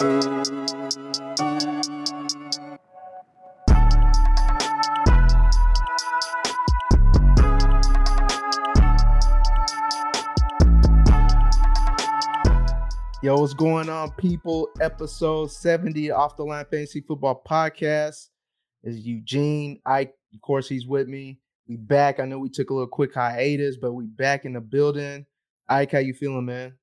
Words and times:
Yo, 0.00 0.06
what's 13.22 13.54
going 13.54 13.88
on, 13.88 14.10
people? 14.18 14.68
Episode 14.80 15.52
70 15.52 16.10
Off 16.10 16.36
the 16.36 16.42
Line 16.42 16.64
Fantasy 16.68 17.00
Football 17.00 17.44
Podcast. 17.48 18.30
Is 18.82 18.98
Eugene. 18.98 19.80
Ike, 19.86 20.12
of 20.34 20.40
course, 20.40 20.68
he's 20.68 20.88
with 20.88 21.06
me. 21.06 21.38
We 21.68 21.76
back. 21.76 22.18
I 22.18 22.24
know 22.24 22.40
we 22.40 22.48
took 22.48 22.70
a 22.70 22.74
little 22.74 22.88
quick 22.88 23.14
hiatus, 23.14 23.76
but 23.76 23.92
we 23.92 24.06
back 24.06 24.44
in 24.44 24.54
the 24.54 24.60
building. 24.60 25.24
Ike, 25.68 25.92
how 25.92 25.98
you 25.98 26.14
feeling, 26.14 26.46
man? 26.46 26.74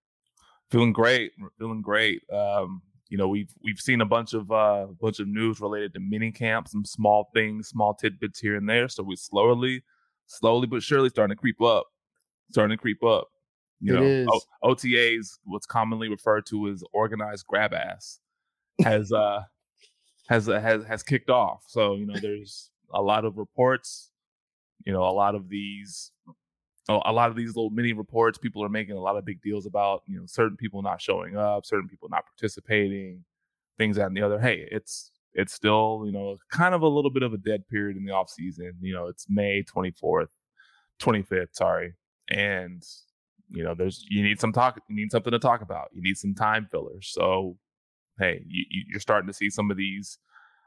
Feeling 0.70 0.94
great. 0.94 1.34
Feeling 1.59 1.81
great. 1.81 2.22
Um, 2.31 2.81
you 3.12 3.17
know, 3.17 3.28
we've 3.28 3.54
we've 3.62 3.80
seen 3.80 4.00
a 4.00 4.06
bunch 4.06 4.34
of 4.34 4.50
uh 4.52 4.88
bunch 5.02 5.20
of 5.20 5.28
news 5.28 5.59
related 5.59 5.94
to 5.94 6.00
mini 6.00 6.31
camps, 6.31 6.72
some 6.72 6.86
small 6.86 7.30
things, 7.34 7.68
small 7.68 7.94
tidbits 7.94 8.40
here 8.40 8.56
and 8.56 8.70
there. 8.70 8.88
So 8.88 9.03
we 9.03 9.18
slowly, 9.18 9.84
slowly 10.28 10.66
but 10.66 10.81
surely 10.81 11.09
starting 11.09 11.36
to 11.36 11.40
creep 11.40 11.62
up. 11.62 11.88
Starting 12.52 12.78
to 12.78 12.81
creep 12.81 13.03
up. 13.03 13.28
You 13.81 13.98
It 13.98 14.26
know. 14.26 14.31
O- 14.64 14.73
OTAs, 14.73 15.40
what's 15.44 15.66
commonly 15.66 16.08
referred 16.08 16.45
to 16.48 16.70
as 16.70 16.84
organized 16.94 17.45
grab 17.48 17.73
ass, 17.73 18.22
has 18.81 19.12
uh 19.12 19.42
has 20.30 20.48
uh, 20.48 20.62
has 20.62 20.86
has 20.86 21.03
kicked 21.03 21.30
off. 21.30 21.66
So 21.68 21.96
you 21.96 22.06
know, 22.06 22.18
there's 22.18 22.70
a 22.94 23.02
lot 23.02 23.25
of 23.25 23.38
reports. 23.38 24.09
You 24.86 24.94
know, 24.94 25.03
a 25.03 25.12
lot 25.12 25.36
of 25.36 25.50
these, 25.50 26.14
a 26.90 27.12
lot 27.14 27.30
of 27.30 27.36
these 27.36 27.56
little 27.56 27.70
mini 27.70 27.94
reports. 27.94 28.38
People 28.38 28.64
are 28.64 28.70
making 28.70 28.96
a 28.96 29.02
lot 29.02 29.16
of 29.18 29.26
big 29.26 29.42
deals 29.42 29.66
about 29.66 30.02
you 30.08 30.20
know 30.20 30.26
certain 30.26 30.58
people 30.58 30.82
not 30.82 31.02
showing 31.02 31.38
up, 31.38 31.66
certain 31.66 31.88
people 31.88 32.10
not 32.10 32.26
participating, 32.26 33.24
things 33.78 33.96
that 33.98 34.08
and 34.08 34.18
the 34.18 34.22
other. 34.22 34.40
Hey, 34.40 34.68
it's 34.72 35.12
it's 35.34 35.54
still 35.54 36.04
you 36.06 36.12
know 36.12 36.38
kind 36.52 36.74
of 36.76 36.82
a 36.82 36.88
little 36.88 37.12
bit 37.12 37.24
of 37.24 37.34
a 37.34 37.38
dead 37.38 37.68
period 37.68 37.98
in 37.98 38.06
the 38.06 38.12
off 38.14 38.30
season. 38.30 38.74
You 38.82 38.94
know, 38.94 39.08
it's 39.08 39.28
May 39.30 39.64
twenty 39.64 39.92
fourth, 39.92 40.30
twenty 41.00 41.22
fifth. 41.22 41.56
Sorry, 41.56 41.94
and 42.30 42.84
you 43.50 43.63
know 43.63 43.75
there's 43.75 44.06
you 44.09 44.24
need 44.24 44.40
some 44.40 44.53
talk 44.53 44.80
you 44.90 44.96
need 44.96 45.12
something 45.12 45.31
to 45.31 45.40
talk 45.40 45.62
about 45.62 45.90
you 45.94 46.02
need 46.02 46.16
some 46.16 46.34
time 46.34 46.68
fillers 46.72 47.09
so 47.12 47.58
hey 48.19 48.42
you- 48.48 48.86
you're 48.90 49.00
starting 49.00 49.28
to 49.28 49.34
see 49.34 49.50
some 49.50 49.69
of 49.69 49.78
these 49.78 50.19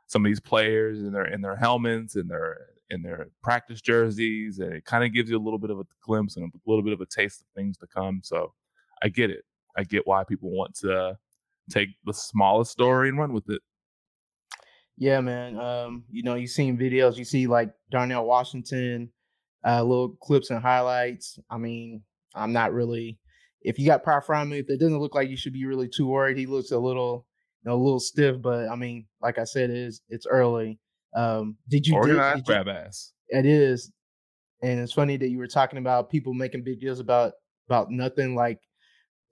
some 0.06 0.24
of 0.24 0.28
these 0.28 0.40
players 0.40 1.00
in 1.00 1.12
their 1.12 1.24
in 1.26 1.40
their 1.40 1.56
helmets 1.56 2.14
and 2.16 2.30
their 2.30 2.58
in 2.90 3.02
their 3.02 3.28
practice 3.42 3.80
jerseys 3.80 4.58
and 4.58 4.72
it 4.72 4.84
kind 4.84 5.04
of 5.04 5.12
gives 5.12 5.30
you 5.30 5.36
a 5.36 5.42
little 5.42 5.58
bit 5.58 5.70
of 5.70 5.78
a 5.78 5.84
glimpse 6.02 6.36
and 6.36 6.44
a 6.44 6.58
little 6.66 6.82
bit 6.82 6.92
of 6.92 7.00
a 7.00 7.06
taste 7.06 7.40
of 7.40 7.46
things 7.56 7.76
to 7.78 7.86
come 7.86 8.20
so 8.22 8.52
i 9.02 9.08
get 9.08 9.30
it 9.30 9.44
i 9.76 9.82
get 9.82 10.06
why 10.06 10.22
people 10.24 10.50
want 10.50 10.74
to 10.74 11.16
take 11.70 11.88
the 12.04 12.12
smallest 12.12 12.70
story 12.70 13.08
and 13.08 13.18
run 13.18 13.32
with 13.32 13.48
it 13.48 13.62
Yeah, 14.96 15.20
man. 15.20 15.58
Um, 15.58 16.04
you 16.10 16.22
know, 16.22 16.34
you've 16.34 16.50
seen 16.50 16.78
videos, 16.78 17.16
you 17.16 17.24
see 17.24 17.46
like 17.46 17.72
Darnell 17.90 18.26
Washington, 18.26 19.10
uh, 19.66 19.82
little 19.82 20.10
clips 20.20 20.50
and 20.50 20.60
highlights. 20.60 21.38
I 21.50 21.58
mean, 21.58 22.02
I'm 22.34 22.52
not 22.52 22.72
really 22.72 23.18
if 23.64 23.78
you 23.78 23.86
got 23.86 24.04
Power 24.04 24.22
if 24.28 24.68
it 24.68 24.78
doesn't 24.78 24.98
look 24.98 25.14
like 25.14 25.30
you 25.30 25.36
should 25.36 25.54
be 25.54 25.64
really 25.64 25.88
too 25.88 26.06
worried. 26.06 26.36
He 26.36 26.46
looks 26.46 26.70
a 26.70 26.78
little, 26.78 27.26
you 27.64 27.70
know, 27.70 27.76
a 27.76 27.82
little 27.82 27.98
stiff, 27.98 28.40
but 28.40 28.68
I 28.68 28.76
mean, 28.76 29.06
like 29.22 29.38
I 29.38 29.44
said, 29.44 29.70
it 29.70 29.76
is 29.76 30.02
it's 30.08 30.26
early. 30.26 30.78
Um, 31.14 31.56
did 31.68 31.86
you 31.86 31.92
did- 31.94 31.98
organized 31.98 32.44
did 32.44 32.48
you- 32.48 32.62
grab 32.64 32.68
ass 32.68 33.12
It 33.28 33.46
is, 33.46 33.92
and 34.62 34.80
it's 34.80 34.92
funny 34.92 35.16
that 35.16 35.28
you 35.28 35.38
were 35.38 35.46
talking 35.46 35.78
about 35.78 36.10
people 36.10 36.34
making 36.34 36.62
big 36.64 36.80
deals 36.80 37.00
about 37.00 37.32
about 37.68 37.90
nothing. 37.90 38.34
Like 38.34 38.58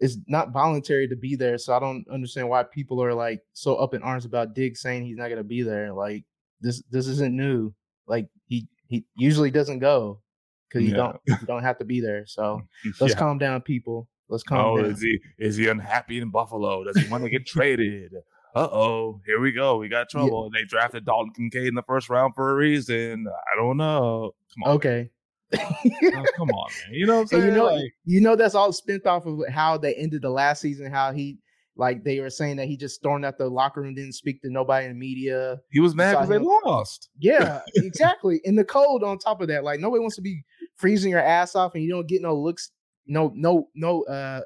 it's 0.01 0.17
not 0.27 0.53
voluntary 0.53 1.07
to 1.09 1.17
be 1.17 1.37
there, 1.37 1.59
so 1.59 1.75
I 1.75 1.79
don't 1.81 2.05
understand 2.11 2.49
why 2.49 2.63
people 2.65 3.03
are 3.03 3.15
like 3.15 3.41
so 3.53 3.77
up 3.77 3.95
in 3.95 4.03
arms 4.03 4.25
about 4.25 4.55
Diggs 4.55 4.81
saying 4.81 5.05
he's 5.05 5.17
not 5.17 5.29
going 5.29 5.39
to 5.39 5.45
be 5.45 5.63
there. 5.63 5.93
Like 5.93 6.25
this 6.61 6.83
this 6.91 7.07
isn't 7.09 7.37
new. 7.37 7.73
Like 8.07 8.29
he 8.47 8.69
he 8.89 9.05
usually 9.17 9.51
doesn't 9.51 9.79
go 9.81 10.21
because 10.69 10.85
you 10.87 10.91
Yeah. 10.93 10.97
don't 10.97 11.17
you 11.27 11.47
don't 11.47 11.63
have 11.63 11.79
to 11.79 11.85
be 11.85 12.01
there. 12.01 12.27
So 12.27 12.63
let's 13.01 13.15
Yeah. 13.15 13.19
calm 13.19 13.39
down, 13.39 13.61
people. 13.63 14.09
Let's 14.29 14.43
calm 14.45 14.65
Oh, 14.65 14.77
down. 14.83 14.87
is 14.93 15.01
he 15.03 15.19
is 15.39 15.57
he 15.57 15.69
unhappy 15.69 16.19
in 16.19 16.31
Buffalo? 16.31 16.85
Does 16.85 16.97
he 16.97 17.09
want 17.11 17.25
to 17.25 17.31
get 17.31 17.45
traded? 17.47 18.13
Uh 18.55 18.69
oh, 18.71 19.21
here 19.25 19.41
we 19.41 19.53
go. 19.53 19.79
We 19.79 19.89
got 19.89 20.11
trouble. 20.11 20.51
They 20.51 20.65
drafted 20.65 21.05
Dalton 21.07 21.33
Kincaid 21.35 21.69
in 21.69 21.75
the 21.75 21.83
first 21.83 22.11
round 22.11 22.35
for 22.35 22.51
a 22.51 22.55
reason. 22.55 23.27
I 23.27 23.57
don't 23.57 23.77
know. 23.79 24.35
Come 24.55 24.63
on, 24.65 24.77
Okay. 24.77 25.11
man. 25.53 26.27
come 26.37 26.51
on, 26.51 26.71
man. 26.85 26.95
You 26.95 27.07
know 27.07 27.15
what 27.15 27.19
I'm 27.21 27.23
And 27.23 27.29
saying? 27.29 27.45
you 27.47 27.51
know, 27.53 27.65
Like, 27.67 27.93
you 28.05 28.21
know 28.21 28.37
that's 28.37 28.55
all 28.55 28.73
spent 28.73 29.07
off 29.07 29.25
of 29.27 29.41
how 29.51 29.79
they 29.79 29.95
ended 29.95 30.23
the 30.23 30.31
last 30.31 30.61
season. 30.61 30.91
How 30.91 31.13
he, 31.13 31.39
like, 31.77 32.05
they 32.05 32.21
were 32.21 32.29
saying 32.31 32.57
that 32.57 32.69
he 32.69 32.77
just 32.77 32.95
stormed 32.97 33.25
out 33.25 33.39
the 33.39 33.49
locker 33.49 33.81
room, 33.81 33.95
didn't 33.95 34.13
speak 34.13 34.43
to 34.43 34.51
nobody 34.51 34.85
in 34.87 34.93
the 34.93 34.99
media. 34.99 35.59
he 35.71 35.81
was 35.81 35.95
mad 35.95 36.13
because 36.13 36.29
they 36.29 36.39
lost. 36.39 37.09
Yeah, 37.19 37.61
exactly. 37.77 38.41
In 38.45 38.57
the 38.57 38.65
cold, 38.65 39.03
on 39.03 39.19
top 39.19 39.41
of 39.41 39.49
that, 39.49 39.65
like 39.65 39.81
nobody 39.81 40.01
wants 40.01 40.17
to 40.17 40.23
be 40.23 40.43
freezing 40.77 41.11
your 41.11 41.21
ass 41.21 41.55
off, 41.55 41.75
and 41.75 41.83
you 41.83 41.91
don't 41.91 42.07
get 42.07 42.21
no 42.21 42.35
looks, 42.35 42.71
no, 43.07 43.33
no, 43.35 43.69
no, 43.75 44.03
uh, 44.05 44.43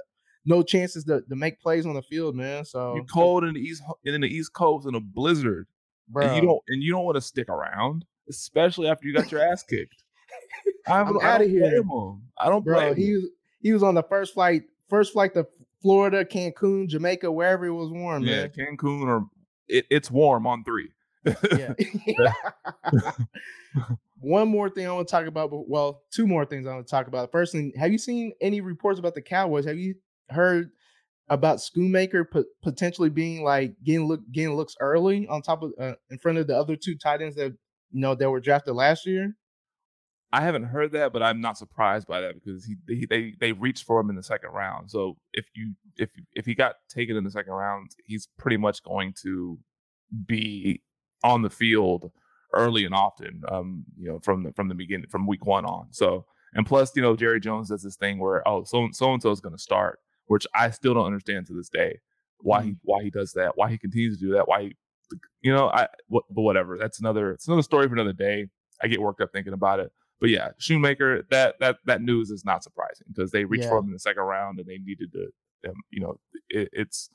no 0.46 0.62
chances 0.62 1.04
to, 1.04 1.20
to 1.28 1.36
make 1.36 1.60
plays 1.60 1.84
on 1.84 1.94
the 1.94 2.02
field, 2.02 2.34
man. 2.34 2.64
So, 2.64 2.94
You're 2.94 3.04
cold 3.04 3.44
in 3.44 3.54
the 3.54 3.60
east 3.60 3.82
in 4.04 4.20
the 4.20 4.28
East 4.28 4.52
Coast 4.52 4.86
in 4.86 4.94
a 4.94 5.00
blizzard, 5.00 5.66
bro, 6.08 6.26
and 6.26 6.36
you 6.36 6.42
don't 6.42 6.62
and 6.68 6.82
you 6.82 6.92
don't 6.92 7.04
want 7.04 7.16
to 7.16 7.20
stick 7.20 7.48
around, 7.48 8.04
especially 8.30 8.88
after 8.88 9.06
you 9.06 9.14
got 9.14 9.30
your 9.30 9.42
ass 9.42 9.62
kicked. 9.62 10.02
I'm 10.86 11.12
don't- 11.12 11.22
I 11.22 11.34
outta 11.34 11.44
don't 11.44 11.52
here. 11.52 11.82
I 12.38 12.48
don't 12.48 12.64
bro, 12.64 12.94
he 12.94 13.12
was 13.14 13.24
he 13.60 13.72
was 13.72 13.82
on 13.82 13.94
the 13.94 14.02
first 14.04 14.34
flight, 14.34 14.62
first 14.88 15.12
flight 15.12 15.34
to 15.34 15.46
Florida, 15.82 16.24
Cancun, 16.24 16.88
Jamaica, 16.88 17.30
wherever 17.30 17.66
it 17.66 17.72
was 17.72 17.90
warm, 17.90 18.24
Yeah, 18.24 18.46
man. 18.46 18.50
Cancun 18.50 19.06
or 19.06 19.26
it, 19.68 19.86
it's 19.90 20.10
warm 20.10 20.46
on 20.46 20.64
three. 20.64 20.90
Yeah. 21.50 21.74
One 24.20 24.48
more 24.48 24.70
thing 24.70 24.86
I 24.86 24.92
want 24.92 25.06
to 25.06 25.10
talk 25.12 25.26
about, 25.26 25.50
well, 25.68 26.02
two 26.10 26.26
more 26.26 26.44
things 26.46 26.66
I 26.66 26.74
want 26.74 26.86
to 26.86 26.90
talk 26.90 27.06
about. 27.06 27.30
First 27.30 27.52
thing, 27.52 27.72
have 27.76 27.92
you 27.92 27.98
seen 27.98 28.32
any 28.40 28.60
reports 28.60 28.98
about 28.98 29.14
the 29.14 29.22
Cowboys? 29.22 29.66
Have 29.66 29.76
you 29.76 29.94
heard 30.30 30.70
about 31.28 31.58
Schoonmaker 31.58 32.30
po- 32.30 32.44
potentially 32.62 33.10
being 33.10 33.42
like 33.42 33.74
getting 33.84 34.06
look 34.06 34.20
getting 34.32 34.54
looks 34.54 34.76
early 34.80 35.26
on 35.28 35.42
top 35.42 35.62
of 35.62 35.72
uh, 35.80 35.94
in 36.10 36.18
front 36.18 36.38
of 36.38 36.46
the 36.46 36.56
other 36.56 36.76
two 36.76 36.96
tight 36.96 37.22
ends 37.22 37.36
that 37.36 37.52
you 37.90 38.00
know 38.00 38.14
that 38.14 38.30
were 38.30 38.40
drafted 38.40 38.74
last 38.74 39.06
year? 39.06 39.36
I 40.32 40.42
haven't 40.42 40.64
heard 40.64 40.92
that, 40.92 41.12
but 41.12 41.22
I'm 41.22 41.40
not 41.40 41.56
surprised 41.56 42.06
by 42.06 42.20
that 42.20 42.34
because 42.34 42.64
he, 42.64 42.76
he 42.88 43.06
they 43.06 43.34
they 43.40 43.52
reached 43.52 43.84
for 43.84 44.00
him 44.00 44.10
in 44.10 44.16
the 44.16 44.22
second 44.22 44.50
round. 44.50 44.90
So 44.90 45.16
if 45.32 45.46
you 45.54 45.74
if 45.96 46.10
if 46.32 46.46
he 46.46 46.54
got 46.54 46.76
taken 46.88 47.16
in 47.16 47.24
the 47.24 47.30
second 47.30 47.52
round, 47.52 47.90
he's 48.04 48.28
pretty 48.38 48.56
much 48.56 48.82
going 48.82 49.14
to 49.22 49.58
be 50.26 50.82
on 51.22 51.42
the 51.42 51.50
field 51.50 52.10
early 52.52 52.84
and 52.84 52.94
often. 52.94 53.42
Um, 53.48 53.84
you 53.96 54.08
know, 54.08 54.18
from 54.20 54.42
the 54.42 54.52
from 54.52 54.68
the 54.68 54.74
beginning, 54.74 55.08
from 55.08 55.26
week 55.26 55.46
one 55.46 55.64
on. 55.64 55.88
So 55.92 56.26
and 56.54 56.66
plus, 56.66 56.94
you 56.96 57.02
know, 57.02 57.16
Jerry 57.16 57.40
Jones 57.40 57.68
does 57.68 57.82
this 57.82 57.96
thing 57.96 58.18
where 58.18 58.46
oh, 58.48 58.64
so 58.64 58.88
so 58.92 59.12
and 59.12 59.22
so 59.22 59.30
is 59.30 59.40
going 59.40 59.54
to 59.54 59.62
start, 59.62 60.00
which 60.26 60.46
I 60.54 60.70
still 60.70 60.94
don't 60.94 61.06
understand 61.06 61.46
to 61.46 61.54
this 61.54 61.68
day 61.68 62.00
why 62.40 62.62
he 62.62 62.76
why 62.82 63.02
he 63.02 63.10
does 63.10 63.32
that, 63.32 63.56
why 63.56 63.70
he 63.70 63.78
continues 63.78 64.18
to 64.18 64.26
do 64.26 64.32
that, 64.32 64.48
why 64.48 64.62
he, 64.62 64.76
you 65.40 65.52
know, 65.52 65.68
I 65.68 65.88
what 66.08 66.24
but 66.30 66.42
whatever. 66.42 66.78
That's 66.78 67.00
another 67.00 67.32
it's 67.32 67.46
another 67.46 67.62
story 67.62 67.88
for 67.88 67.94
another 67.94 68.12
day. 68.12 68.48
I 68.82 68.88
get 68.88 69.00
worked 69.00 69.20
up 69.20 69.32
thinking 69.32 69.52
about 69.52 69.80
it. 69.80 69.90
But 70.20 70.30
yeah, 70.30 70.50
Schoonmaker, 70.60 71.28
that 71.30 71.56
that 71.60 71.78
that 71.86 72.02
news 72.02 72.30
is 72.30 72.44
not 72.44 72.62
surprising 72.62 73.06
because 73.12 73.30
they 73.30 73.44
reached 73.44 73.68
for 73.68 73.78
him 73.78 73.86
in 73.86 73.92
the 73.92 73.98
second 73.98 74.22
round 74.22 74.58
and 74.58 74.66
they 74.66 74.78
needed 74.78 75.12
to, 75.12 75.68
um, 75.68 75.74
you 75.90 76.00
know, 76.00 76.18
it, 76.48 76.68
it's 76.72 77.10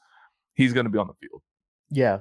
he's 0.53 0.73
going 0.73 0.85
to 0.85 0.91
be 0.91 0.99
on 0.99 1.07
the 1.07 1.13
field. 1.13 1.41
Yeah. 1.89 2.19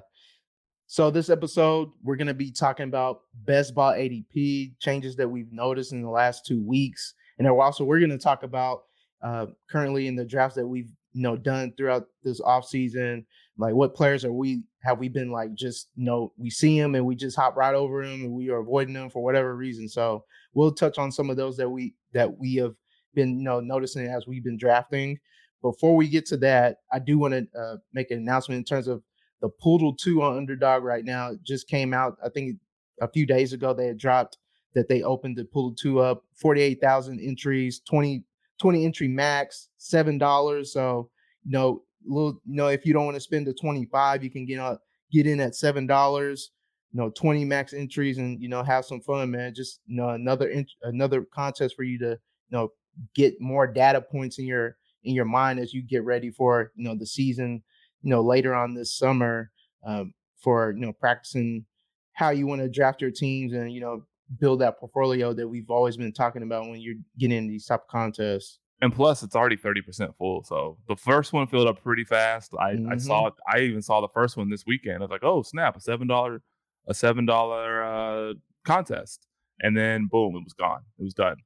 So 0.87 1.11
this 1.11 1.31
episode, 1.31 1.91
we're 2.03 2.17
gonna 2.17 2.35
be 2.35 2.51
talking 2.51 2.89
about 2.89 3.21
best 3.33 3.77
ball 3.77 3.93
ADP 3.93 4.79
changes 4.81 5.15
that 5.17 5.29
we've 5.29 5.53
noticed 5.53 5.93
in 5.93 6.03
the 6.03 6.11
last 6.11 6.45
two 6.45 6.61
weeks, 6.61 7.15
and 7.39 7.47
then 7.47 7.55
also 7.55 7.85
we're 7.85 8.01
gonna 8.01 8.19
talk 8.19 8.43
about 8.43 8.83
uh, 9.23 9.47
currently 9.71 10.07
in 10.07 10.17
the 10.17 10.25
drafts 10.25 10.57
that 10.57 10.67
we've 10.67 10.91
you 11.13 11.23
know 11.23 11.37
done 11.37 11.73
throughout 11.77 12.07
this 12.23 12.41
off 12.41 12.67
season. 12.67 13.27
Like 13.59 13.75
what 13.75 13.95
players 13.95 14.25
are 14.25 14.33
we 14.33 14.63
have 14.83 14.99
we 14.99 15.09
been 15.09 15.31
like 15.31 15.55
just 15.55 15.89
you 15.97 16.05
know 16.05 16.33
we 16.37 16.51
see 16.51 16.81
them 16.81 16.95
and 16.95 17.05
we 17.05 17.15
just 17.15 17.37
hop 17.37 17.57
right 17.57 17.75
over 17.75 18.05
them 18.05 18.23
and 18.23 18.33
we 18.33 18.49
are 18.51 18.61
avoiding 18.61 18.95
them 18.95 19.11
for 19.11 19.23
whatever 19.23 19.55
reason. 19.57 19.89
So 19.89 20.25
we'll 20.55 20.73
touch 20.73 20.99
on 20.99 21.13
some 21.13 21.31
of 21.31 21.37
those 21.37 21.57
that 21.57 21.69
we 21.69 21.95
that 22.13 22.39
we 22.39 22.57
have 22.57 22.75
been 23.15 23.39
you 23.39 23.45
know 23.45 23.61
noticing 23.61 24.07
as 24.07 24.27
we've 24.27 24.45
been 24.45 24.59
drafting. 24.59 25.19
Before 25.63 25.95
we 25.95 26.09
get 26.09 26.25
to 26.27 26.39
that, 26.39 26.79
I 26.91 27.01
do 27.01 27.19
want 27.19 27.35
to 27.35 27.61
uh, 27.61 27.77
make 27.93 28.11
an 28.11 28.19
announcement 28.19 28.59
in 28.59 28.65
terms 28.65 28.89
of 28.89 29.03
the 29.43 29.49
Poodle 29.49 29.95
2 29.95 30.23
on 30.23 30.37
Underdog 30.37 30.85
right 30.85 31.05
now. 31.05 31.33
It 31.33 31.43
just 31.43 31.69
came 31.69 31.93
out, 31.93 32.17
I 32.25 32.29
think 32.29 32.57
a 33.01 33.09
few 33.09 33.27
days 33.27 33.53
ago, 33.53 33.73
they 33.75 33.87
had 33.87 33.99
dropped 33.99 34.39
that 34.75 34.89
they 34.89 35.03
opened 35.03 35.37
the 35.37 35.45
Poodle 35.45 35.75
2 35.75 36.01
up, 36.01 36.25
48,000 36.37 37.21
entries, 37.21 37.81
20, 37.89 38.25
20 38.61 38.85
entry 38.85 39.09
max, 39.09 39.69
$7. 39.79 40.67
So, 40.67 41.11
you 41.45 41.53
know, 41.53 41.83
little, 42.07 42.41
you 42.47 42.57
know, 42.57 42.69
if 42.69 42.85
you 42.87 42.93
don't 42.93 43.07
want 43.07 43.17
to 43.17 43.21
spend 43.21 43.47
the 43.47 43.55
25, 43.55 44.23
you 44.23 44.31
can 44.31 44.47
get 44.47 44.59
up, 44.59 44.83
get 45.11 45.27
in 45.27 45.41
at 45.41 45.53
$7 45.53 46.49
you 46.93 47.01
know 47.01 47.11
20 47.11 47.45
max 47.45 47.73
entries 47.73 48.19
and 48.19 48.41
you 48.41 48.49
know 48.49 48.63
have 48.63 48.85
some 48.85 49.01
fun 49.01 49.31
man 49.31 49.55
just 49.55 49.81
you 49.87 49.97
know 49.97 50.11
another 50.11 50.53
another 50.83 51.25
contest 51.33 51.77
for 51.77 51.85
you 51.85 51.99
to 51.99 52.11
you 52.11 52.19
know 52.51 52.73
get 53.15 53.41
more 53.41 53.67
data 53.67 54.01
points 54.01 54.39
in 54.39 54.47
your 54.47 54.77
in 55.05 55.15
your 55.15 55.25
mind 55.25 55.59
as 55.59 55.73
you 55.73 55.83
get 55.83 56.05
ready 56.05 56.31
for 56.31 56.73
you 56.75 56.85
know 56.85 56.95
the 56.95 57.07
season 57.07 57.63
you 58.03 58.11
know 58.11 58.21
later 58.21 58.55
on 58.55 58.75
this 58.75 58.97
summer 58.97 59.51
um, 59.87 60.13
for 60.43 60.73
you 60.73 60.81
know 60.81 60.93
practicing 60.93 61.65
how 62.13 62.31
you 62.31 62.47
want 62.47 62.61
to 62.61 62.69
draft 62.69 63.01
your 63.01 63.11
teams 63.11 63.53
and 63.53 63.73
you 63.73 63.81
know 63.81 64.05
build 64.39 64.61
that 64.61 64.79
portfolio 64.79 65.33
that 65.33 65.47
we've 65.47 65.71
always 65.71 65.97
been 65.97 66.13
talking 66.13 66.43
about 66.43 66.69
when 66.69 66.81
you're 66.81 66.97
getting 67.19 67.39
in 67.39 67.49
these 67.49 67.67
type 67.67 67.83
of 67.83 67.89
contests. 67.89 68.59
And 68.83 68.95
plus, 68.95 69.23
it's 69.23 69.37
already 69.37 69.57
thirty 69.57 69.83
percent 69.83 70.17
full. 70.17 70.43
So 70.45 70.79
the 70.89 70.97
first 70.97 71.33
one 71.33 71.47
filled 71.47 71.69
up 71.69 71.83
pretty 71.83 72.05
fast. 72.05 72.53
I, 72.59 72.73
mm-hmm. 72.73 72.93
I 72.93 72.97
saw 72.97 73.27
it. 73.27 73.35
I 73.47 73.61
even 73.61 73.83
saw 73.83 74.01
the 74.01 74.09
first 74.09 74.37
one 74.37 74.49
this 74.49 74.65
weekend. 74.67 74.99
I 74.99 75.01
was 75.01 75.11
like, 75.11 75.25
oh 75.25 75.43
snap, 75.43 75.77
a 75.77 75.81
seven 75.81 76.07
dollar, 76.07 76.43
a 76.87 76.95
seven 76.95 77.27
dollar 77.27 77.85
uh, 77.85 78.35
contest, 78.65 79.27
and 79.61 79.77
then 79.77 80.07
boom, 80.07 80.35
it 80.37 80.45
was 80.45 80.55
gone. 80.55 80.81
It 80.99 81.03
was 81.03 81.15
done. 81.15 81.37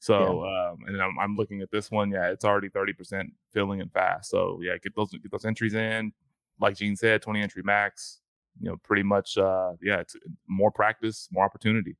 So, 0.00 0.44
yeah. 0.44 0.70
um, 0.70 0.78
and 0.86 1.00
I'm, 1.00 1.18
I'm, 1.20 1.36
looking 1.36 1.60
at 1.60 1.70
this 1.70 1.90
one. 1.90 2.10
Yeah, 2.10 2.30
it's 2.30 2.44
already 2.44 2.70
30% 2.70 3.26
filling 3.52 3.82
and 3.82 3.92
fast. 3.92 4.30
So, 4.30 4.58
yeah, 4.62 4.72
get 4.82 4.96
those 4.96 5.10
get 5.10 5.30
those 5.30 5.44
entries 5.44 5.74
in. 5.74 6.12
Like 6.58 6.76
Gene 6.76 6.96
said, 6.96 7.20
20 7.20 7.42
entry 7.42 7.62
max. 7.62 8.20
You 8.60 8.70
know, 8.70 8.76
pretty 8.82 9.02
much. 9.02 9.36
Uh, 9.36 9.72
yeah, 9.82 10.00
it's 10.00 10.16
more 10.48 10.70
practice, 10.70 11.28
more 11.30 11.44
opportunity. 11.44 11.96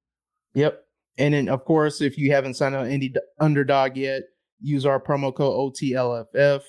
Yep. 0.54 0.82
And 1.18 1.34
then, 1.34 1.48
of 1.48 1.64
course, 1.64 2.00
if 2.00 2.16
you 2.16 2.32
haven't 2.32 2.54
signed 2.54 2.74
up 2.74 2.86
any 2.86 3.12
underdog 3.38 3.96
yet, 3.96 4.22
use 4.60 4.86
our 4.86 5.00
promo 5.00 5.34
code 5.34 5.74
OTLFF. 5.74 6.62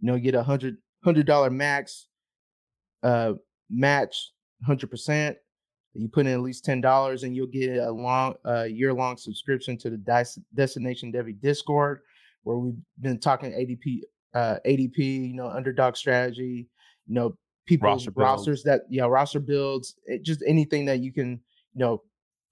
You 0.00 0.06
know, 0.06 0.18
get 0.18 0.34
a 0.34 0.42
hundred 0.42 0.76
hundred 1.04 1.26
dollar 1.26 1.50
max 1.50 2.08
uh 3.02 3.34
match, 3.70 4.30
hundred 4.64 4.90
percent. 4.90 5.36
You 5.94 6.08
put 6.08 6.26
in 6.26 6.32
at 6.32 6.40
least 6.40 6.64
ten 6.64 6.80
dollars, 6.80 7.22
and 7.22 7.34
you'll 7.34 7.46
get 7.46 7.78
a 7.78 7.90
long, 7.90 8.34
uh, 8.46 8.64
year 8.64 8.92
long 8.92 9.16
subscription 9.16 9.78
to 9.78 9.90
the 9.90 9.96
Dice, 9.96 10.38
Destination 10.54 11.10
Devy 11.10 11.40
Discord, 11.40 12.00
where 12.42 12.58
we've 12.58 12.74
been 13.00 13.18
talking 13.18 13.50
ADP, 13.52 14.00
uh, 14.34 14.58
ADP, 14.66 14.98
you 14.98 15.34
know, 15.34 15.48
underdog 15.48 15.96
strategy, 15.96 16.68
you 17.06 17.14
know, 17.14 17.34
people's 17.66 18.06
roster 18.06 18.12
rosters 18.14 18.62
that, 18.64 18.82
yeah, 18.90 19.04
roster 19.04 19.40
builds, 19.40 19.94
it, 20.04 20.22
just 20.22 20.42
anything 20.46 20.84
that 20.84 21.00
you 21.00 21.12
can, 21.12 21.40
you 21.74 21.80
know, 21.80 22.02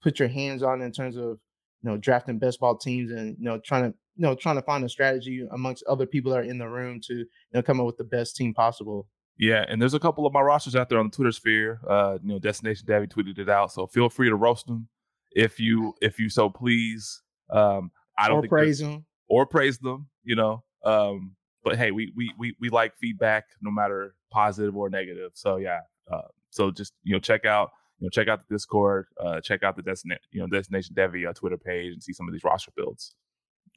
put 0.05 0.19
your 0.19 0.29
hands 0.29 0.61
on 0.61 0.83
in 0.83 0.91
terms 0.91 1.17
of, 1.17 1.39
you 1.81 1.89
know, 1.89 1.97
drafting 1.97 2.37
best 2.37 2.59
ball 2.59 2.77
teams 2.77 3.11
and 3.11 3.35
you 3.39 3.43
know 3.43 3.59
trying 3.65 3.83
to, 3.83 3.97
you 4.15 4.21
know, 4.21 4.35
trying 4.35 4.55
to 4.55 4.61
find 4.61 4.85
a 4.85 4.89
strategy 4.89 5.45
amongst 5.51 5.83
other 5.89 6.05
people 6.05 6.31
that 6.31 6.37
are 6.37 6.43
in 6.43 6.59
the 6.59 6.69
room 6.69 7.01
to, 7.07 7.13
you 7.15 7.25
know, 7.53 7.63
come 7.63 7.79
up 7.79 7.87
with 7.87 7.97
the 7.97 8.03
best 8.03 8.35
team 8.35 8.53
possible. 8.53 9.07
Yeah, 9.37 9.65
and 9.67 9.81
there's 9.81 9.95
a 9.95 9.99
couple 9.99 10.25
of 10.25 10.31
my 10.31 10.41
rosters 10.41 10.75
out 10.75 10.87
there 10.87 10.99
on 10.99 11.07
the 11.07 11.15
Twitter 11.15 11.31
sphere. 11.31 11.81
Uh, 11.89 12.19
you 12.21 12.29
know, 12.29 12.39
Destination 12.39 12.85
Devy 12.87 13.11
tweeted 13.11 13.39
it 13.39 13.49
out, 13.49 13.71
so 13.71 13.87
feel 13.87 14.09
free 14.09 14.29
to 14.29 14.35
roast 14.35 14.67
them 14.67 14.87
if 15.31 15.59
you 15.59 15.93
if 16.01 16.19
you 16.19 16.29
so 16.29 16.49
please. 16.49 17.21
Um, 17.49 17.91
I 18.17 18.27
don't 18.29 18.45
or 18.45 18.47
praise 18.47 18.79
them 18.79 19.05
or 19.27 19.45
praise 19.47 19.79
them. 19.79 20.07
You 20.23 20.35
know, 20.35 20.63
um, 20.85 21.35
but 21.63 21.77
hey, 21.77 21.89
we 21.89 22.13
we 22.15 22.31
we 22.37 22.55
we 22.61 22.69
like 22.69 22.93
feedback, 23.01 23.45
no 23.59 23.71
matter 23.71 24.15
positive 24.31 24.77
or 24.77 24.89
negative. 24.89 25.31
So 25.33 25.57
yeah, 25.57 25.79
uh, 26.09 26.29
so 26.51 26.69
just 26.69 26.93
you 27.03 27.13
know 27.13 27.19
check 27.19 27.43
out 27.45 27.71
you 27.99 28.05
know 28.05 28.09
check 28.09 28.27
out 28.27 28.47
the 28.47 28.55
Discord, 28.55 29.07
uh, 29.23 29.41
check 29.41 29.63
out 29.63 29.75
the 29.75 29.83
Destination 29.83 30.23
you 30.31 30.41
know 30.41 30.47
Destination 30.47 30.95
Devy 30.95 31.27
uh, 31.27 31.33
Twitter 31.33 31.57
page 31.57 31.93
and 31.93 32.03
see 32.03 32.13
some 32.13 32.27
of 32.27 32.33
these 32.33 32.43
roster 32.43 32.71
builds. 32.75 33.15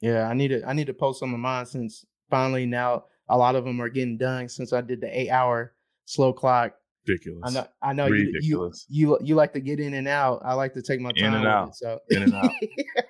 Yeah, 0.01 0.27
I 0.27 0.33
need 0.33 0.49
to 0.49 0.63
I 0.67 0.73
need 0.73 0.87
to 0.87 0.93
post 0.93 1.19
some 1.19 1.33
of 1.33 1.39
mine 1.39 1.65
since 1.65 2.05
finally 2.29 2.65
now 2.65 3.05
a 3.27 3.37
lot 3.37 3.55
of 3.55 3.65
them 3.65 3.81
are 3.81 3.89
getting 3.89 4.17
done 4.17 4.49
since 4.49 4.73
I 4.73 4.81
did 4.81 5.01
the 5.01 5.19
eight 5.19 5.29
hour 5.29 5.73
slow 6.05 6.33
clock. 6.33 6.73
Ridiculous. 7.07 7.41
I 7.45 7.51
know. 7.51 7.67
I 7.81 7.93
know 7.93 8.07
you, 8.07 8.33
you, 8.41 8.73
you 8.87 9.17
you 9.21 9.35
like 9.35 9.53
to 9.53 9.59
get 9.59 9.79
in 9.79 9.93
and 9.93 10.07
out. 10.07 10.41
I 10.43 10.53
like 10.53 10.73
to 10.73 10.81
take 10.81 10.99
my 10.99 11.11
time. 11.11 11.25
In 11.25 11.33
and 11.35 11.47
out. 11.47 11.69
It, 11.69 11.75
so 11.75 11.99
in 12.09 12.23
and 12.23 12.33
out. 12.33 12.51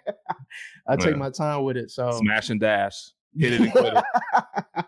I 0.87 0.95
take 0.95 1.17
my 1.17 1.29
time 1.29 1.63
with 1.63 1.77
it. 1.77 1.91
So 1.91 2.11
smash 2.11 2.49
and 2.49 2.59
dash, 2.59 3.11
hit 3.37 3.53
it 3.53 3.61
and 3.61 3.71
quit 3.71 3.93
it. 3.93 4.03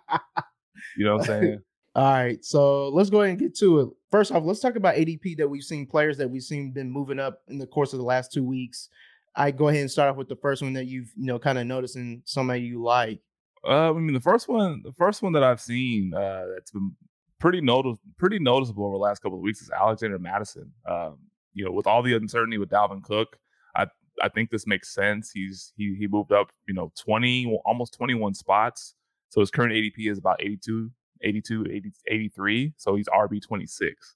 you 0.97 1.05
know 1.05 1.17
what 1.17 1.29
I'm 1.29 1.41
saying? 1.41 1.61
All 1.93 2.11
right, 2.11 2.43
so 2.43 2.87
let's 2.89 3.09
go 3.09 3.21
ahead 3.21 3.31
and 3.31 3.39
get 3.39 3.55
to 3.57 3.79
it. 3.81 3.89
First 4.11 4.31
off, 4.31 4.43
let's 4.45 4.61
talk 4.61 4.77
about 4.77 4.95
ADP 4.95 5.37
that 5.37 5.47
we've 5.49 5.63
seen 5.63 5.85
players 5.85 6.17
that 6.17 6.29
we've 6.29 6.41
seen 6.41 6.71
been 6.71 6.89
moving 6.89 7.19
up 7.19 7.41
in 7.49 7.57
the 7.57 7.67
course 7.67 7.91
of 7.91 7.99
the 7.99 8.05
last 8.05 8.31
two 8.31 8.43
weeks. 8.43 8.87
I 9.35 9.51
go 9.51 9.67
ahead 9.67 9.81
and 9.81 9.91
start 9.91 10.09
off 10.09 10.17
with 10.17 10.29
the 10.29 10.35
first 10.37 10.61
one 10.61 10.73
that 10.73 10.85
you've 10.85 11.11
you 11.17 11.25
know 11.25 11.39
kind 11.39 11.57
of 11.57 11.65
noticed 11.65 11.95
noticing 11.95 12.21
somebody 12.25 12.61
you 12.61 12.81
like. 12.81 13.19
Uh, 13.63 13.91
I 13.91 13.93
mean, 13.93 14.13
the 14.13 14.21
first 14.21 14.47
one, 14.47 14.81
the 14.83 14.93
first 14.93 15.21
one 15.21 15.33
that 15.33 15.43
I've 15.43 15.61
seen 15.61 16.13
uh, 16.13 16.45
that's 16.53 16.71
been 16.71 16.95
pretty 17.39 17.61
notice, 17.61 17.97
pretty 18.17 18.39
noticeable 18.39 18.85
over 18.85 18.93
the 18.93 18.99
last 18.99 19.21
couple 19.21 19.37
of 19.37 19.43
weeks 19.43 19.61
is 19.61 19.69
Alexander 19.69 20.17
Mattison. 20.17 20.71
Um, 20.85 21.17
you 21.53 21.65
know, 21.65 21.71
with 21.71 21.87
all 21.87 22.01
the 22.01 22.15
uncertainty 22.15 22.57
with 22.57 22.69
Dalvin 22.69 23.03
Cook, 23.03 23.37
I 23.75 23.87
I 24.21 24.29
think 24.29 24.49
this 24.49 24.65
makes 24.65 24.93
sense. 24.93 25.31
He's 25.31 25.73
he 25.75 25.95
he 25.97 26.07
moved 26.07 26.31
up, 26.31 26.51
you 26.67 26.73
know, 26.73 26.91
20 26.97 27.61
almost 27.65 27.93
21 27.95 28.33
spots. 28.33 28.95
So 29.29 29.39
his 29.39 29.51
current 29.51 29.73
ADP 29.73 30.11
is 30.11 30.17
about 30.17 30.41
82, 30.41 30.91
82, 31.23 31.65
80, 31.69 31.91
83. 32.07 32.73
So 32.77 32.95
he's 32.95 33.07
RB 33.09 33.41
26. 33.41 34.15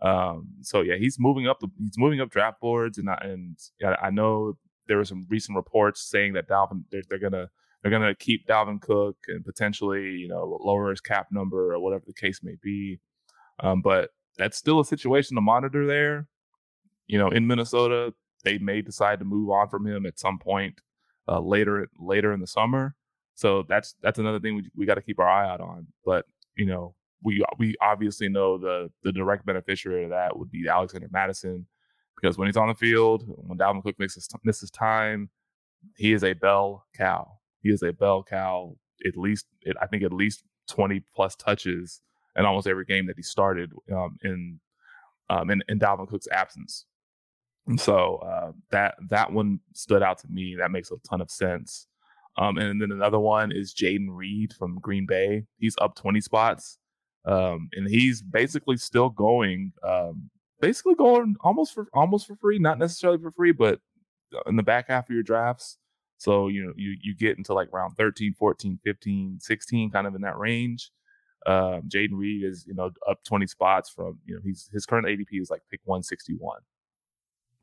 Um, 0.00 0.48
so 0.62 0.80
yeah, 0.82 0.96
he's 0.96 1.18
moving 1.18 1.48
up 1.48 1.60
the 1.60 1.68
he's 1.78 1.98
moving 1.98 2.20
up 2.20 2.30
draft 2.30 2.60
boards, 2.60 2.98
and 2.98 3.10
I, 3.10 3.18
and 3.22 3.56
I 4.00 4.10
know 4.10 4.56
there 4.86 4.96
were 4.96 5.04
some 5.04 5.26
recent 5.28 5.56
reports 5.56 6.08
saying 6.08 6.34
that 6.34 6.48
Dalvin 6.48 6.84
they're, 6.90 7.02
they're 7.08 7.18
gonna 7.18 7.48
they're 7.82 7.98
to 7.98 8.14
keep 8.14 8.46
Dalvin 8.46 8.80
Cook 8.80 9.16
and 9.28 9.44
potentially, 9.44 10.10
you 10.10 10.28
know, 10.28 10.58
lower 10.60 10.90
his 10.90 11.00
cap 11.00 11.28
number 11.30 11.72
or 11.72 11.78
whatever 11.80 12.04
the 12.06 12.14
case 12.14 12.40
may 12.42 12.56
be. 12.62 12.98
Um, 13.60 13.82
but 13.82 14.10
that's 14.36 14.56
still 14.56 14.80
a 14.80 14.84
situation 14.84 15.36
to 15.36 15.40
monitor 15.40 15.86
there. 15.86 16.26
You 17.06 17.18
know, 17.18 17.28
in 17.28 17.46
Minnesota, 17.46 18.14
they 18.44 18.58
may 18.58 18.82
decide 18.82 19.18
to 19.20 19.24
move 19.24 19.50
on 19.50 19.68
from 19.68 19.86
him 19.86 20.06
at 20.06 20.18
some 20.18 20.38
point 20.38 20.80
uh, 21.28 21.40
later 21.40 21.88
later 21.98 22.32
in 22.32 22.40
the 22.40 22.46
summer. 22.46 22.94
So 23.34 23.64
that's 23.68 23.94
that's 24.02 24.18
another 24.18 24.40
thing 24.40 24.56
we 24.56 24.70
we 24.76 24.86
got 24.86 24.94
to 24.94 25.02
keep 25.02 25.18
our 25.18 25.28
eye 25.28 25.48
out 25.48 25.60
on. 25.60 25.86
But 26.04 26.26
you 26.58 26.66
know, 26.66 26.94
we 27.22 27.42
we 27.58 27.74
obviously 27.80 28.28
know 28.28 28.58
the 28.58 28.90
the 29.02 29.12
direct 29.12 29.46
beneficiary 29.46 30.04
of 30.04 30.10
that 30.10 30.36
would 30.36 30.50
be 30.50 30.68
Alexander 30.68 31.08
Mattison 31.10 31.66
because 32.20 32.36
when 32.36 32.46
he's 32.48 32.56
on 32.56 32.68
the 32.68 32.74
field, 32.74 33.24
when 33.26 33.58
Dalvin 33.58 33.82
Cook 33.82 33.98
misses 33.98 34.28
misses 34.44 34.70
time, 34.70 35.30
he 35.96 36.12
is 36.12 36.24
a 36.24 36.34
bell 36.34 36.84
cow. 36.96 37.38
He 37.62 37.70
is 37.70 37.82
a 37.82 37.92
bell 37.92 38.22
cow. 38.22 38.76
At 39.06 39.16
least, 39.16 39.46
I 39.80 39.86
think, 39.86 40.02
at 40.02 40.12
least 40.12 40.42
twenty 40.68 41.02
plus 41.14 41.36
touches 41.36 42.00
in 42.36 42.44
almost 42.44 42.66
every 42.66 42.84
game 42.84 43.06
that 43.06 43.16
he 43.16 43.22
started 43.22 43.72
um, 43.92 44.18
in, 44.22 44.60
um, 45.30 45.50
in 45.50 45.62
in 45.68 45.78
Dalvin 45.78 46.08
Cook's 46.08 46.28
absence. 46.32 46.84
And 47.66 47.80
so 47.80 48.16
uh, 48.16 48.52
that 48.70 48.96
that 49.10 49.32
one 49.32 49.60
stood 49.74 50.02
out 50.02 50.18
to 50.18 50.28
me. 50.28 50.56
That 50.58 50.70
makes 50.70 50.90
a 50.90 50.96
ton 51.08 51.20
of 51.20 51.30
sense. 51.30 51.86
Um, 52.38 52.56
and 52.56 52.80
then 52.80 52.92
another 52.92 53.18
one 53.18 53.50
is 53.50 53.74
Jayden 53.74 54.06
Reed 54.10 54.54
from 54.56 54.78
Green 54.78 55.06
Bay. 55.06 55.44
He's 55.58 55.74
up 55.80 55.96
20 55.96 56.20
spots. 56.20 56.78
Um, 57.24 57.68
and 57.72 57.90
he's 57.90 58.22
basically 58.22 58.76
still 58.76 59.10
going, 59.10 59.72
um, 59.86 60.30
basically 60.60 60.94
going 60.94 61.34
almost 61.40 61.74
for 61.74 61.88
almost 61.92 62.28
for 62.28 62.36
free, 62.36 62.58
not 62.58 62.78
necessarily 62.78 63.18
for 63.20 63.32
free, 63.32 63.52
but 63.52 63.80
in 64.46 64.56
the 64.56 64.62
back 64.62 64.88
half 64.88 65.10
of 65.10 65.14
your 65.14 65.24
drafts. 65.24 65.78
So, 66.16 66.48
you 66.48 66.64
know, 66.64 66.72
you, 66.76 66.96
you 67.02 67.14
get 67.14 67.38
into 67.38 67.54
like 67.54 67.72
round 67.72 67.96
13, 67.96 68.34
14, 68.38 68.78
15, 68.84 69.38
16, 69.40 69.90
kind 69.90 70.06
of 70.06 70.14
in 70.14 70.22
that 70.22 70.38
range. 70.38 70.90
Um, 71.46 71.82
Jayden 71.88 72.14
Reed 72.14 72.44
is, 72.44 72.64
you 72.66 72.74
know, 72.74 72.90
up 73.08 73.22
20 73.24 73.46
spots 73.46 73.90
from, 73.90 74.18
you 74.24 74.34
know, 74.34 74.40
he's 74.44 74.68
his 74.72 74.86
current 74.86 75.06
ADP 75.06 75.40
is 75.40 75.50
like 75.50 75.62
pick 75.70 75.80
161. 75.84 76.60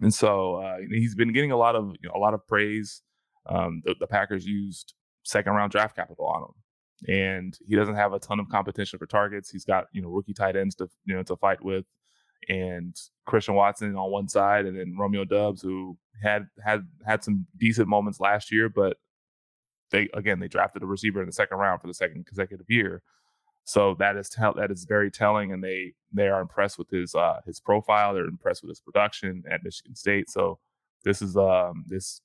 And 0.01 0.13
so 0.13 0.55
uh, 0.55 0.77
he's 0.89 1.15
been 1.15 1.33
getting 1.33 1.51
a 1.51 1.57
lot 1.57 1.75
of, 1.75 1.95
you 2.01 2.09
know, 2.09 2.15
a 2.15 2.19
lot 2.19 2.33
of 2.33 2.45
praise. 2.47 3.01
Um, 3.47 3.81
the, 3.85 3.95
the 3.99 4.07
Packers 4.07 4.45
used 4.47 4.95
second 5.23 5.53
round 5.53 5.71
draft 5.71 5.95
capital 5.95 6.27
on 6.27 6.43
him. 6.43 6.53
And 7.07 7.57
he 7.67 7.75
doesn't 7.75 7.95
have 7.95 8.13
a 8.13 8.19
ton 8.19 8.39
of 8.39 8.49
competition 8.49 8.99
for 8.99 9.07
targets. 9.07 9.49
He's 9.51 9.65
got, 9.65 9.85
you 9.93 10.01
know, 10.01 10.09
rookie 10.09 10.33
tight 10.33 10.55
ends 10.55 10.75
to, 10.75 10.89
you 11.05 11.15
know, 11.15 11.23
to 11.23 11.35
fight 11.37 11.63
with. 11.63 11.85
and 12.49 12.95
Christian 13.25 13.55
Watson 13.55 13.95
on 13.95 14.11
one 14.11 14.27
side, 14.29 14.65
and 14.65 14.77
then 14.77 14.95
Romeo 14.97 15.25
Doubs, 15.25 15.61
who 15.61 15.97
had 16.23 16.47
had 16.63 16.87
had 17.05 17.23
some 17.23 17.47
decent 17.57 17.87
moments 17.87 18.19
last 18.19 18.51
year, 18.51 18.69
but 18.69 18.97
they 19.91 20.09
again 20.13 20.39
they 20.39 20.47
drafted 20.47 20.83
a 20.83 20.85
receiver 20.85 21.21
in 21.21 21.27
the 21.27 21.33
second 21.33 21.57
round 21.57 21.81
for 21.81 21.87
the 21.87 21.93
second 21.93 22.25
consecutive 22.25 22.67
year. 22.69 23.03
So 23.65 23.95
that 23.99 24.17
is 24.17 24.29
tell 24.29 24.53
that 24.55 24.71
is 24.71 24.85
very 24.85 25.11
telling, 25.11 25.53
and 25.53 25.63
they 25.63 25.93
they 26.13 26.29
are 26.29 26.41
impressed 26.41 26.77
with 26.79 26.89
his 26.91 27.15
uh, 27.15 27.41
his 27.45 27.59
profile. 27.59 28.13
They're 28.13 28.25
impressed 28.25 28.63
with 28.63 28.69
his 28.71 28.81
production 28.81 29.43
at 29.51 29.63
Michigan 29.63 29.95
State. 29.95 30.29
So 30.29 30.59
this 31.03 31.21
is 31.21 31.37
um 31.37 31.85
this 31.87 32.21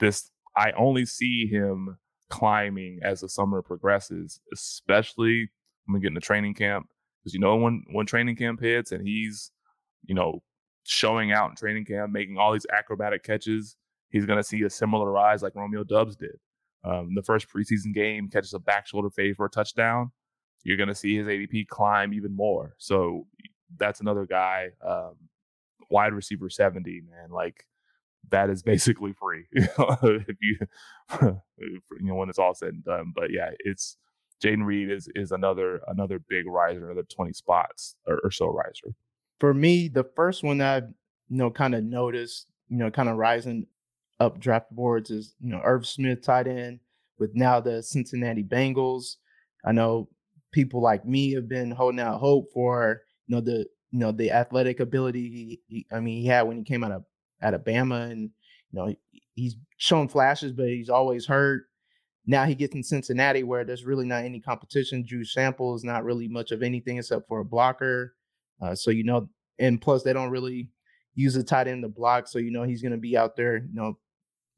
this 0.00 0.30
I 0.56 0.72
only 0.72 1.04
see 1.06 1.46
him 1.46 1.98
climbing 2.30 3.00
as 3.02 3.20
the 3.20 3.28
summer 3.28 3.62
progresses, 3.62 4.40
especially 4.52 5.50
when 5.84 5.94
we 5.94 6.00
get 6.00 6.08
into 6.08 6.20
training 6.20 6.54
camp. 6.54 6.86
Because 7.20 7.34
you 7.34 7.40
know 7.40 7.56
when 7.56 7.84
when 7.92 8.06
training 8.06 8.36
camp 8.36 8.60
hits 8.60 8.92
and 8.92 9.06
he's 9.06 9.50
you 10.04 10.14
know 10.14 10.42
showing 10.84 11.32
out 11.32 11.50
in 11.50 11.56
training 11.56 11.86
camp, 11.86 12.12
making 12.12 12.38
all 12.38 12.52
these 12.52 12.66
acrobatic 12.72 13.22
catches, 13.22 13.76
he's 14.10 14.26
to 14.38 14.44
see 14.44 14.62
a 14.62 14.70
similar 14.70 15.10
rise 15.10 15.42
like 15.42 15.54
Romeo 15.54 15.84
Doubs 15.84 16.16
did. 16.16 16.36
Um, 16.84 17.14
the 17.14 17.22
first 17.22 17.48
preseason 17.48 17.94
game 17.94 18.28
catches 18.28 18.52
a 18.52 18.58
back 18.58 18.86
shoulder 18.86 19.08
fade 19.08 19.36
for 19.36 19.46
a 19.46 19.50
touchdown 19.50 20.12
you're 20.64 20.78
to 20.88 20.94
see 20.94 21.16
his 21.16 21.26
ADP 21.26 21.68
climb 21.68 22.12
even 22.12 22.34
more. 22.34 22.74
So 22.78 23.26
that's 23.76 24.00
another 24.00 24.26
guy, 24.26 24.70
um, 24.84 25.14
wide 25.90 26.14
receiver 26.14 26.48
70, 26.48 27.02
man. 27.10 27.30
Like 27.30 27.66
that 28.30 28.50
is 28.50 28.62
basically 28.62 29.12
free 29.12 29.44
if 29.52 30.36
you, 30.40 30.58
you 31.60 31.80
know, 32.00 32.14
when 32.14 32.28
it's 32.28 32.38
all 32.38 32.54
said 32.54 32.70
and 32.70 32.84
done. 32.84 33.12
But 33.14 33.30
yeah, 33.30 33.50
it's 33.60 33.96
Jayden 34.42 34.64
Reed 34.64 34.90
is 34.90 35.08
is 35.14 35.32
another 35.32 35.80
another 35.88 36.18
big 36.18 36.46
riser, 36.46 36.90
another 36.90 37.06
20 37.14 37.32
spots 37.32 37.96
or, 38.06 38.20
or 38.24 38.30
so 38.30 38.46
riser. 38.46 38.94
For 39.40 39.54
me, 39.54 39.88
the 39.88 40.04
first 40.16 40.42
one 40.42 40.58
that 40.58 40.84
you 41.28 41.36
know 41.36 41.50
kind 41.50 41.74
of 41.74 41.84
noticed, 41.84 42.46
you 42.68 42.76
know, 42.76 42.90
kind 42.90 43.08
of 43.08 43.16
rising 43.16 43.66
up 44.20 44.38
draft 44.38 44.70
boards 44.70 45.10
is 45.10 45.34
you 45.40 45.50
know 45.50 45.60
Irv 45.64 45.86
Smith 45.86 46.22
tight 46.22 46.46
end 46.46 46.80
with 47.18 47.30
now 47.34 47.60
the 47.60 47.82
Cincinnati 47.82 48.42
Bengals. 48.42 49.16
I 49.64 49.72
know 49.72 50.08
people 50.52 50.80
like 50.80 51.04
me 51.04 51.32
have 51.32 51.48
been 51.48 51.70
holding 51.70 52.00
out 52.00 52.20
hope 52.20 52.46
for 52.52 53.02
you 53.26 53.34
know 53.34 53.40
the 53.40 53.66
you 53.90 53.98
know 53.98 54.12
the 54.12 54.30
athletic 54.30 54.80
ability 54.80 55.20
he, 55.20 55.60
he 55.68 55.86
I 55.92 56.00
mean 56.00 56.20
he 56.20 56.26
had 56.28 56.42
when 56.42 56.58
he 56.58 56.64
came 56.64 56.84
out 56.84 56.92
of 56.92 57.04
out 57.42 57.54
of 57.54 57.64
Bama 57.64 58.10
and 58.10 58.30
you 58.70 58.72
know 58.72 58.94
he's 59.34 59.56
shown 59.76 60.08
flashes 60.08 60.52
but 60.52 60.66
he's 60.66 60.90
always 60.90 61.26
hurt. 61.26 61.64
Now 62.26 62.44
he 62.44 62.54
gets 62.54 62.74
in 62.74 62.82
Cincinnati 62.82 63.42
where 63.42 63.64
there's 63.64 63.84
really 63.84 64.06
not 64.06 64.24
any 64.24 64.40
competition. 64.40 65.04
Drew 65.06 65.24
Sample 65.24 65.74
is 65.74 65.84
not 65.84 66.04
really 66.04 66.28
much 66.28 66.52
of 66.52 66.62
anything 66.62 66.96
except 66.96 67.28
for 67.28 67.40
a 67.40 67.44
blocker. 67.44 68.14
Uh, 68.62 68.74
so 68.74 68.90
you 68.90 69.04
know, 69.04 69.28
and 69.58 69.80
plus 69.80 70.02
they 70.02 70.12
don't 70.12 70.30
really 70.30 70.70
use 71.14 71.36
a 71.36 71.42
tight 71.44 71.68
end 71.68 71.82
to 71.82 71.88
block. 71.88 72.28
So 72.28 72.38
you 72.38 72.50
know 72.50 72.62
he's 72.62 72.82
going 72.82 72.92
to 72.92 72.98
be 72.98 73.16
out 73.16 73.36
there, 73.36 73.58
you 73.58 73.74
know, 73.74 73.98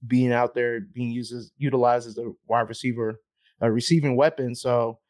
being 0.06 0.32
out 0.32 0.54
there 0.54 0.80
being 0.80 1.10
used 1.10 1.32
as 1.34 1.50
utilized 1.56 2.06
as 2.06 2.18
a 2.18 2.32
wide 2.46 2.68
receiver, 2.68 3.20
a 3.60 3.70
receiving 3.70 4.16
weapon. 4.16 4.54
So 4.54 5.00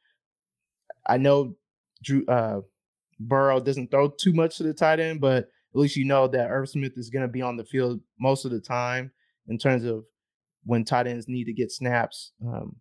I 1.07 1.19
know 1.19 1.57
Drew 2.03 2.25
uh, 2.27 2.61
Burrow 3.21 3.61
doesn't 3.61 3.91
throw 3.91 4.09
too 4.09 4.33
much 4.33 4.57
to 4.57 4.63
the 4.63 4.75
tight 4.75 5.01
end, 5.01 5.21
but 5.21 5.49
at 5.77 5.81
least 5.81 5.97
you 5.97 6.07
know 6.07 6.27
that 6.27 6.51
Irv 6.51 6.71
Smith 6.71 6.95
is 6.97 7.11
going 7.11 7.27
to 7.27 7.31
be 7.31 7.43
on 7.43 7.59
the 7.59 7.65
field 7.65 8.01
most 8.19 8.47
of 8.47 8.51
the 8.51 8.61
time 8.61 9.13
in 9.49 9.59
terms 9.59 9.85
of 9.85 10.05
when 10.65 10.85
tight 10.85 11.07
ends 11.07 11.29
need 11.29 11.45
to 11.45 11.53
get 11.53 11.71
snaps 11.71 12.33
um, 12.47 12.77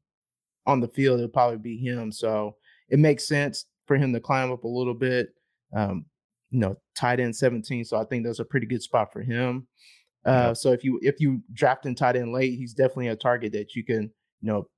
on 0.65 0.79
the 0.79 0.87
field. 0.87 1.19
It'll 1.19 1.29
probably 1.29 1.57
be 1.57 1.77
him. 1.77 2.09
So 2.09 2.55
it 2.87 2.97
makes 2.97 3.27
sense 3.27 3.65
for 3.85 3.97
him 3.97 4.13
to 4.13 4.21
climb 4.21 4.49
up 4.49 4.63
a 4.63 4.69
little 4.69 4.93
bit. 4.93 5.27
Um, 5.75 6.05
you 6.51 6.59
know, 6.59 6.77
tight 6.97 7.19
end 7.19 7.35
17. 7.35 7.83
So 7.83 7.97
I 7.97 8.05
think 8.05 8.25
that's 8.25 8.39
a 8.39 8.45
pretty 8.45 8.65
good 8.65 8.81
spot 8.81 9.11
for 9.11 9.21
him. 9.21 9.67
Uh. 10.25 10.53
So 10.53 10.71
if 10.71 10.81
you 10.85 10.97
if 11.01 11.19
you 11.19 11.41
draft 11.51 11.85
in 11.85 11.95
tight 11.95 12.15
end 12.15 12.31
late, 12.31 12.57
he's 12.57 12.73
definitely 12.73 13.09
a 13.09 13.15
target 13.17 13.51
that 13.51 13.75
you 13.75 13.83
can 13.83 14.03
you 14.41 14.51
know 14.51 14.69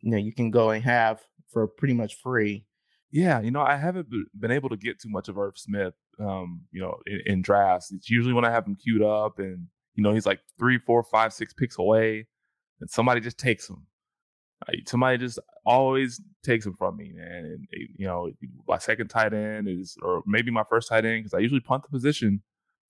you 0.00 0.12
know 0.12 0.16
you 0.16 0.32
can 0.32 0.50
go 0.50 0.70
and 0.70 0.82
have 0.82 1.20
for 1.52 1.68
pretty 1.68 1.94
much 1.94 2.16
free. 2.22 2.64
Yeah, 3.12 3.40
you 3.40 3.50
know, 3.50 3.60
I 3.60 3.76
haven't 3.76 4.08
been 4.40 4.50
able 4.50 4.70
to 4.70 4.76
get 4.76 4.98
too 4.98 5.10
much 5.10 5.28
of 5.28 5.38
Irv 5.38 5.56
Smith, 5.56 5.94
um, 6.20 6.62
you 6.72 6.80
know, 6.80 6.96
in, 7.06 7.20
in, 7.26 7.42
drafts. 7.42 7.92
It's 7.92 8.10
usually 8.10 8.34
when 8.34 8.44
I 8.44 8.50
have 8.50 8.66
him 8.66 8.76
queued 8.76 9.02
up 9.02 9.38
and, 9.38 9.66
you 9.94 10.02
know, 10.02 10.12
he's 10.12 10.26
like 10.26 10.40
three, 10.58 10.78
four, 10.78 11.02
five, 11.02 11.32
six 11.32 11.52
picks 11.52 11.78
away 11.78 12.26
and 12.80 12.90
somebody 12.90 13.20
just 13.20 13.38
takes 13.38 13.68
him. 13.68 13.86
somebody 14.86 15.18
just 15.18 15.38
always 15.64 16.20
takes 16.44 16.66
him 16.66 16.74
from 16.78 16.96
me, 16.96 17.12
man. 17.14 17.44
And, 17.44 17.66
you 17.96 18.06
know, 18.06 18.30
my 18.66 18.78
second 18.78 19.08
tight 19.08 19.32
end 19.32 19.68
is, 19.68 19.96
or 20.02 20.22
maybe 20.26 20.50
my 20.50 20.64
first 20.68 20.88
tight 20.88 21.04
end, 21.04 21.24
because 21.24 21.34
I 21.34 21.40
usually 21.40 21.60
punt 21.60 21.82
the 21.82 21.88
position, 21.88 22.42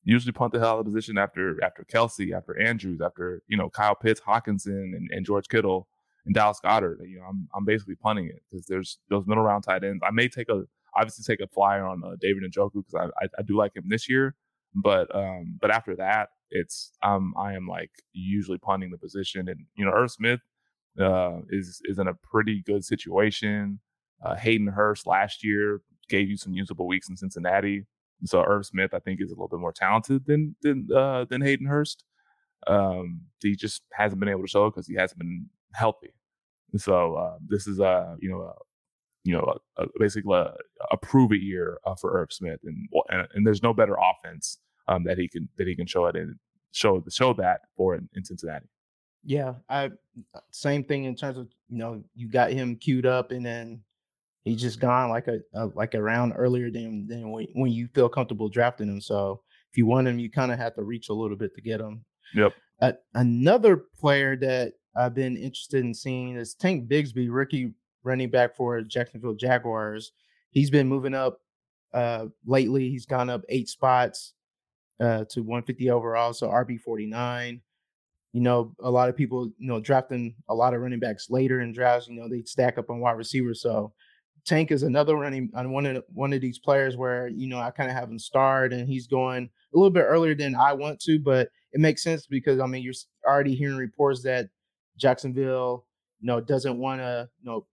usually 0.03 0.33
punt 0.33 0.53
the 0.53 0.59
hell 0.59 0.71
out 0.71 0.79
of 0.81 0.85
the 0.87 0.91
position 0.91 1.19
after, 1.19 1.63
after 1.63 1.85
Kelce, 1.85 2.37
after 2.37 2.61
Andrews, 2.61 3.01
after, 3.01 3.43
you 3.49 3.57
know, 3.57 3.71
Kyle 3.71 3.95
Pitts, 3.95 4.21
Hockenson, 4.21 4.95
and, 4.95 5.09
and 5.11 5.27
George 5.27 5.49
Kittle 5.49 5.89
and 6.27 6.35
Dallas 6.35 6.61
Goedert. 6.65 6.99
You 7.07 7.19
know, 7.19 7.27
I'm 7.29 7.49
I'm 7.55 7.65
basically 7.65 7.97
punting 7.97 8.27
it 8.27 8.43
because 8.51 8.67
there's 8.67 8.99
those 9.11 9.27
middle 9.27 9.45
round 9.45 9.65
tight 9.65 9.85
ends. 9.85 10.03
I 10.07 10.11
may 10.11 10.29
take 10.29 10.49
a 10.49 10.65
obviously 10.97 11.25
take 11.25 11.45
a 11.45 11.51
flyer 11.51 11.87
on 11.87 12.03
uh, 12.05 12.17
David 12.21 12.43
Njoku 12.45 12.85
because 12.85 12.95
I, 12.95 13.25
I, 13.25 13.29
I 13.39 13.43
do 13.43 13.57
like 13.57 13.77
him 13.77 13.85
this 13.89 14.09
year, 14.09 14.35
but 14.75 15.15
um 15.15 15.59
but 15.61 15.71
after 15.71 15.97
that 15.97 16.29
it's 16.51 16.93
um 17.03 17.35
I 17.39 17.55
am 17.55 17.67
like 17.67 17.91
usually 18.13 18.59
punting 18.59 18.91
the 18.91 18.99
position 18.99 19.49
and 19.49 19.61
you 19.77 19.85
know 19.85 19.93
Irv 19.93 20.11
Smith 20.11 20.41
uh 21.01 21.39
is 21.51 21.81
is 21.85 21.99
in 21.99 22.09
a 22.09 22.15
pretty 22.15 22.63
good 22.65 22.85
situation. 22.85 23.81
Uh, 24.25 24.37
Hayden 24.37 24.69
Hurst 24.69 25.07
last 25.07 25.45
year 25.45 25.83
gave 26.09 26.29
you 26.29 26.37
some 26.37 26.55
usable 26.55 26.87
weeks 26.87 27.09
in 27.09 27.17
Cincinnati. 27.17 27.85
So 28.25 28.43
Irv 28.43 28.65
Smith, 28.65 28.95
I 28.95 29.01
think, 29.01 29.21
is 29.21 29.31
a 29.31 29.35
little 29.35 29.49
bit 29.49 29.61
more 29.61 29.73
talented 29.73 30.25
than 30.27 30.57
than 30.63 30.89
uh, 30.95 31.25
than 31.29 31.43
Hayden 31.43 31.67
Hurst. 31.67 32.05
Um, 32.67 33.23
he 33.43 33.55
just 33.55 33.83
hasn't 33.93 34.21
been 34.21 34.29
able 34.29 34.43
to 34.43 34.49
show 34.49 34.67
it 34.67 34.71
because 34.71 34.87
he 34.87 34.95
hasn't 34.95 35.19
been 35.19 35.47
healthy. 35.75 36.15
So 36.77 37.17
uh, 37.17 37.39
this 37.47 37.67
is 37.67 37.81
a 37.81 38.17
you 38.21 38.31
know 38.31 38.53
you 39.25 39.33
know 39.33 39.59
a, 39.79 39.83
a 39.83 39.87
basically 39.99 40.35
a, 40.35 40.55
a, 40.91 40.97
prove 40.97 41.33
it 41.33 41.41
year 41.41 41.79
uh, 41.85 41.95
for 41.95 42.21
Irv 42.21 42.33
Smith, 42.33 42.61
and, 42.65 42.89
and, 43.09 43.29
and 43.35 43.47
there's 43.47 43.63
no 43.63 43.75
better 43.75 43.97
offense 43.97 44.59
um, 44.87 45.03
that 45.05 45.19
he 45.19 45.29
can 45.29 45.49
that 45.59 45.67
he 45.67 45.75
can 45.75 45.87
show 45.87 46.07
it 46.07 46.17
and 46.17 46.37
show 46.73 47.03
show 47.11 47.33
that 47.35 47.63
for 47.77 47.97
in, 47.97 48.09
in 48.15 48.25
Cincinnati. 48.25 48.67
Yeah, 49.25 49.55
I 49.69 49.91
same 50.51 50.85
thing 50.85 51.05
in 51.05 51.17
terms 51.17 51.39
of 51.39 51.49
you 51.69 51.79
know 51.79 52.03
you 52.15 52.29
got 52.29 52.53
him 52.53 52.77
queued 52.77 53.07
up 53.07 53.31
and 53.31 53.45
then 53.45 53.83
he's 54.45 54.61
just 54.61 54.79
gone 54.79 55.09
like 55.09 55.27
a, 55.29 55.41
a 55.55 55.67
like 55.75 55.95
a 55.95 56.03
round 56.03 56.35
earlier 56.37 56.71
than 56.71 57.07
than 57.07 57.31
when, 57.31 57.47
when 57.55 57.73
you 57.73 57.89
feel 57.95 58.09
comfortable 58.09 58.49
drafting 58.49 58.89
him. 58.89 59.01
So 59.01 59.41
if 59.73 59.79
you 59.79 59.87
want 59.87 60.07
him, 60.07 60.19
you 60.19 60.31
kind 60.31 60.53
of 60.53 60.59
have 60.59 60.75
to 60.75 60.83
reach 60.83 61.09
a 61.09 61.15
little 61.15 61.37
bit 61.37 61.55
to 61.55 61.63
get 61.63 61.81
him. 61.81 62.05
Yep. 62.35 62.53
Uh, 62.81 62.93
another 63.15 63.77
player 63.77 64.37
that 64.37 64.75
I've 64.95 65.15
been 65.15 65.37
interested 65.37 65.85
in 65.85 65.95
seeing 65.95 66.37
is 66.37 66.55
Tank 66.55 66.89
Bigsby, 66.89 67.29
rookie 67.31 67.73
running 68.05 68.31
back 68.31 68.55
for 68.55 68.81
Jacksonville 68.83 69.35
Jaguars. 69.35 70.13
He's 70.51 70.71
been 70.71 70.89
moving 70.89 71.15
up 71.15 71.41
uh, 71.93 72.27
lately. 72.47 72.91
He's 72.91 73.07
gone 73.07 73.31
up 73.31 73.43
eight 73.49 73.69
spots 73.69 74.35
uh, 75.01 75.25
to 75.31 75.41
150 75.41 75.91
overall, 75.91 76.33
so 76.33 76.49
RB 76.49 76.81
49. 76.81 77.61
You 78.33 78.41
know, 78.41 78.75
a 78.83 78.91
lot 78.91 79.09
of 79.09 79.17
people, 79.17 79.51
you 79.59 79.69
know, 79.69 79.81
drafting 79.81 80.35
a 80.49 80.55
lot 80.55 80.75
of 80.75 80.81
running 80.81 80.99
backs 80.99 81.31
later 81.31 81.61
in 81.61 81.73
drafts. 81.73 82.09
You 82.09 82.21
know, 82.21 82.29
they 82.29 82.43
stack 82.43 82.79
up 82.79 82.91
on 82.91 83.01
wide 83.01 83.13
receivers. 83.13 83.63
So 83.63 83.93
Tank 84.45 84.71
is 84.71 84.83
another 84.83 85.17
running 85.17 85.51
on 85.55 85.73
one 85.73 85.87
of 85.87 86.05
one 86.13 86.33
of 86.33 86.41
these 86.41 86.59
players 86.59 86.97
where 86.97 87.29
you 87.29 87.49
know 87.49 87.59
I 87.59 87.71
kind 87.71 87.91
of 87.91 87.97
have 87.97 88.11
him 88.11 88.19
starred, 88.19 88.73
and 88.73 88.89
he's 88.89 89.07
going 89.07 89.45
a 89.45 89.77
little 89.77 89.91
bit 89.91 90.03
earlier 90.03 90.35
than 90.35 90.55
I 90.55 90.73
want 90.73 91.01
to, 91.03 91.19
but 91.19 91.49
it 91.73 91.81
makes 91.81 92.03
sense 92.03 92.27
because 92.27 92.61
I 92.61 92.67
mean 92.67 92.83
you're 92.83 92.95
already 93.27 93.55
hearing 93.55 93.77
reports 93.77 94.23
that 94.25 94.49
Jacksonville, 94.97 95.87
you 96.21 96.27
know, 96.27 96.41
doesn't 96.41 96.79
want 96.79 97.01
to, 97.01 97.29
you 97.41 97.51
know, 97.51 97.67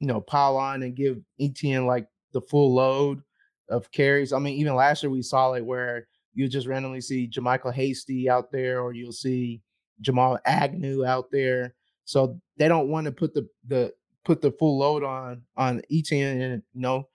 you 0.00 0.06
know, 0.06 0.20
pile 0.20 0.56
on 0.56 0.82
and 0.82 0.96
give 0.96 1.18
Etienne 1.38 1.86
like 1.86 2.08
the 2.32 2.40
full 2.40 2.74
load 2.74 3.22
of 3.68 3.90
carries. 3.92 4.32
I 4.32 4.38
mean, 4.38 4.58
even 4.58 4.74
last 4.74 5.02
year 5.02 5.10
we 5.10 5.22
saw 5.22 5.52
it 5.52 5.64
where 5.64 6.08
you 6.34 6.48
just 6.48 6.66
randomly 6.66 7.00
see 7.00 7.28
JaMycal 7.28 7.72
Hasty 7.72 8.28
out 8.28 8.50
there, 8.50 8.80
or 8.80 8.92
you'll 8.92 9.12
see 9.12 9.60
Jamal 10.00 10.38
Agnew 10.44 11.04
out 11.04 11.30
there. 11.30 11.74
So 12.04 12.40
they 12.56 12.68
don't 12.68 12.88
want 12.88 13.04
to 13.06 13.12
put 13.12 13.34
the 13.34 13.48
the 13.66 13.92
put 14.24 14.40
the 14.40 14.52
full 14.52 14.78
load 14.78 15.04
on 15.04 15.42
on 15.56 15.82
Etienne, 15.92 16.40
and 16.40 16.62
you 16.72 16.80
know, 16.80 17.08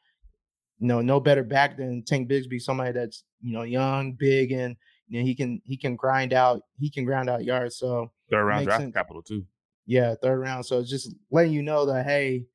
you 0.79 0.87
know, 0.87 1.01
no 1.01 1.19
better 1.19 1.43
back 1.43 1.77
than 1.77 2.03
Tank 2.03 2.29
Bigsby, 2.29 2.61
somebody 2.61 2.91
that's 2.91 3.23
you 3.41 3.53
know 3.53 3.63
young, 3.63 4.13
big, 4.13 4.51
and 4.51 4.75
you 5.07 5.19
know 5.19 5.25
he 5.25 5.35
can 5.35 5.61
he 5.65 5.77
can 5.77 5.95
grind 5.95 6.33
out 6.33 6.61
he 6.77 6.89
can 6.89 7.05
grind 7.05 7.29
out 7.29 7.43
yards. 7.43 7.77
So 7.77 8.11
third 8.29 8.45
round 8.45 8.65
draft 8.65 8.81
sense. 8.83 8.93
capital 8.93 9.21
too. 9.21 9.45
Yeah, 9.85 10.15
third 10.21 10.39
round. 10.39 10.65
So 10.65 10.79
it's 10.79 10.89
just 10.89 11.13
letting 11.31 11.53
you 11.53 11.61
know 11.61 11.85
that 11.85 12.05
hey, 12.05 12.45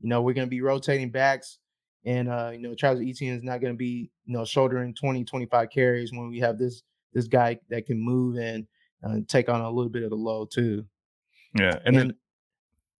you 0.00 0.08
know 0.08 0.22
we're 0.22 0.34
gonna 0.34 0.46
be 0.46 0.60
rotating 0.60 1.10
backs, 1.10 1.58
and 2.04 2.28
uh, 2.28 2.50
you 2.52 2.60
know 2.60 2.74
Travis 2.74 3.02
Etienne 3.06 3.36
is 3.36 3.42
not 3.42 3.60
gonna 3.60 3.74
be 3.74 4.10
you 4.24 4.34
know 4.34 4.44
shouldering 4.44 4.94
20, 4.94 5.24
25 5.24 5.70
carries 5.70 6.12
when 6.12 6.28
we 6.28 6.38
have 6.40 6.58
this 6.58 6.82
this 7.12 7.26
guy 7.26 7.58
that 7.70 7.86
can 7.86 8.00
move 8.00 8.36
and 8.36 8.66
uh, 9.04 9.16
take 9.26 9.48
on 9.48 9.60
a 9.60 9.70
little 9.70 9.90
bit 9.90 10.02
of 10.02 10.10
the 10.10 10.16
load 10.16 10.50
too. 10.50 10.84
Yeah, 11.58 11.78
and, 11.84 11.86
and 11.86 11.96
then 11.96 12.14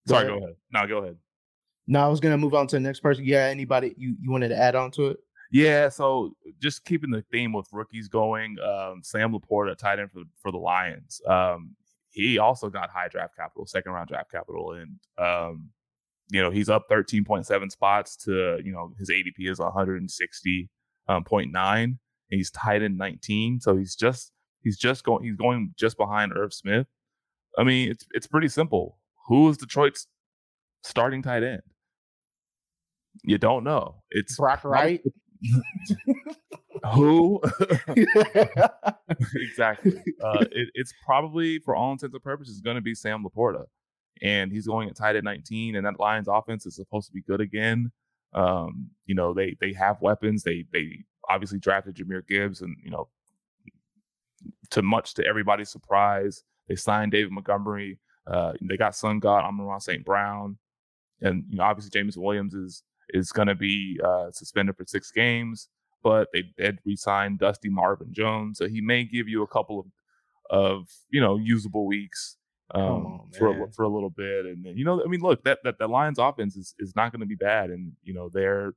sorry, 0.07 0.27
go 0.27 0.31
ahead. 0.31 0.41
go 0.41 0.45
ahead. 0.45 0.57
No, 0.73 0.87
go 0.87 0.99
ahead. 1.05 1.17
No, 1.87 2.05
I 2.05 2.09
was 2.09 2.21
gonna 2.21 2.39
move 2.39 2.55
on 2.55 2.67
to 2.69 2.77
the 2.77 2.81
next 2.81 3.01
person. 3.01 3.25
Yeah, 3.25 3.47
anybody 3.47 3.95
you 3.97 4.17
you 4.21 4.31
wanted 4.31 4.49
to 4.49 4.57
add 4.57 4.75
on 4.75 4.91
to 4.93 5.09
it? 5.09 5.19
Yeah, 5.51 5.89
so 5.89 6.37
just 6.61 6.85
keeping 6.85 7.11
the 7.11 7.23
theme 7.33 7.55
with 7.55 7.67
rookies 7.73 8.09
going, 8.09 8.57
um, 8.61 9.01
Sam 9.03 9.33
LaPorta, 9.33 9.77
tight 9.77 9.99
end 9.99 10.11
for 10.13 10.23
for 10.43 10.53
the 10.53 10.59
Lions. 10.59 11.21
Um, 11.27 11.75
he 12.11 12.39
also 12.39 12.69
got 12.69 12.91
high 12.91 13.09
draft 13.09 13.37
capital, 13.37 13.67
second 13.67 13.93
round 13.93 14.09
draft 14.09 14.31
capital, 14.31 14.73
and 14.73 14.99
um, 15.19 15.71
you 16.31 16.43
know 16.43 16.51
he's 16.51 16.69
up 16.69 16.89
13.7 16.91 17.71
spots 17.71 18.17
to 18.25 18.59
you 18.65 18.73
know 18.73 18.93
his 18.99 19.11
ADP 19.11 19.51
is 19.51 19.59
160.9, 19.59 20.69
um, 21.09 21.25
and 21.29 21.99
he's 22.31 22.51
tight 22.51 22.83
end 22.83 22.99
19, 22.99 23.61
so 23.61 23.77
he's 23.77 23.95
just 23.95 24.33
he's 24.63 24.77
just 24.77 25.05
going 25.05 25.25
he's 25.25 25.37
going 25.37 25.75
just 25.79 25.97
behind 25.97 26.33
Irv 26.37 26.53
Smith. 26.53 26.87
I 27.59 27.65
mean, 27.65 27.91
it's 27.91 28.07
it's 28.13 28.27
pretty 28.27 28.49
simple. 28.49 28.99
Who 29.29 29.49
is 29.49 29.57
Detroit's 29.57 30.07
starting 30.83 31.23
tight 31.23 31.43
end? 31.43 31.63
You 33.25 33.39
don't 33.39 33.65
know. 33.65 34.03
It's 34.11 34.37
Brock 34.37 34.65
Wright. 34.65 35.03
Who? 36.95 37.41
exactly. 39.35 39.93
Uh, 40.23 40.45
it, 40.53 40.69
it's 40.75 40.93
probably, 41.05 41.59
for 41.59 41.75
all 41.75 41.93
intents 41.93 42.15
and 42.15 42.23
purposes, 42.23 42.61
going 42.61 42.77
to 42.77 42.83
be 42.83 42.95
Sam 42.95 43.25
LaPorta, 43.25 43.65
and 44.23 44.53
he's 44.53 44.67
going 44.67 44.89
at 44.89 44.97
tight 44.97 45.17
at 45.17 45.25
19. 45.25 45.77
And 45.77 45.87
that 45.87 46.01
Lions 46.01 46.29
offense 46.29 46.67
is 46.67 46.77
supposed 46.77 47.07
to 47.09 47.13
be 47.13 47.23
good 47.23 47.41
again. 47.41 47.91
Um, 48.33 48.91
you 49.07 49.15
know, 49.15 49.33
they 49.33 49.57
they 49.61 49.73
have 49.73 50.03
weapons. 50.03 50.43
They 50.43 50.65
they 50.73 51.05
obviously 51.29 51.59
drafted 51.59 51.97
Jahmyr 51.97 52.27
Gibbs, 52.27 52.61
and 52.61 52.77
you 52.83 52.91
know, 52.91 53.09
to 54.71 54.83
much 54.83 55.15
to 55.15 55.27
everybody's 55.27 55.71
surprise, 55.71 56.45
they 56.69 56.77
signed 56.77 57.13
David 57.13 57.33
Montgomery. 57.33 57.99
Uh, 58.27 58.53
they 58.61 58.77
got 58.77 58.95
Sun 58.95 59.21
God 59.21 59.45
Amon-Ra 59.45 59.79
St. 59.79 60.05
Brown, 60.05 60.59
and 61.23 61.45
you 61.49 61.57
know, 61.57 61.65
obviously 61.65 61.91
James 61.91 62.19
Williams 62.19 62.55
is 62.55 62.83
is 63.11 63.33
going 63.33 63.49
to 63.49 63.55
be 63.55 63.99
uh, 64.05 64.31
suspended 64.31 64.77
for 64.77 64.85
six 64.87 65.11
games, 65.11 65.69
but 66.03 66.29
they 66.35 66.45
did 66.59 66.79
resign 66.85 67.39
Dusty 67.39 67.71
Marvin 67.71 68.13
Jones, 68.13 68.59
so 68.59 68.69
he 68.69 68.83
may 68.83 69.05
give 69.05 69.29
you 69.29 69.43
a 69.43 69.49
couple 69.49 69.81
of 69.81 69.87
of 70.51 70.89
you 71.11 71.21
know 71.21 71.37
usable 71.37 71.87
weeks 71.87 72.38
um, 72.75 72.83
on, 72.83 73.31
for 73.37 73.49
a, 73.49 73.73
for 73.73 73.83
a 73.85 73.89
little 73.89 74.11
bit, 74.11 74.47
and 74.47 74.65
then, 74.65 74.77
you 74.77 74.85
know, 74.85 75.03
I 75.03 75.09
mean, 75.09 75.21
look 75.21 75.43
that 75.45 75.59
that 75.65 75.79
the 75.79 75.89
Lions 75.89 76.19
offense 76.19 76.57
is 76.57 76.75
is 76.79 76.95
not 76.95 77.13
going 77.13 77.21
to 77.21 77.27
be 77.27 77.35
bad, 77.35 77.71
and 77.71 77.93
you 78.03 78.15
know 78.15 78.29
they're 78.29 78.73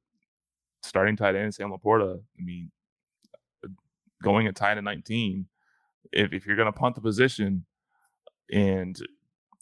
starting 0.83 1.15
tight 1.15 1.35
end 1.35 1.53
Sam 1.53 1.71
LaPorta. 1.71 2.17
I 2.17 2.41
mean, 2.41 2.71
uh, 3.63 3.69
going 4.23 4.47
at 4.47 4.55
tight 4.55 4.77
end 4.77 4.85
19, 4.85 5.45
if 6.11 6.33
if 6.33 6.45
you're 6.45 6.55
going 6.55 6.71
to 6.71 6.79
punt 6.79 6.95
the 6.95 7.01
position 7.01 7.65
and 8.51 8.99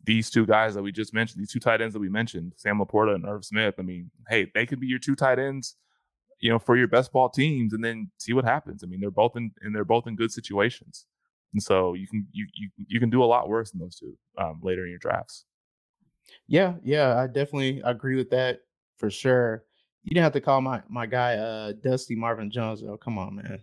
these 0.06 0.30
two 0.30 0.46
guys 0.46 0.76
that 0.76 0.82
we 0.82 0.92
just 0.92 1.14
mentioned, 1.14 1.42
these 1.42 1.52
two 1.52 1.60
tight 1.60 1.82
ends 1.82 1.94
that 1.94 2.00
we 2.00 2.10
mentioned, 2.10 2.54
Sam 2.56 2.80
LaPorta 2.80 3.16
and 3.16 3.26
Irv 3.26 3.46
Smith, 3.46 3.76
I 3.78 3.82
mean, 3.82 4.10
hey, 4.28 4.50
they 4.54 4.66
could 4.66 4.80
be 4.80 4.88
your 4.88 5.00
two 5.00 5.16
tight 5.16 5.40
ends, 5.40 5.76
you 6.40 6.50
know, 6.50 6.60
for 6.60 6.78
your 6.78 6.88
best 6.88 7.12
ball 7.12 7.30
teams 7.30 7.74
and 7.74 7.84
then 7.84 8.10
see 8.18 8.34
what 8.34 8.46
happens. 8.46 8.84
I 8.84 8.88
mean, 8.88 9.02
they're 9.02 9.12
both 9.12 9.36
in 9.36 9.52
and 9.62 9.76
they're 9.76 9.86
both 9.86 10.08
in 10.08 10.16
good 10.16 10.32
situations. 10.32 11.06
And 11.54 11.62
so 11.62 11.94
you 11.94 12.08
can 12.08 12.28
you 12.32 12.48
you 12.54 12.70
you 12.88 13.00
can 13.00 13.10
do 13.10 13.24
a 13.24 13.26
lot 13.26 13.50
worse 13.50 13.72
than 13.72 13.80
those 13.80 13.96
two 13.96 14.16
um, 14.38 14.60
later 14.62 14.84
in 14.84 14.92
your 14.92 15.00
drafts. 15.00 15.46
Yeah, 16.48 16.76
yeah, 16.84 17.18
I 17.18 17.28
definitely 17.28 17.82
agree 17.84 18.16
with 18.16 18.30
that 18.30 18.60
for 18.98 19.10
sure. 19.10 19.64
You 20.04 20.14
didn't 20.14 20.24
have 20.24 20.34
to 20.34 20.42
call 20.42 20.62
my 20.62 20.82
my 20.90 21.06
guy 21.06 21.36
uh 21.36 21.74
Dusty 21.84 22.16
Marvin 22.16 22.52
Jones 22.52 22.82
though. 22.82 22.98
Come 22.98 23.18
on, 23.18 23.36
man. 23.36 23.60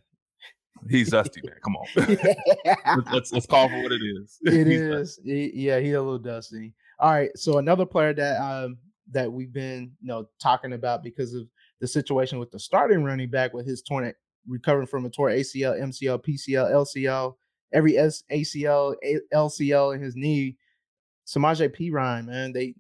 He's 0.90 1.10
dusty, 1.10 1.40
man. 1.44 1.56
Come 1.62 1.76
on. 1.76 3.06
let's 3.12 3.32
let's 3.32 3.46
call 3.46 3.68
for 3.68 3.82
what 3.82 3.92
it 3.92 4.02
is. 4.02 4.38
It 4.46 4.68
is. 4.68 5.20
He, 5.24 5.52
yeah, 5.54 5.78
he's 5.78 5.94
a 5.94 6.00
little 6.00 6.18
dusty. 6.18 6.74
All 6.98 7.10
right. 7.12 7.30
So 7.36 7.58
another 7.58 7.86
player 7.86 8.12
that 8.14 8.40
um 8.40 8.78
that 9.12 9.32
we've 9.32 9.52
been 9.52 9.92
you 10.00 10.08
know 10.08 10.28
talking 10.40 10.72
about 10.72 11.02
because 11.02 11.34
of 11.34 11.46
the 11.80 11.86
situation 11.86 12.38
with 12.38 12.50
the 12.50 12.58
starting 12.58 13.04
running 13.04 13.30
back 13.30 13.52
with 13.52 13.66
his 13.66 13.82
torn 13.82 14.12
recovering 14.48 14.86
from 14.86 15.04
a 15.04 15.10
torn 15.10 15.32
ACL, 15.32 15.80
MCL, 15.80 16.24
PCL, 16.24 16.70
LCL, 16.72 17.34
every 17.72 17.94
ACL, 17.94 18.94
LCL 19.32 19.94
in 19.94 20.00
his 20.00 20.16
knee. 20.16 20.56
Samaje 21.26 21.68
Perine, 21.74 22.26
man, 22.26 22.52
they 22.52 22.74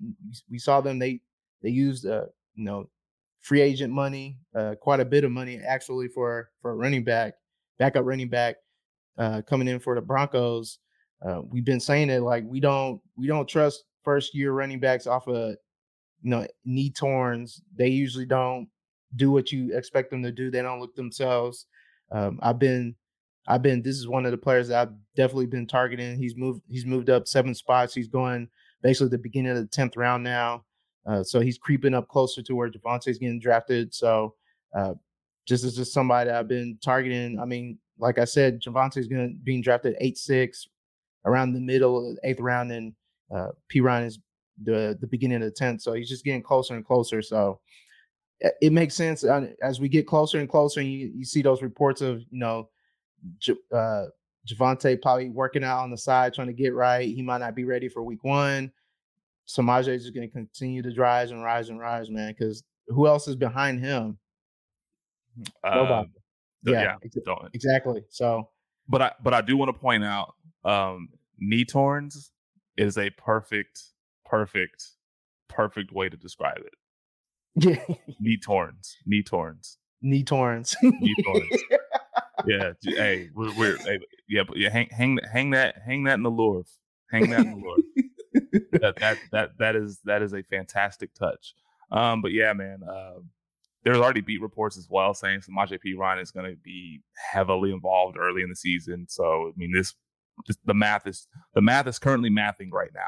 we 0.48 0.58
saw 0.58 0.80
them. 0.80 0.98
They 0.98 1.20
they 1.62 1.70
used 1.70 2.06
uh 2.06 2.26
you 2.54 2.64
know 2.64 2.88
free 3.40 3.60
agent 3.60 3.92
money, 3.92 4.38
uh 4.54 4.76
quite 4.80 5.00
a 5.00 5.04
bit 5.04 5.24
of 5.24 5.32
money 5.32 5.58
actually 5.58 6.08
for 6.08 6.50
for 6.62 6.70
a 6.70 6.76
running 6.76 7.02
back 7.02 7.34
backup 7.78 8.04
running 8.04 8.28
back 8.28 8.56
uh, 9.18 9.42
coming 9.42 9.68
in 9.68 9.78
for 9.78 9.94
the 9.94 10.00
Broncos. 10.00 10.78
Uh, 11.26 11.40
we've 11.50 11.64
been 11.64 11.80
saying 11.80 12.10
it 12.10 12.20
like 12.20 12.44
we 12.46 12.60
don't 12.60 13.00
we 13.16 13.26
don't 13.26 13.48
trust 13.48 13.84
first 14.04 14.34
year 14.34 14.52
running 14.52 14.80
backs 14.80 15.06
off 15.06 15.26
of 15.28 15.56
you 16.22 16.30
know 16.30 16.46
knee 16.64 16.90
torns. 16.90 17.62
They 17.76 17.88
usually 17.88 18.26
don't 18.26 18.68
do 19.16 19.30
what 19.30 19.50
you 19.50 19.76
expect 19.76 20.10
them 20.10 20.22
to 20.22 20.32
do. 20.32 20.50
They 20.50 20.62
don't 20.62 20.80
look 20.80 20.94
themselves. 20.94 21.66
Um, 22.12 22.38
I've 22.42 22.58
been 22.58 22.94
I've 23.48 23.62
been 23.62 23.82
this 23.82 23.96
is 23.96 24.08
one 24.08 24.24
of 24.24 24.32
the 24.32 24.38
players 24.38 24.68
that 24.68 24.88
I've 24.88 24.94
definitely 25.14 25.46
been 25.46 25.66
targeting. 25.66 26.18
He's 26.18 26.36
moved 26.36 26.62
he's 26.68 26.86
moved 26.86 27.10
up 27.10 27.28
seven 27.28 27.54
spots. 27.54 27.94
He's 27.94 28.08
going 28.08 28.48
basically 28.82 29.08
the 29.08 29.18
beginning 29.18 29.52
of 29.52 29.58
the 29.58 29.66
tenth 29.66 29.96
round 29.96 30.24
now. 30.24 30.64
Uh, 31.06 31.22
so 31.22 31.40
he's 31.40 31.58
creeping 31.58 31.94
up 31.94 32.08
closer 32.08 32.42
to 32.42 32.54
where 32.54 32.70
Javonte's 32.70 33.18
getting 33.18 33.40
drafted. 33.40 33.94
So 33.94 34.34
uh, 34.74 34.94
just 35.46 35.64
as 35.64 35.76
just 35.76 35.92
somebody 35.92 36.30
I've 36.30 36.48
been 36.48 36.78
targeting. 36.82 37.38
I 37.38 37.44
mean, 37.44 37.78
like 37.98 38.18
I 38.18 38.24
said, 38.24 38.60
Javonte's 38.60 39.06
going 39.06 39.28
to 39.28 39.34
being 39.44 39.62
drafted 39.62 39.96
eight 40.00 40.18
six, 40.18 40.66
around 41.24 41.52
the 41.52 41.60
middle 41.60 42.10
of 42.10 42.16
the 42.16 42.28
eighth 42.28 42.40
round, 42.40 42.72
and 42.72 42.92
uh, 43.34 43.48
Perine 43.72 44.06
is 44.06 44.18
the 44.62 44.96
the 45.00 45.06
beginning 45.06 45.42
of 45.42 45.44
the 45.44 45.50
tenth. 45.50 45.82
So 45.82 45.92
he's 45.92 46.08
just 46.08 46.24
getting 46.24 46.42
closer 46.42 46.74
and 46.74 46.84
closer. 46.84 47.22
So 47.22 47.60
it 48.60 48.72
makes 48.72 48.94
sense 48.94 49.24
uh, 49.24 49.48
as 49.62 49.80
we 49.80 49.88
get 49.88 50.06
closer 50.06 50.40
and 50.40 50.48
closer, 50.48 50.80
and 50.80 50.90
you, 50.90 51.10
you 51.14 51.24
see 51.24 51.42
those 51.42 51.62
reports 51.62 52.00
of 52.00 52.20
you 52.30 52.38
know. 52.38 52.68
J- 53.38 53.54
uh, 53.72 54.06
Javonte 54.46 55.00
probably 55.00 55.28
working 55.28 55.64
out 55.64 55.82
on 55.82 55.90
the 55.90 55.98
side, 55.98 56.34
trying 56.34 56.46
to 56.46 56.52
get 56.52 56.74
right. 56.74 57.08
He 57.08 57.22
might 57.22 57.38
not 57.38 57.54
be 57.54 57.64
ready 57.64 57.88
for 57.88 58.02
week 58.02 58.22
one. 58.22 58.72
Samaje 59.48 59.88
is 59.88 60.02
just 60.02 60.14
going 60.14 60.28
to 60.28 60.32
continue 60.32 60.82
to 60.82 60.92
rise 61.00 61.30
and 61.30 61.42
rise 61.42 61.68
and 61.68 61.78
rise, 61.78 62.10
man. 62.10 62.34
Because 62.36 62.62
who 62.88 63.06
else 63.06 63.28
is 63.28 63.36
behind 63.36 63.80
him? 63.80 64.18
Um, 65.64 66.10
yeah, 66.64 66.96
yeah 67.02 67.38
exactly. 67.52 68.02
So, 68.08 68.48
but 68.88 69.02
I 69.02 69.12
but 69.22 69.34
I 69.34 69.40
do 69.40 69.56
want 69.56 69.68
to 69.68 69.78
point 69.78 70.04
out, 70.04 70.34
um, 70.64 71.08
knee 71.38 71.64
torns 71.64 72.30
is 72.76 72.98
a 72.98 73.10
perfect, 73.10 73.82
perfect, 74.24 74.90
perfect 75.48 75.92
way 75.92 76.08
to 76.08 76.16
describe 76.16 76.58
it. 76.58 76.74
Yeah, 77.56 77.96
knee 78.20 78.38
torns, 78.38 78.96
knee 79.06 79.22
torns, 79.22 79.78
knee 80.02 80.24
torns, 80.24 80.76
knee 80.82 81.14
torns. 81.24 81.62
yeah, 82.46 82.72
hey, 82.82 83.30
we're, 83.34 83.54
we're 83.56 83.76
hey, 83.78 83.98
yeah, 84.28 84.42
but 84.46 84.56
yeah, 84.56 84.70
hang 84.70 84.88
hang 84.90 85.18
hang 85.32 85.50
that 85.50 85.76
hang 85.84 86.04
that 86.04 86.14
in 86.14 86.22
the 86.22 86.30
Louvre, 86.30 86.64
hang 87.10 87.30
that 87.30 87.40
in 87.40 87.50
the 87.50 87.66
Louvre. 87.66 88.80
that 88.80 88.96
that 88.96 89.18
that 89.32 89.50
that 89.58 89.76
is 89.76 90.00
that 90.04 90.22
is 90.22 90.32
a 90.32 90.42
fantastic 90.42 91.14
touch. 91.14 91.54
Um, 91.90 92.22
but 92.22 92.32
yeah, 92.32 92.52
man, 92.52 92.80
uh, 92.88 93.20
there's 93.84 93.98
already 93.98 94.20
beat 94.20 94.42
reports 94.42 94.76
as 94.76 94.88
well 94.90 95.14
saying 95.14 95.40
Samaje 95.40 95.78
Perine 95.84 96.20
is 96.20 96.30
going 96.32 96.50
to 96.50 96.56
be 96.56 97.02
heavily 97.32 97.70
involved 97.70 98.16
early 98.18 98.42
in 98.42 98.48
the 98.48 98.56
season. 98.56 99.06
So 99.08 99.48
I 99.48 99.52
mean, 99.56 99.72
this, 99.72 99.94
this 100.46 100.56
the 100.64 100.74
math 100.74 101.06
is 101.06 101.28
the 101.54 101.62
math 101.62 101.86
is 101.86 101.98
currently 101.98 102.30
mathing 102.30 102.72
right 102.72 102.90
now. 102.94 103.00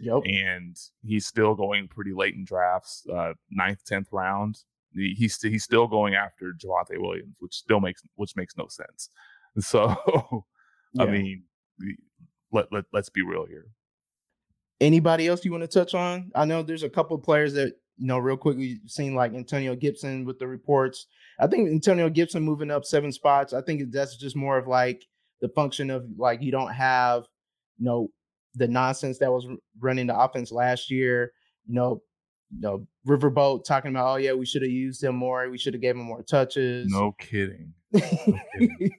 Yep. 0.00 0.22
And 0.24 0.76
he's 1.02 1.26
still 1.26 1.54
going 1.54 1.86
pretty 1.86 2.12
late 2.12 2.34
in 2.34 2.44
drafts, 2.44 3.06
uh, 3.14 3.34
ninth, 3.50 3.84
tenth 3.84 4.08
round. 4.10 4.56
He's 4.94 5.40
he's 5.40 5.64
still 5.64 5.86
going 5.86 6.14
after 6.14 6.52
Javonte 6.52 7.00
Williams, 7.00 7.34
which 7.38 7.54
still 7.54 7.80
makes 7.80 8.02
which 8.16 8.36
makes 8.36 8.56
no 8.56 8.66
sense. 8.68 9.08
So, 9.60 9.94
yeah. 10.94 11.02
I 11.02 11.06
mean, 11.10 11.42
let 12.52 12.72
let 12.72 12.84
let's 12.90 13.10
be 13.10 13.20
real 13.20 13.44
here. 13.44 13.66
Anybody 14.80 15.28
else 15.28 15.44
you 15.44 15.50
want 15.50 15.60
to 15.60 15.68
touch 15.68 15.94
on? 15.94 16.32
I 16.34 16.46
know 16.46 16.62
there's 16.62 16.84
a 16.84 16.88
couple 16.88 17.18
players 17.18 17.52
that 17.52 17.74
you 17.98 18.06
know, 18.06 18.18
real 18.18 18.36
quickly 18.36 18.80
seen 18.86 19.14
like 19.14 19.34
Antonio 19.34 19.76
Gibson 19.76 20.24
with 20.24 20.38
the 20.38 20.46
reports. 20.46 21.06
I 21.38 21.46
think 21.46 21.68
Antonio 21.68 22.08
Gibson 22.08 22.42
moving 22.42 22.70
up 22.70 22.84
seven 22.84 23.12
spots. 23.12 23.52
I 23.52 23.62
think 23.62 23.92
that's 23.92 24.16
just 24.16 24.36
more 24.36 24.58
of 24.58 24.66
like 24.66 25.06
the 25.40 25.48
function 25.50 25.90
of 25.90 26.04
like 26.16 26.42
you 26.42 26.50
don't 26.50 26.72
have, 26.72 27.24
you 27.78 27.84
know, 27.84 28.08
the 28.54 28.68
nonsense 28.68 29.18
that 29.18 29.30
was 29.30 29.46
running 29.78 30.06
the 30.06 30.18
offense 30.18 30.50
last 30.50 30.90
year. 30.90 31.32
You 31.66 31.74
know, 31.74 32.02
you 32.52 32.60
know, 32.60 32.86
Riverboat 33.06 33.64
talking 33.64 33.90
about, 33.90 34.12
oh 34.12 34.16
yeah, 34.16 34.32
we 34.32 34.46
should 34.46 34.62
have 34.62 34.70
used 34.70 35.02
him 35.02 35.16
more. 35.16 35.48
We 35.48 35.58
should 35.58 35.74
have 35.74 35.80
gave 35.80 35.96
him 35.96 36.02
more 36.02 36.22
touches. 36.22 36.90
No 36.90 37.12
kidding. 37.18 37.74
No 37.92 38.38
kidding. 38.58 38.90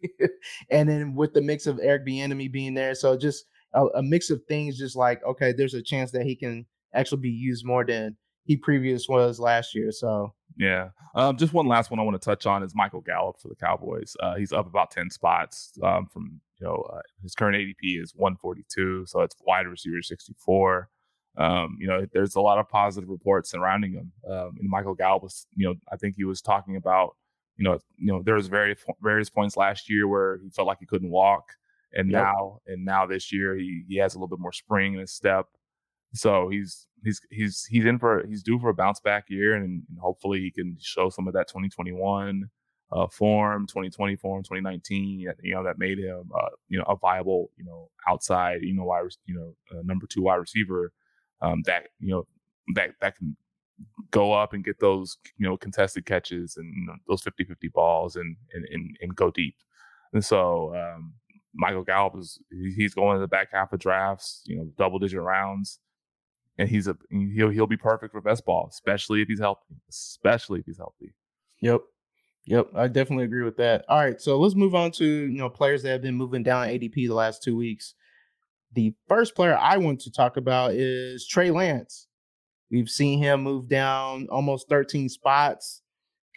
and 0.69 0.89
then 0.89 1.15
with 1.15 1.33
the 1.33 1.41
mix 1.41 1.67
of 1.67 1.79
Eric 1.81 2.05
Bieniemy 2.05 2.51
being 2.51 2.73
there, 2.73 2.93
so 2.95 3.17
just 3.17 3.45
a, 3.73 3.85
a 3.95 4.03
mix 4.03 4.29
of 4.29 4.41
things, 4.47 4.77
just 4.77 4.95
like 4.95 5.23
okay, 5.23 5.51
there's 5.51 5.73
a 5.73 5.81
chance 5.81 6.11
that 6.11 6.25
he 6.25 6.35
can 6.35 6.65
actually 6.93 7.21
be 7.21 7.29
used 7.29 7.65
more 7.65 7.83
than 7.85 8.15
he 8.45 8.57
previous 8.57 9.07
was 9.07 9.39
last 9.39 9.73
year. 9.73 9.91
So 9.91 10.33
yeah, 10.57 10.89
um, 11.15 11.37
just 11.37 11.53
one 11.53 11.67
last 11.67 11.89
one 11.89 11.99
I 11.99 12.03
want 12.03 12.19
to 12.21 12.25
touch 12.25 12.45
on 12.45 12.63
is 12.63 12.75
Michael 12.75 13.01
Gallup 13.01 13.39
for 13.39 13.47
the 13.47 13.55
Cowboys. 13.55 14.15
Uh, 14.19 14.35
he's 14.35 14.53
up 14.53 14.67
about 14.67 14.91
ten 14.91 15.09
spots 15.09 15.71
um, 15.81 16.07
from 16.11 16.39
you 16.59 16.67
know 16.67 16.75
uh, 16.93 17.01
his 17.21 17.33
current 17.33 17.55
ADP 17.55 18.01
is 18.01 18.13
142, 18.15 19.05
so 19.07 19.21
it's 19.21 19.35
wide 19.45 19.67
receiver 19.67 20.01
64. 20.01 20.89
Um, 21.37 21.77
you 21.79 21.87
know, 21.87 22.05
there's 22.13 22.35
a 22.35 22.41
lot 22.41 22.59
of 22.59 22.69
positive 22.69 23.09
reports 23.09 23.51
surrounding 23.51 23.93
him. 23.93 24.11
Um, 24.29 24.55
and 24.59 24.69
Michael 24.69 24.93
Gallup 24.93 25.23
was, 25.23 25.47
you 25.55 25.67
know, 25.67 25.75
I 25.91 25.97
think 25.97 26.15
he 26.15 26.25
was 26.25 26.41
talking 26.41 26.75
about 26.75 27.15
you 27.57 27.63
know, 27.63 27.79
you 27.97 28.11
know, 28.11 28.21
there 28.23 28.35
was 28.35 28.47
various 28.47 28.79
various 29.01 29.29
points 29.29 29.55
last 29.55 29.89
year 29.89 30.07
where 30.07 30.39
he 30.39 30.49
felt 30.49 30.67
like 30.67 30.79
he 30.79 30.85
couldn't 30.85 31.11
walk, 31.11 31.53
and 31.93 32.11
yep. 32.11 32.23
now 32.23 32.59
and 32.65 32.83
now 32.83 33.05
this 33.05 33.31
year 33.31 33.55
he 33.55 33.83
he 33.87 33.97
has 33.97 34.15
a 34.15 34.17
little 34.17 34.35
bit 34.35 34.41
more 34.41 34.51
spring 34.51 34.93
in 34.93 34.99
his 34.99 35.11
step. 35.11 35.47
So 36.13 36.49
he's 36.49 36.87
he's 37.03 37.21
he's 37.29 37.65
he's 37.65 37.85
in 37.85 37.99
for 37.99 38.25
he's 38.27 38.43
due 38.43 38.59
for 38.59 38.69
a 38.69 38.73
bounce 38.73 38.99
back 38.99 39.25
year, 39.29 39.53
and, 39.53 39.65
and 39.65 39.99
hopefully 39.99 40.39
he 40.39 40.51
can 40.51 40.77
show 40.79 41.09
some 41.09 41.27
of 41.27 41.33
that 41.35 41.47
2021 41.47 42.49
uh, 42.91 43.07
form, 43.07 43.67
2020 43.67 44.15
form, 44.15 44.43
2019. 44.43 45.19
You 45.19 45.53
know 45.53 45.63
that 45.63 45.77
made 45.77 45.99
him 45.99 46.31
uh, 46.35 46.49
you 46.69 46.79
know 46.79 46.85
a 46.87 46.95
viable 46.95 47.51
you 47.55 47.65
know 47.65 47.89
outside 48.07 48.61
you 48.61 48.73
know 48.73 48.85
wide 48.85 49.05
you 49.25 49.35
know 49.35 49.81
number 49.83 50.07
two 50.07 50.23
wide 50.23 50.35
receiver 50.35 50.91
um, 51.41 51.61
that 51.65 51.89
you 51.99 52.09
know 52.09 52.27
that 52.75 52.91
that 53.01 53.17
can 53.17 53.35
go 54.11 54.33
up 54.33 54.53
and 54.53 54.63
get 54.63 54.79
those 54.79 55.17
you 55.37 55.47
know 55.47 55.57
contested 55.57 56.05
catches 56.05 56.57
and 56.57 56.73
you 56.75 56.85
know, 56.85 56.93
those 57.07 57.21
50-50 57.21 57.71
balls 57.73 58.15
and, 58.15 58.35
and 58.53 58.65
and 58.71 58.97
and 59.01 59.15
go 59.15 59.31
deep. 59.31 59.55
And 60.13 60.23
so 60.23 60.75
um, 60.75 61.13
Michael 61.53 61.83
Gallup 61.83 62.17
is 62.17 62.39
he's 62.49 62.93
going 62.93 63.15
to 63.15 63.21
the 63.21 63.27
back 63.27 63.49
half 63.51 63.73
of 63.73 63.79
drafts, 63.79 64.43
you 64.45 64.57
know, 64.57 64.69
double 64.77 64.99
digit 64.99 65.21
rounds 65.21 65.79
and 66.57 66.69
he's 66.69 66.87
a 66.87 66.95
he'll 67.09 67.49
he'll 67.49 67.67
be 67.67 67.77
perfect 67.77 68.11
for 68.11 68.21
best 68.21 68.45
ball, 68.45 68.67
especially 68.69 69.21
if 69.21 69.27
he's 69.27 69.39
healthy. 69.39 69.75
Especially 69.89 70.59
if 70.59 70.65
he's 70.65 70.77
healthy. 70.77 71.13
Yep. 71.61 71.81
Yep, 72.45 72.71
I 72.75 72.89
definitely 72.89 73.23
agree 73.23 73.43
with 73.43 73.55
that. 73.57 73.85
All 73.87 73.97
right, 73.97 74.19
so 74.19 74.37
let's 74.37 74.53
move 74.53 74.75
on 74.75 74.91
to 74.93 75.05
you 75.05 75.37
know 75.37 75.49
players 75.49 75.81
that 75.83 75.91
have 75.91 76.01
been 76.01 76.15
moving 76.15 76.43
down 76.43 76.67
ADP 76.67 76.93
the 76.93 77.09
last 77.09 77.41
two 77.41 77.55
weeks. 77.55 77.95
The 78.73 78.93
first 79.07 79.35
player 79.35 79.55
I 79.55 79.77
want 79.77 80.01
to 80.01 80.11
talk 80.11 80.37
about 80.37 80.73
is 80.73 81.27
Trey 81.27 81.51
Lance. 81.51 82.07
We've 82.71 82.89
seen 82.89 83.19
him 83.19 83.41
move 83.41 83.67
down 83.67 84.27
almost 84.31 84.67
13 84.67 85.09
spots 85.09 85.83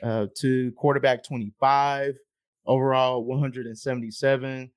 uh, 0.02 0.26
to 0.36 0.70
quarterback 0.72 1.24
25, 1.24 2.14
overall 2.66 3.24
177, 3.24 4.70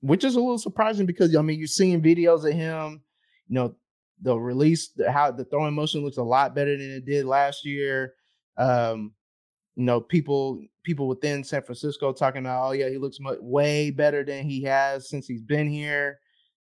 which 0.00 0.24
is 0.24 0.34
a 0.34 0.40
little 0.40 0.58
surprising 0.58 1.06
because 1.06 1.34
I 1.34 1.40
mean 1.40 1.58
you're 1.58 1.68
seeing 1.68 2.02
videos 2.02 2.46
of 2.46 2.52
him, 2.52 3.02
you 3.48 3.54
know, 3.54 3.74
the 4.20 4.38
release, 4.38 4.90
how 5.08 5.30
the 5.30 5.44
throwing 5.44 5.74
motion 5.74 6.04
looks 6.04 6.18
a 6.18 6.22
lot 6.22 6.54
better 6.54 6.76
than 6.76 6.90
it 6.90 7.06
did 7.06 7.24
last 7.24 7.64
year. 7.64 8.14
Um, 8.58 9.12
you 9.74 9.84
know, 9.84 10.00
people 10.00 10.62
people 10.82 11.08
within 11.08 11.44
San 11.44 11.62
Francisco 11.62 12.12
talking 12.12 12.40
about, 12.40 12.68
oh 12.68 12.72
yeah, 12.72 12.90
he 12.90 12.98
looks 12.98 13.20
much, 13.20 13.38
way 13.40 13.90
better 13.90 14.22
than 14.22 14.44
he 14.44 14.62
has 14.64 15.08
since 15.08 15.26
he's 15.26 15.42
been 15.42 15.68
here. 15.68 16.18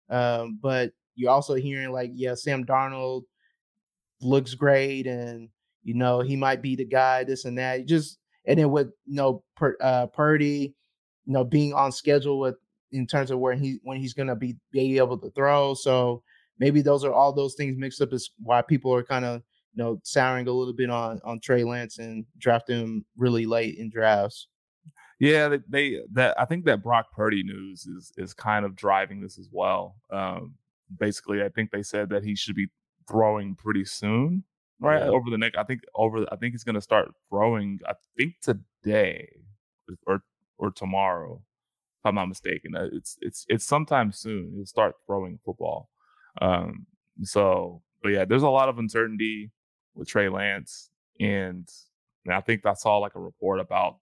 Um, 0.09 0.59
but 0.61 0.91
you're 1.15 1.31
also 1.31 1.55
hearing 1.55 1.91
like, 1.91 2.11
yeah, 2.13 2.35
Sam 2.35 2.65
Darnold 2.65 3.23
looks 4.21 4.53
great, 4.53 5.07
and 5.07 5.49
you 5.83 5.93
know 5.93 6.21
he 6.21 6.35
might 6.35 6.61
be 6.61 6.75
the 6.75 6.85
guy, 6.85 7.23
this 7.23 7.45
and 7.45 7.57
that. 7.57 7.85
Just 7.85 8.19
and 8.45 8.59
then 8.59 8.71
with 8.71 8.87
you 9.05 9.15
know 9.15 9.43
per, 9.55 9.77
uh, 9.81 10.07
Purdy, 10.07 10.75
you 11.25 11.33
know 11.33 11.43
being 11.43 11.73
on 11.73 11.91
schedule 11.91 12.39
with 12.39 12.55
in 12.91 13.07
terms 13.07 13.31
of 13.31 13.39
where 13.39 13.53
he 13.55 13.79
when 13.83 13.99
he's 13.99 14.13
gonna 14.13 14.35
be 14.35 14.55
be 14.71 14.97
able 14.97 15.17
to 15.17 15.31
throw. 15.31 15.73
So 15.73 16.23
maybe 16.59 16.81
those 16.81 17.03
are 17.03 17.13
all 17.13 17.33
those 17.33 17.55
things 17.55 17.77
mixed 17.77 18.01
up 18.01 18.13
is 18.13 18.31
why 18.39 18.61
people 18.61 18.93
are 18.93 19.03
kind 19.03 19.25
of 19.25 19.41
you 19.73 19.83
know 19.83 19.99
souring 20.03 20.47
a 20.47 20.51
little 20.51 20.73
bit 20.73 20.89
on 20.89 21.19
on 21.23 21.39
Trey 21.39 21.63
Lance 21.63 21.99
and 21.99 22.25
drafting 22.37 22.79
him 22.79 23.05
really 23.17 23.45
late 23.45 23.77
in 23.77 23.89
drafts. 23.89 24.47
Yeah, 25.19 25.47
they, 25.47 25.59
they, 25.67 26.01
that 26.13 26.39
I 26.39 26.45
think 26.45 26.65
that 26.65 26.83
Brock 26.83 27.11
Purdy 27.13 27.43
news 27.43 27.85
is 27.85 28.11
is 28.17 28.33
kind 28.33 28.65
of 28.65 28.75
driving 28.75 29.21
this 29.21 29.39
as 29.39 29.49
well. 29.51 29.95
Um, 30.11 30.55
basically, 30.99 31.41
I 31.41 31.49
think 31.49 31.71
they 31.71 31.83
said 31.83 32.09
that 32.09 32.23
he 32.23 32.35
should 32.35 32.55
be 32.55 32.67
throwing 33.07 33.55
pretty 33.55 33.85
soon, 33.85 34.43
right 34.79 34.99
yeah. 34.99 35.09
over 35.09 35.29
the 35.29 35.37
next. 35.37 35.57
I 35.57 35.63
think 35.63 35.81
over. 35.95 36.25
I 36.31 36.35
think 36.35 36.53
he's 36.53 36.65
going 36.65 36.75
to 36.75 36.81
start 36.81 37.11
throwing. 37.29 37.79
I 37.87 37.93
think 38.17 38.35
today 38.41 39.29
or 40.05 40.23
or 40.57 40.71
tomorrow, 40.71 41.41
if 41.99 42.05
I'm 42.05 42.15
not 42.15 42.27
mistaken. 42.27 42.75
Uh, 42.75 42.87
it's 42.91 43.17
it's 43.21 43.45
it's 43.47 43.65
sometime 43.65 44.11
soon. 44.11 44.51
He'll 44.55 44.65
start 44.65 44.95
throwing 45.05 45.39
football. 45.45 45.89
Um, 46.41 46.87
so, 47.23 47.81
but 48.03 48.09
yeah, 48.09 48.25
there's 48.25 48.43
a 48.43 48.49
lot 48.49 48.69
of 48.69 48.77
uncertainty 48.77 49.51
with 49.93 50.07
Trey 50.07 50.29
Lance, 50.29 50.89
and, 51.19 51.69
and 52.25 52.33
I 52.33 52.41
think 52.41 52.65
I 52.65 52.73
saw 52.73 52.97
like 52.97 53.15
a 53.15 53.21
report 53.21 53.59
about 53.59 53.97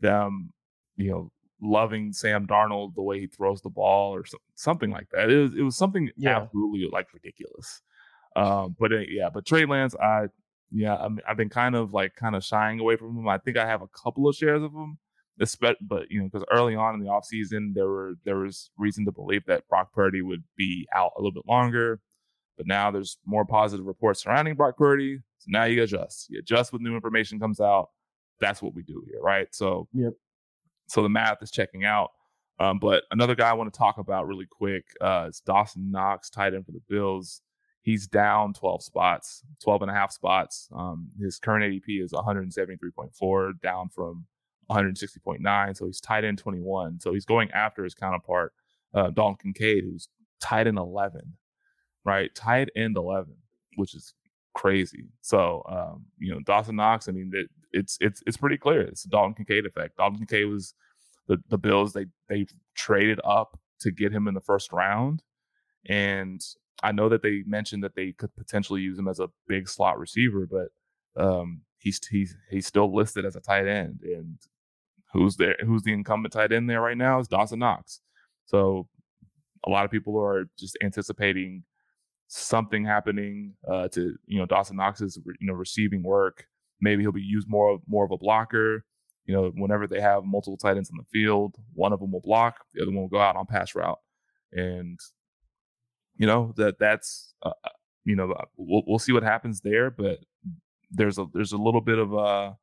them, 0.00 0.52
you 0.96 1.10
know, 1.10 1.30
loving 1.60 2.12
Sam 2.12 2.46
Darnold 2.46 2.94
the 2.94 3.02
way 3.02 3.20
he 3.20 3.26
throws 3.26 3.62
the 3.62 3.70
ball 3.70 4.14
or 4.14 4.24
so, 4.24 4.38
something 4.54 4.90
like 4.90 5.08
that. 5.12 5.30
It 5.30 5.36
was 5.36 5.54
it 5.54 5.62
was 5.62 5.76
something 5.76 6.10
yeah. 6.16 6.42
absolutely 6.42 6.88
like 6.92 7.12
ridiculous. 7.12 7.80
Um, 8.36 8.76
but 8.78 8.92
uh, 8.92 8.98
yeah, 9.08 9.30
but 9.32 9.46
Trey 9.46 9.64
Lance, 9.64 9.94
I 9.96 10.26
yeah, 10.70 10.94
I 10.94 11.08
I've 11.28 11.36
been 11.36 11.48
kind 11.48 11.74
of 11.74 11.92
like 11.92 12.16
kind 12.16 12.36
of 12.36 12.44
shying 12.44 12.80
away 12.80 12.96
from 12.96 13.16
him. 13.16 13.28
I 13.28 13.38
think 13.38 13.56
I 13.56 13.66
have 13.66 13.82
a 13.82 13.88
couple 13.88 14.28
of 14.28 14.34
shares 14.36 14.62
of 14.62 14.72
him, 14.72 14.98
but 15.80 16.10
you 16.10 16.20
know, 16.20 16.28
because 16.30 16.44
early 16.50 16.74
on 16.74 16.94
in 16.94 17.00
the 17.00 17.10
offseason, 17.10 17.74
there 17.74 17.88
were 17.88 18.14
there 18.24 18.38
was 18.38 18.70
reason 18.76 19.04
to 19.06 19.12
believe 19.12 19.44
that 19.46 19.68
Brock 19.68 19.92
Purdy 19.92 20.22
would 20.22 20.44
be 20.56 20.86
out 20.94 21.12
a 21.16 21.20
little 21.20 21.32
bit 21.32 21.46
longer. 21.46 22.00
But 22.56 22.68
now 22.68 22.92
there's 22.92 23.18
more 23.26 23.44
positive 23.44 23.84
reports 23.84 24.22
surrounding 24.22 24.54
Brock 24.54 24.76
Purdy. 24.76 25.18
So 25.38 25.46
now 25.48 25.64
you 25.64 25.82
adjust. 25.82 26.26
You 26.30 26.38
adjust 26.38 26.72
when 26.72 26.84
new 26.84 26.94
information 26.94 27.40
comes 27.40 27.58
out. 27.58 27.88
That's 28.40 28.62
what 28.62 28.74
we 28.74 28.82
do 28.82 29.02
here, 29.06 29.20
right? 29.20 29.48
So 29.54 29.88
yep. 29.92 30.14
So 30.86 31.02
the 31.02 31.08
math 31.08 31.42
is 31.42 31.50
checking 31.50 31.84
out. 31.84 32.10
Um, 32.60 32.78
but 32.78 33.04
another 33.10 33.34
guy 33.34 33.50
I 33.50 33.54
want 33.54 33.72
to 33.72 33.76
talk 33.76 33.98
about 33.98 34.26
really 34.26 34.46
quick 34.48 34.84
uh, 35.00 35.26
is 35.28 35.40
Dawson 35.40 35.90
Knox, 35.90 36.30
tight 36.30 36.54
end 36.54 36.66
for 36.66 36.72
the 36.72 36.82
Bills. 36.88 37.40
He's 37.82 38.06
down 38.06 38.54
12 38.54 38.82
spots, 38.82 39.42
12 39.62 39.82
and 39.82 39.90
a 39.90 39.94
half 39.94 40.12
spots. 40.12 40.68
Um, 40.74 41.08
his 41.20 41.38
current 41.38 41.64
ADP 41.64 42.02
is 42.02 42.12
173.4, 42.12 43.60
down 43.60 43.88
from 43.90 44.26
160.9. 44.70 45.76
So 45.76 45.86
he's 45.86 46.00
tight 46.00 46.24
end 46.24 46.38
21. 46.38 47.00
So 47.00 47.12
he's 47.12 47.26
going 47.26 47.50
after 47.50 47.84
his 47.84 47.94
counterpart, 47.94 48.52
uh, 48.94 49.10
Dalton 49.10 49.36
Kincaid, 49.42 49.84
who's 49.84 50.08
tight 50.40 50.66
end 50.66 50.78
11, 50.78 51.34
right? 52.04 52.34
Tight 52.34 52.70
end 52.76 52.96
11, 52.96 53.34
which 53.76 53.94
is 53.94 54.14
crazy. 54.54 55.08
So, 55.20 55.62
um, 55.68 56.06
you 56.18 56.32
know, 56.32 56.40
Dawson 56.40 56.76
Knox, 56.76 57.08
I 57.08 57.12
mean, 57.12 57.30
it's, 57.74 57.98
it's, 58.00 58.22
it's 58.26 58.36
pretty 58.36 58.56
clear. 58.56 58.82
It's 58.82 59.02
the 59.02 59.10
Dalton 59.10 59.34
Kincaid 59.34 59.66
effect. 59.66 59.96
Dalton 59.96 60.18
Kincaid 60.18 60.46
was 60.46 60.74
the, 61.28 61.38
the 61.48 61.58
Bills, 61.58 61.92
they, 61.92 62.06
they 62.28 62.46
traded 62.74 63.20
up 63.24 63.58
to 63.80 63.90
get 63.90 64.12
him 64.12 64.28
in 64.28 64.34
the 64.34 64.40
first 64.40 64.72
round. 64.72 65.22
And 65.86 66.40
I 66.82 66.92
know 66.92 67.08
that 67.08 67.22
they 67.22 67.42
mentioned 67.46 67.84
that 67.84 67.94
they 67.94 68.12
could 68.12 68.34
potentially 68.36 68.80
use 68.80 68.98
him 68.98 69.08
as 69.08 69.20
a 69.20 69.28
big 69.48 69.68
slot 69.68 69.98
receiver, 69.98 70.46
but 70.50 70.68
um, 71.22 71.62
he's 71.78 72.00
he's 72.10 72.36
he's 72.50 72.66
still 72.66 72.94
listed 72.94 73.24
as 73.24 73.36
a 73.36 73.40
tight 73.40 73.66
end, 73.66 74.00
and 74.02 74.38
who's 75.12 75.36
there? 75.36 75.56
Who's 75.64 75.82
the 75.82 75.92
incumbent 75.92 76.32
tight 76.32 76.52
end 76.52 76.68
there 76.68 76.80
right 76.80 76.96
now? 76.96 77.20
Is 77.20 77.28
Dawson 77.28 77.60
Knox. 77.60 78.00
So 78.46 78.88
a 79.66 79.70
lot 79.70 79.84
of 79.84 79.90
people 79.90 80.18
are 80.20 80.46
just 80.58 80.76
anticipating 80.82 81.64
something 82.26 82.84
happening 82.84 83.54
uh, 83.70 83.88
to 83.88 84.16
you 84.26 84.38
know 84.38 84.46
Dawson 84.46 84.76
Knox's 84.76 85.18
you 85.24 85.46
know 85.46 85.54
receiving 85.54 86.02
work. 86.02 86.46
Maybe 86.84 87.02
he'll 87.02 87.12
be 87.12 87.22
used 87.22 87.48
more 87.48 87.72
of 87.72 87.80
more 87.88 88.04
of 88.04 88.10
a 88.10 88.18
blocker. 88.18 88.84
You 89.26 89.34
know, 89.34 89.52
whenever 89.56 89.86
they 89.86 90.00
have 90.00 90.24
multiple 90.24 90.58
tight 90.58 90.76
ends 90.76 90.90
in 90.90 90.98
the 90.98 91.04
field, 91.04 91.56
one 91.72 91.94
of 91.94 92.00
them 92.00 92.12
will 92.12 92.20
block, 92.20 92.58
the 92.74 92.82
other 92.82 92.90
one 92.90 93.00
will 93.00 93.08
go 93.08 93.20
out 93.20 93.36
on 93.36 93.46
pass 93.46 93.74
route, 93.74 93.98
and 94.52 95.00
you 96.16 96.26
know 96.26 96.52
that 96.56 96.78
that's 96.78 97.34
uh, 97.42 97.52
uh 97.64 97.70
you 98.04 98.14
know 98.14 98.32
uh, 98.32 98.44
we'll 98.56 98.82
we'll 98.86 98.98
see 98.98 99.12
what 99.12 99.22
happens 99.22 99.62
there, 99.62 99.90
but 99.90 100.18
there's 100.90 101.18
a 101.18 101.26
there's 101.32 101.52
a 101.52 101.58
little 101.58 101.80
bit 101.80 101.98
of 101.98 102.12
a 102.12 102.56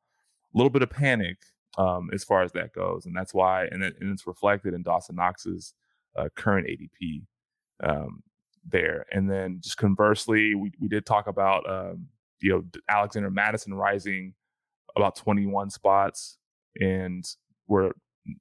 little 0.54 0.70
bit 0.70 0.82
of 0.82 0.90
panic 0.90 1.38
um, 1.78 2.10
as 2.12 2.24
far 2.24 2.42
as 2.42 2.52
that 2.52 2.72
goes, 2.72 3.06
and 3.06 3.16
that's 3.16 3.34
why, 3.34 3.64
and, 3.64 3.82
it, 3.82 3.96
and 4.00 4.12
it's 4.12 4.26
reflected 4.26 4.74
in 4.74 4.82
Dawson 4.82 5.16
Knox's 5.16 5.74
uh, 6.16 6.28
current 6.36 6.66
ADP 6.66 7.22
um, 7.82 8.22
there. 8.66 9.06
And 9.10 9.30
then 9.30 9.58
just 9.60 9.78
conversely, 9.78 10.54
we 10.54 10.72
we 10.78 10.88
did 10.88 11.06
talk 11.06 11.26
about 11.26 11.68
um, 11.68 12.08
you 12.42 12.50
know 12.50 12.64
Alexander 12.88 13.30
Mattison 13.30 13.74
rising 13.74 14.34
about 14.96 15.16
21 15.16 15.70
spots, 15.70 16.38
and 16.80 17.24
we're 17.66 17.92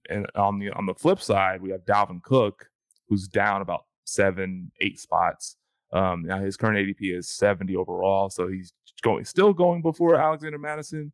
and 0.10 0.28
on 0.36 0.60
the 0.60 0.72
on 0.72 0.86
the 0.86 0.94
flip 0.94 1.22
side, 1.22 1.62
we 1.62 1.72
have 1.72 1.86
Dalvin 1.86 2.22
Cook 2.22 2.68
who's 3.08 3.28
down 3.28 3.62
about 3.62 3.86
seven 4.06 4.72
eight 4.80 5.00
spots. 5.00 5.58
Um, 5.94 6.24
now 6.24 6.40
his 6.40 6.56
current 6.56 6.78
ADP 6.78 7.18
is 7.18 7.30
70 7.30 7.76
overall, 7.76 8.30
so 8.30 8.48
he's 8.48 8.74
going 9.02 9.26
still 9.26 9.54
going 9.54 9.82
before 9.82 10.16
Alexander 10.16 10.58
Mattison 10.58 11.12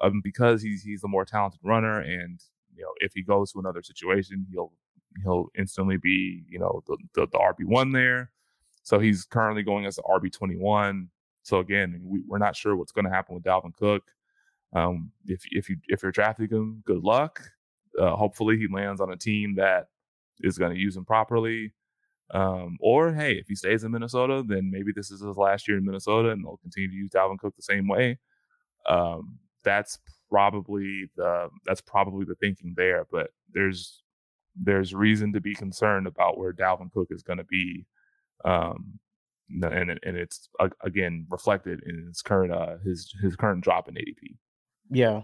um, 0.00 0.20
because 0.22 0.62
he's 0.62 0.82
he's 0.82 1.02
the 1.02 1.08
more 1.08 1.24
talented 1.24 1.60
runner, 1.62 2.00
and 2.00 2.40
you 2.74 2.82
know 2.82 2.90
if 2.98 3.12
he 3.14 3.22
goes 3.22 3.52
to 3.52 3.58
another 3.58 3.82
situation, 3.82 4.46
he'll 4.50 4.72
he'll 5.22 5.48
instantly 5.58 5.96
be 5.96 6.44
you 6.48 6.58
know 6.58 6.82
the 6.86 6.96
the, 7.14 7.26
the 7.26 7.38
RB 7.38 7.64
one 7.66 7.92
there. 7.92 8.30
So 8.82 8.98
he's 8.98 9.24
currently 9.24 9.62
going 9.62 9.86
as 9.86 9.96
the 9.96 10.02
RB 10.02 10.32
twenty 10.32 10.56
one. 10.56 11.10
So 11.44 11.58
again, 11.60 12.00
we, 12.02 12.22
are 12.32 12.38
not 12.38 12.56
sure 12.56 12.74
what's 12.74 12.92
going 12.92 13.04
to 13.04 13.10
happen 13.10 13.34
with 13.34 13.44
Dalvin 13.44 13.74
Cook. 13.74 14.02
Um, 14.74 15.12
if 15.26 15.42
if 15.50 15.68
you 15.68 15.76
if 15.86 16.02
you're 16.02 16.10
drafting 16.10 16.48
him, 16.48 16.82
good 16.84 17.04
luck. 17.04 17.40
Uh, 18.00 18.16
hopefully, 18.16 18.56
he 18.56 18.66
lands 18.68 19.00
on 19.00 19.12
a 19.12 19.16
team 19.16 19.54
that 19.56 19.88
is 20.40 20.58
going 20.58 20.74
to 20.74 20.80
use 20.80 20.96
him 20.96 21.04
properly. 21.04 21.72
Um, 22.30 22.78
or 22.80 23.12
hey, 23.12 23.34
if 23.34 23.46
he 23.46 23.54
stays 23.54 23.84
in 23.84 23.92
Minnesota, 23.92 24.42
then 24.44 24.70
maybe 24.72 24.90
this 24.94 25.10
is 25.10 25.20
his 25.20 25.36
last 25.36 25.68
year 25.68 25.76
in 25.76 25.84
Minnesota, 25.84 26.30
and 26.30 26.44
they'll 26.44 26.56
continue 26.56 26.88
to 26.90 26.96
use 26.96 27.10
Dalvin 27.10 27.38
Cook 27.38 27.54
the 27.54 27.62
same 27.62 27.86
way. 27.86 28.18
Um, 28.88 29.38
that's 29.62 29.98
probably 30.30 31.10
the 31.16 31.48
that's 31.66 31.82
probably 31.82 32.24
the 32.24 32.34
thinking 32.36 32.74
there. 32.76 33.06
But 33.12 33.30
there's 33.52 34.02
there's 34.56 34.94
reason 34.94 35.32
to 35.34 35.40
be 35.40 35.54
concerned 35.54 36.06
about 36.06 36.38
where 36.38 36.52
Dalvin 36.52 36.92
Cook 36.92 37.08
is 37.10 37.22
going 37.22 37.38
to 37.38 37.44
be, 37.44 37.86
um, 38.44 38.98
and 39.50 39.98
and 40.02 40.16
it's 40.16 40.48
again 40.82 41.26
reflected 41.30 41.82
in 41.86 42.06
his 42.06 42.22
current 42.22 42.52
uh 42.52 42.76
his 42.84 43.14
his 43.22 43.36
current 43.36 43.62
drop 43.62 43.88
in 43.88 43.94
ADP. 43.94 44.36
Yeah. 44.90 45.22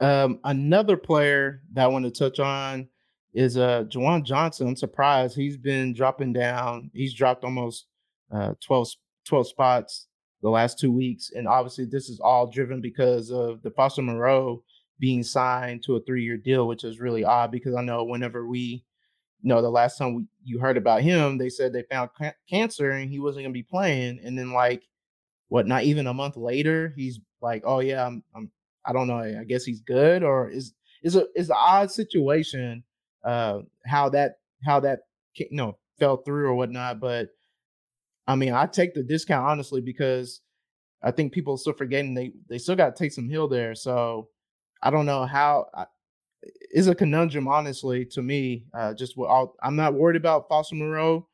Um, 0.00 0.40
another 0.44 0.96
player 0.96 1.62
that 1.74 1.84
I 1.84 1.88
want 1.88 2.06
to 2.06 2.10
touch 2.10 2.40
on 2.40 2.88
is 3.34 3.56
uh 3.56 3.84
Juwan 3.84 4.24
Johnson. 4.24 4.68
I'm 4.68 4.76
surprised 4.76 5.36
he's 5.36 5.56
been 5.56 5.92
dropping 5.92 6.32
down. 6.32 6.90
He's 6.94 7.14
dropped 7.14 7.44
almost 7.44 7.86
uh 8.32 8.54
12, 8.64 8.88
12 9.26 9.48
spots 9.48 10.06
the 10.42 10.50
last 10.50 10.78
two 10.78 10.92
weeks. 10.92 11.30
And 11.34 11.46
obviously 11.46 11.84
this 11.84 12.08
is 12.08 12.20
all 12.20 12.46
driven 12.46 12.80
because 12.80 13.30
of 13.30 13.62
the 13.62 13.70
Foster 13.70 14.02
Moreau 14.02 14.62
being 14.98 15.22
signed 15.22 15.82
to 15.84 15.96
a 15.96 16.00
three-year 16.00 16.36
deal, 16.36 16.66
which 16.66 16.84
is 16.84 17.00
really 17.00 17.24
odd 17.24 17.50
because 17.50 17.74
I 17.74 17.82
know 17.82 18.04
whenever 18.04 18.46
we 18.46 18.84
you 19.42 19.48
know 19.48 19.62
the 19.62 19.70
last 19.70 19.98
time 19.98 20.14
we, 20.14 20.24
you 20.44 20.58
heard 20.58 20.76
about 20.76 21.02
him, 21.02 21.38
they 21.38 21.48
said 21.48 21.72
they 21.72 21.84
found 21.90 22.10
ca- 22.16 22.34
cancer 22.48 22.90
and 22.90 23.10
he 23.10 23.18
wasn't 23.20 23.44
gonna 23.44 23.52
be 23.52 23.62
playing. 23.62 24.20
And 24.22 24.38
then 24.38 24.52
like 24.52 24.82
what 25.48 25.66
not 25.66 25.84
even 25.84 26.06
a 26.06 26.14
month 26.14 26.36
later, 26.36 26.92
he's 26.96 27.20
like, 27.40 27.62
Oh 27.64 27.80
yeah, 27.80 28.06
I'm 28.06 28.22
I'm 28.34 28.50
I 28.84 28.92
don't 28.92 29.08
know. 29.08 29.18
I 29.18 29.44
guess 29.44 29.64
he's 29.64 29.80
good 29.80 30.22
or 30.22 30.48
is 30.48 30.72
is 31.02 31.16
a 31.16 31.26
is 31.34 31.50
an 31.50 31.56
odd 31.58 31.90
situation 31.90 32.84
uh 33.24 33.60
how 33.86 34.08
that 34.10 34.38
how 34.64 34.80
that 34.80 35.00
you 35.34 35.48
know 35.50 35.78
fell 35.98 36.18
through 36.18 36.46
or 36.46 36.54
whatnot. 36.54 37.00
But 37.00 37.28
I 38.26 38.36
mean, 38.36 38.52
I 38.52 38.66
take 38.66 38.94
the 38.94 39.02
discount 39.02 39.46
honestly 39.46 39.80
because 39.80 40.40
I 41.02 41.10
think 41.10 41.32
people 41.32 41.54
are 41.54 41.58
still 41.58 41.72
forgetting 41.72 42.14
they 42.14 42.32
they 42.48 42.58
still 42.58 42.76
got 42.76 42.96
Taysom 42.96 43.30
Hill 43.30 43.48
there. 43.48 43.74
So 43.74 44.28
I 44.82 44.90
don't 44.90 45.06
know 45.06 45.24
how 45.26 45.66
is 46.70 46.88
a 46.88 46.94
conundrum 46.94 47.48
honestly 47.48 48.04
to 48.06 48.22
me. 48.22 48.66
Uh, 48.72 48.94
just 48.94 49.16
what 49.16 49.28
I'll, 49.28 49.54
I'm 49.62 49.76
not 49.76 49.94
worried 49.94 50.16
about 50.16 50.48
Foster 50.48 50.74
Moreau, 50.74 51.26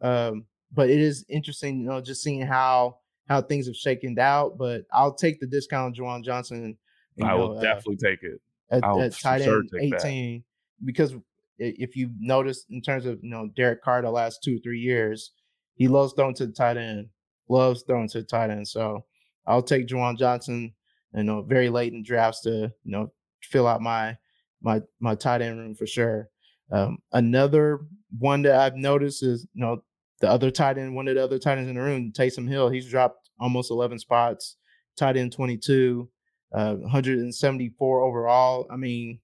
um, 0.00 0.44
but 0.72 0.90
it 0.90 1.00
is 1.00 1.24
interesting, 1.28 1.80
you 1.80 1.86
know, 1.86 2.00
just 2.00 2.22
seeing 2.22 2.42
how 2.42 2.98
how 3.28 3.40
things 3.40 3.66
have 3.66 3.76
shaken 3.76 4.18
out. 4.18 4.58
But 4.58 4.82
I'll 4.92 5.14
take 5.14 5.40
the 5.40 5.46
discount, 5.46 5.96
Juwan 5.96 6.24
Johnson. 6.24 6.76
You 7.16 7.26
I 7.26 7.30
know, 7.30 7.38
will 7.38 7.58
uh, 7.58 7.62
definitely 7.62 7.96
take 7.96 8.22
it. 8.22 8.40
At, 8.70 8.84
at 8.84 9.12
tight 9.18 9.42
end 9.42 9.68
18 9.80 9.90
that. 9.90 10.42
because 10.84 11.14
if 11.58 11.96
you 11.96 12.10
notice 12.18 12.66
in 12.70 12.80
terms 12.80 13.04
of 13.04 13.18
you 13.22 13.30
know 13.30 13.48
Derek 13.56 13.82
Carr 13.82 14.02
the 14.02 14.10
last 14.10 14.42
two 14.42 14.60
three 14.60 14.80
years, 14.80 15.32
he 15.74 15.88
loves 15.88 16.12
throwing 16.12 16.34
to 16.34 16.46
the 16.46 16.52
tight 16.52 16.76
end, 16.76 17.08
loves 17.48 17.82
throwing 17.82 18.08
to 18.08 18.20
the 18.20 18.26
tight 18.26 18.50
end. 18.50 18.68
So 18.68 19.04
I'll 19.46 19.62
take 19.62 19.88
Juwan 19.88 20.18
Johnson, 20.18 20.72
you 21.14 21.24
know, 21.24 21.42
very 21.42 21.68
late 21.68 21.92
in 21.92 22.02
drafts 22.02 22.42
to 22.42 22.72
you 22.84 22.92
know 22.92 23.12
fill 23.42 23.66
out 23.66 23.80
my 23.80 24.16
my 24.62 24.80
my 25.00 25.14
tight 25.14 25.42
end 25.42 25.58
room 25.58 25.74
for 25.74 25.86
sure. 25.86 26.28
Um, 26.72 26.98
another 27.12 27.80
one 28.18 28.42
that 28.42 28.54
I've 28.54 28.76
noticed 28.76 29.22
is 29.22 29.46
you 29.54 29.62
know 29.62 29.82
the 30.20 30.28
other 30.28 30.50
tight 30.50 30.78
end, 30.78 30.94
one 30.94 31.08
of 31.08 31.14
the 31.14 31.24
other 31.24 31.38
tight 31.38 31.58
ends 31.58 31.68
in 31.68 31.76
the 31.76 31.82
room, 31.82 32.12
Taysom 32.12 32.48
Hill. 32.48 32.68
He's 32.68 32.88
dropped 32.88 33.30
almost 33.38 33.70
11 33.70 33.98
spots, 33.98 34.56
tight 34.96 35.16
end 35.16 35.32
22, 35.32 36.08
uh, 36.54 36.74
174 36.74 38.02
overall. 38.02 38.66
I 38.70 38.76
mean, 38.76 39.18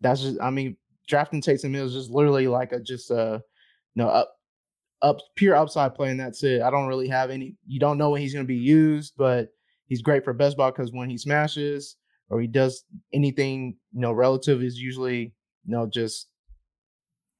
that's 0.00 0.22
just 0.22 0.40
I 0.40 0.50
mean 0.50 0.76
drafting 1.08 1.42
Taysom 1.42 1.74
Hill 1.74 1.86
is 1.86 1.94
just 1.94 2.10
literally 2.10 2.46
like 2.46 2.72
a 2.72 2.80
just 2.80 3.10
a 3.10 3.42
you 3.94 4.02
know 4.02 4.08
up 4.08 4.34
up 5.02 5.18
pure 5.36 5.56
upside 5.56 5.94
play 5.94 6.10
and 6.10 6.20
that's 6.20 6.42
it. 6.42 6.62
I 6.62 6.70
don't 6.70 6.86
really 6.86 7.08
have 7.08 7.30
any. 7.30 7.56
You 7.66 7.80
don't 7.80 7.98
know 7.98 8.10
when 8.10 8.20
he's 8.20 8.34
going 8.34 8.44
to 8.44 8.48
be 8.48 8.56
used, 8.56 9.14
but 9.16 9.48
he's 9.86 10.02
great 10.02 10.24
for 10.24 10.32
best 10.32 10.56
ball 10.56 10.70
because 10.70 10.92
when 10.92 11.10
he 11.10 11.18
smashes 11.18 11.96
or 12.30 12.40
he 12.40 12.46
does 12.46 12.84
anything 13.12 13.76
you 13.92 14.00
know 14.00 14.12
relative 14.12 14.62
is 14.62 14.78
usually 14.78 15.34
you 15.64 15.72
know 15.72 15.86
just 15.86 16.28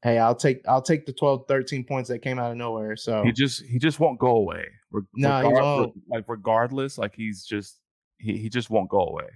hey 0.02 0.18
i'll 0.18 0.34
take 0.34 0.62
i'll 0.68 0.82
take 0.82 1.06
the 1.06 1.12
12 1.12 1.44
13 1.48 1.84
points 1.84 2.08
that 2.08 2.20
came 2.20 2.38
out 2.38 2.50
of 2.50 2.56
nowhere 2.56 2.96
so 2.96 3.22
he 3.24 3.32
just 3.32 3.64
he 3.64 3.78
just 3.78 4.00
won't 4.00 4.18
go 4.18 4.36
away 4.36 4.66
no 5.14 5.40
he 5.40 5.48
won't. 5.52 5.92
like 6.08 6.24
regardless 6.28 6.98
like 6.98 7.14
he's 7.14 7.44
just 7.44 7.80
he, 8.18 8.36
he 8.36 8.48
just 8.48 8.70
won't 8.70 8.88
go 8.88 9.00
away 9.00 9.28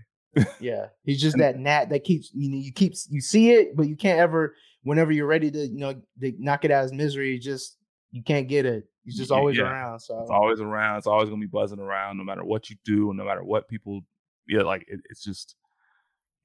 yeah, 0.61 0.87
he's 1.05 1.21
just 1.23 1.39
that 1.39 1.59
gnat 1.59 1.91
that 1.91 2.05
keeps 2.05 2.31
you 2.35 2.51
know 2.51 2.59
you 2.59 2.73
keep 2.73 2.95
you 3.09 3.21
see 3.21 3.53
it, 3.53 3.77
but 3.77 3.89
you 3.89 3.97
can't 3.97 4.19
ever. 4.19 4.55
Whenever 4.85 5.13
you're 5.13 5.27
ready 5.27 5.51
to 5.51 5.67
you 5.67 5.79
know 5.79 5.95
to 6.21 6.33
knock 6.39 6.65
it 6.65 6.71
out 6.71 6.85
of 6.85 6.91
his 6.91 6.93
misery, 6.93 7.39
just 7.39 7.77
you 8.11 8.23
can't 8.23 8.49
get 8.49 8.67
it. 8.67 8.85
He's 9.05 9.17
just 9.17 9.31
always 9.31 9.57
yeah. 9.57 9.65
around. 9.65 10.01
So 10.01 10.21
it's 10.21 10.31
always 10.31 10.61
around. 10.61 10.99
It's 10.99 11.07
always 11.07 11.29
gonna 11.29 11.41
be 11.41 11.47
buzzing 11.47 11.79
around, 11.79 12.17
no 12.17 12.25
matter 12.25 12.45
what 12.45 12.71
you 12.71 12.77
do, 12.85 13.13
no 13.15 13.25
matter 13.25 13.45
what 13.45 13.69
people. 13.69 14.01
Yeah, 14.49 14.63
like 14.63 14.85
it, 14.89 15.01
it's 15.11 15.23
just 15.23 15.57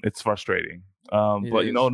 it's 0.04 0.22
frustrating. 0.22 0.84
Um, 1.12 1.46
it 1.46 1.52
but 1.52 1.60
is. 1.60 1.68
you 1.68 1.74
know, 1.74 1.90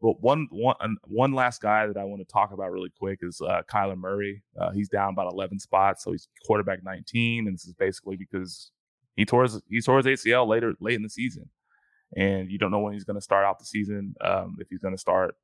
one 0.00 0.48
one 0.50 0.96
one 1.04 1.32
last 1.32 1.60
guy 1.60 1.86
that 1.86 1.96
I 1.96 2.04
want 2.04 2.20
to 2.20 2.32
talk 2.32 2.52
about 2.52 2.70
really 2.70 2.92
quick 2.98 3.20
is 3.22 3.40
uh, 3.40 3.62
Kyler 3.72 3.96
Murray. 3.96 4.42
Uh, 4.60 4.70
he's 4.70 4.88
down 4.88 5.12
about 5.14 5.32
11 5.32 5.58
spots, 5.58 6.04
so 6.04 6.12
he's 6.12 6.28
quarterback 6.46 6.84
19, 6.84 7.46
and 7.46 7.54
this 7.54 7.64
is 7.64 7.72
basically 7.72 8.16
because 8.16 8.70
he 9.16 9.24
tore 9.24 9.44
his 9.44 9.60
he 9.68 9.80
tore 9.80 9.98
his 9.98 10.06
ACL 10.06 10.46
later 10.46 10.74
late 10.80 10.96
in 10.96 11.02
the 11.02 11.08
season, 11.08 11.48
and 12.16 12.50
you 12.50 12.58
don't 12.58 12.70
know 12.70 12.80
when 12.80 12.92
he's 12.92 13.04
going 13.04 13.18
to 13.18 13.22
start 13.22 13.44
out 13.44 13.58
the 13.58 13.64
season. 13.64 14.14
Um, 14.20 14.56
if 14.60 14.68
he's 14.68 14.80
going 14.80 14.94
to 14.94 15.00
start, 15.00 15.34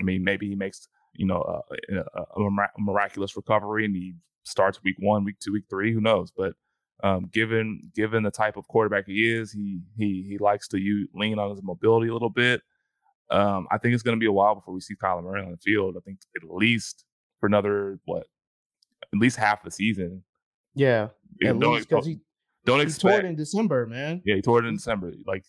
I 0.00 0.02
mean, 0.02 0.24
maybe 0.24 0.48
he 0.48 0.56
makes 0.56 0.88
you 1.14 1.26
know 1.26 1.62
a, 1.90 1.94
a, 1.94 2.42
a, 2.42 2.50
miraculous 2.78 3.36
recovery 3.36 3.84
and 3.84 3.94
he 3.94 4.14
starts 4.44 4.82
week 4.82 4.96
one, 4.98 5.24
week 5.24 5.38
two, 5.40 5.52
week 5.52 5.64
three. 5.68 5.92
Who 5.92 6.00
knows? 6.00 6.32
But 6.34 6.54
um, 7.02 7.28
given 7.32 7.90
given 7.94 8.22
the 8.22 8.30
type 8.30 8.56
of 8.56 8.68
quarterback 8.68 9.06
he 9.06 9.30
is, 9.32 9.52
he 9.52 9.80
he 9.96 10.24
he 10.28 10.38
likes 10.38 10.68
to 10.68 10.80
use, 10.80 11.08
lean 11.14 11.38
on 11.38 11.50
his 11.50 11.62
mobility 11.62 12.08
a 12.08 12.12
little 12.12 12.30
bit. 12.30 12.62
Um, 13.30 13.66
I 13.70 13.78
think 13.78 13.94
it's 13.94 14.02
going 14.02 14.16
to 14.16 14.20
be 14.20 14.26
a 14.26 14.32
while 14.32 14.54
before 14.54 14.74
we 14.74 14.80
see 14.80 14.94
Kyler 14.94 15.22
Murray 15.22 15.42
on 15.42 15.50
the 15.50 15.56
field. 15.56 15.96
I 15.96 16.00
think 16.00 16.18
at 16.36 16.48
least 16.48 17.04
for 17.40 17.46
another 17.46 17.98
what, 18.04 18.26
at 19.12 19.18
least 19.18 19.36
half 19.36 19.62
the 19.62 19.70
season. 19.70 20.22
Yeah, 20.74 21.08
at 21.44 21.56
least 21.56 21.88
because 21.88 22.06
he 22.06 22.20
don't 22.64 22.78
he 22.78 22.84
expect. 22.84 23.00
tore 23.02 23.18
it 23.20 23.24
in 23.24 23.36
December, 23.36 23.86
man. 23.86 24.22
Yeah, 24.24 24.36
he 24.36 24.42
tore 24.42 24.60
it 24.60 24.66
in 24.66 24.76
December. 24.76 25.12
Like 25.26 25.44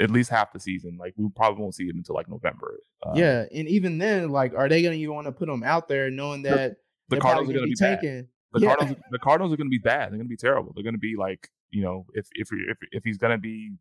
at 0.00 0.10
least 0.10 0.30
half 0.30 0.52
the 0.52 0.60
season. 0.60 0.96
Like 0.98 1.14
we 1.16 1.28
probably 1.34 1.62
won't 1.62 1.74
see 1.74 1.84
him 1.84 1.96
until 1.96 2.14
like 2.14 2.28
November. 2.28 2.78
Um, 3.06 3.16
yeah, 3.16 3.44
and 3.54 3.68
even 3.68 3.98
then, 3.98 4.30
like, 4.30 4.54
are 4.54 4.68
they 4.68 4.82
going 4.82 4.96
to 4.96 5.00
even 5.00 5.14
want 5.14 5.26
to 5.26 5.32
put 5.32 5.48
him 5.48 5.62
out 5.62 5.88
there, 5.88 6.10
knowing 6.10 6.42
that 6.42 6.76
the, 7.08 7.16
the 7.16 7.20
Cardinals 7.20 7.50
are 7.50 7.52
going 7.52 7.64
to 7.64 7.70
be, 7.70 7.74
tanking? 7.76 8.28
The 8.52 8.60
yeah. 8.60 8.74
Cardinals, 8.74 8.98
the 9.10 9.18
Cardinals 9.18 9.52
are 9.52 9.56
going 9.56 9.68
to 9.68 9.70
be 9.70 9.78
bad. 9.78 10.10
They're 10.10 10.18
going 10.18 10.28
to 10.28 10.28
be 10.28 10.36
terrible. 10.36 10.72
They're 10.74 10.84
going 10.84 10.94
to 10.94 10.98
be 11.00 11.16
like, 11.16 11.50
you 11.70 11.82
know, 11.82 12.06
if 12.14 12.28
if 12.32 12.48
if 12.52 12.78
if 12.92 13.04
he's 13.04 13.18
going 13.18 13.32
to 13.32 13.38
be, 13.38 13.72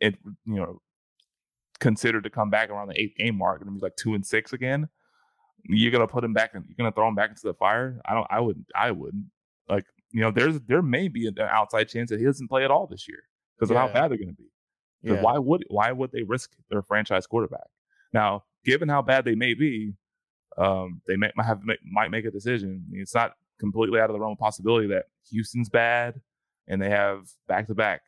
it 0.00 0.16
you 0.24 0.56
know, 0.56 0.80
considered 1.80 2.24
to 2.24 2.30
come 2.30 2.50
back 2.50 2.70
around 2.70 2.88
the 2.88 3.00
eighth 3.00 3.16
game 3.16 3.36
mark, 3.36 3.60
going 3.60 3.72
to 3.72 3.78
be 3.78 3.84
like 3.84 3.96
two 3.96 4.14
and 4.14 4.26
six 4.26 4.52
again. 4.52 4.88
You're 5.66 5.92
gonna 5.92 6.06
put 6.06 6.22
him 6.22 6.34
back, 6.34 6.50
and 6.52 6.62
you're 6.66 6.76
gonna 6.76 6.92
throw 6.92 7.08
him 7.08 7.14
back 7.14 7.30
into 7.30 7.40
the 7.44 7.54
fire. 7.54 7.98
I 8.04 8.12
don't. 8.12 8.26
I 8.28 8.40
wouldn't. 8.40 8.66
I 8.74 8.90
wouldn't. 8.90 9.24
Like 9.66 9.86
you 10.10 10.20
know, 10.20 10.30
there's 10.30 10.60
there 10.60 10.82
may 10.82 11.08
be 11.08 11.26
an 11.26 11.38
outside 11.40 11.88
chance 11.88 12.10
that 12.10 12.18
he 12.18 12.26
doesn't 12.26 12.48
play 12.48 12.64
at 12.64 12.70
all 12.70 12.86
this 12.86 13.08
year 13.08 13.22
because 13.56 13.70
yeah. 13.70 13.82
of 13.82 13.88
how 13.88 13.94
bad 13.94 14.10
they're 14.10 14.18
going 14.18 14.28
to 14.28 14.34
be. 14.34 14.50
Yeah. 15.02 15.20
why 15.20 15.38
would 15.38 15.64
why 15.68 15.92
would 15.92 16.12
they 16.12 16.22
risk 16.22 16.50
their 16.70 16.82
franchise 16.82 17.26
quarterback? 17.26 17.66
Now, 18.12 18.44
given 18.64 18.88
how 18.88 19.02
bad 19.02 19.24
they 19.24 19.34
may 19.34 19.54
be, 19.54 19.94
um, 20.56 21.02
they 21.06 21.16
may 21.16 21.30
might 21.36 21.46
have 21.46 21.60
might 21.84 22.10
make 22.10 22.24
a 22.24 22.30
decision. 22.30 22.84
It's 22.92 23.14
not 23.14 23.32
completely 23.60 24.00
out 24.00 24.10
of 24.10 24.14
the 24.14 24.20
realm 24.20 24.32
of 24.32 24.38
possibility 24.38 24.88
that 24.88 25.04
Houston's 25.30 25.68
bad 25.68 26.20
and 26.68 26.80
they 26.80 26.90
have 26.90 27.20
back 27.48 27.66
to 27.68 27.74
back 27.74 28.02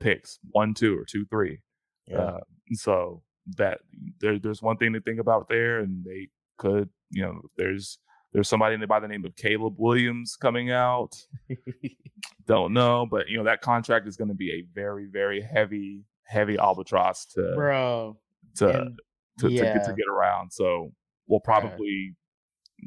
picks, 0.00 0.38
one, 0.50 0.74
two, 0.74 0.98
or 0.98 1.04
two, 1.04 1.24
three. 1.26 1.60
Yeah. 2.06 2.18
Uh, 2.18 2.40
so 2.72 3.22
that 3.56 3.78
there, 4.20 4.38
there's 4.38 4.62
one 4.62 4.76
thing 4.76 4.92
to 4.92 5.00
think 5.00 5.20
about 5.20 5.48
there, 5.48 5.78
and 5.78 6.04
they 6.04 6.28
could, 6.58 6.88
you 7.10 7.22
know, 7.22 7.40
there's 7.56 7.98
there's 8.32 8.48
somebody 8.48 8.76
by 8.86 9.00
the 9.00 9.08
name 9.08 9.24
of 9.24 9.34
Caleb 9.36 9.74
Williams 9.78 10.36
coming 10.36 10.70
out. 10.70 11.16
Don't 12.46 12.72
know, 12.72 13.06
but 13.10 13.28
you 13.28 13.38
know 13.38 13.44
that 13.44 13.60
contract 13.60 14.06
is 14.06 14.16
going 14.16 14.28
to 14.28 14.34
be 14.34 14.52
a 14.52 14.64
very, 14.74 15.06
very 15.10 15.40
heavy, 15.40 16.04
heavy 16.24 16.58
albatross 16.58 17.26
to 17.26 17.52
bro 17.54 18.16
to 18.56 18.68
and, 18.68 18.98
to, 19.38 19.50
yeah. 19.50 19.72
to, 19.72 19.78
get 19.78 19.84
to 19.86 19.92
get 19.94 20.06
around. 20.08 20.52
So 20.52 20.92
we'll 21.26 21.40
probably 21.40 22.14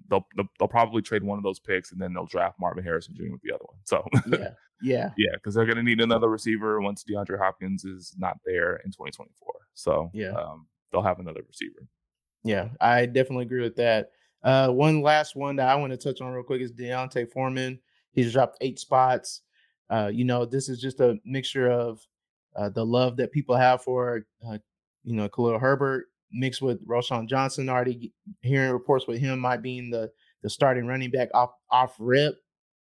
they'll, 0.09 0.25
they'll, 0.35 0.47
they'll 0.57 0.67
probably 0.67 1.01
trade 1.01 1.23
one 1.23 1.37
of 1.37 1.43
those 1.43 1.59
picks 1.59 1.91
and 1.91 2.01
then 2.01 2.13
they'll 2.13 2.25
draft 2.25 2.59
Marvin 2.59 2.83
Harrison 2.83 3.15
Jr. 3.15 3.31
with 3.31 3.41
the 3.41 3.53
other 3.53 3.65
one. 3.65 3.77
So 3.83 4.05
yeah, 4.31 4.49
yeah, 4.81 5.11
yeah, 5.17 5.31
because 5.33 5.53
they're 5.53 5.65
going 5.65 5.77
to 5.77 5.83
need 5.83 6.01
another 6.01 6.29
receiver 6.29 6.81
once 6.81 7.03
DeAndre 7.03 7.39
Hopkins 7.39 7.85
is 7.85 8.15
not 8.17 8.37
there 8.45 8.77
in 8.77 8.91
2024. 8.91 9.53
So 9.73 10.11
yeah, 10.13 10.31
um, 10.31 10.67
they'll 10.91 11.01
have 11.01 11.19
another 11.19 11.41
receiver. 11.47 11.87
Yeah, 12.43 12.69
I 12.79 13.05
definitely 13.05 13.45
agree 13.45 13.61
with 13.61 13.75
that. 13.77 14.11
Uh, 14.43 14.69
one 14.69 15.01
last 15.01 15.35
one 15.35 15.57
that 15.57 15.67
I 15.67 15.75
want 15.75 15.91
to 15.91 15.97
touch 15.97 16.21
on 16.21 16.31
real 16.31 16.43
quick 16.43 16.61
is 16.61 16.71
D'Onta 16.71 17.29
Foreman. 17.29 17.79
He's 18.11 18.31
dropped 18.31 18.57
eight 18.61 18.79
spots. 18.79 19.41
Uh, 19.89 20.09
you 20.13 20.23
know, 20.23 20.45
this 20.45 20.69
is 20.69 20.79
just 20.79 20.99
a 20.99 21.19
mixture 21.25 21.69
of 21.69 22.05
uh, 22.55 22.69
the 22.69 22.85
love 22.85 23.17
that 23.17 23.31
people 23.31 23.55
have 23.55 23.83
for, 23.83 24.25
uh, 24.47 24.57
you 25.03 25.15
know, 25.15 25.27
Khalil 25.27 25.59
Herbert 25.59 26.05
mixed 26.31 26.61
with 26.61 26.85
Roschon 26.87 27.27
Johnson. 27.27 27.69
Already 27.69 28.13
hearing 28.41 28.71
reports 28.71 29.07
with 29.07 29.19
him 29.19 29.39
might 29.39 29.61
being 29.61 29.89
the 29.89 30.11
the 30.41 30.49
starting 30.49 30.85
running 30.87 31.11
back 31.11 31.29
off 31.33 31.51
off 31.69 31.95
rip. 31.99 32.35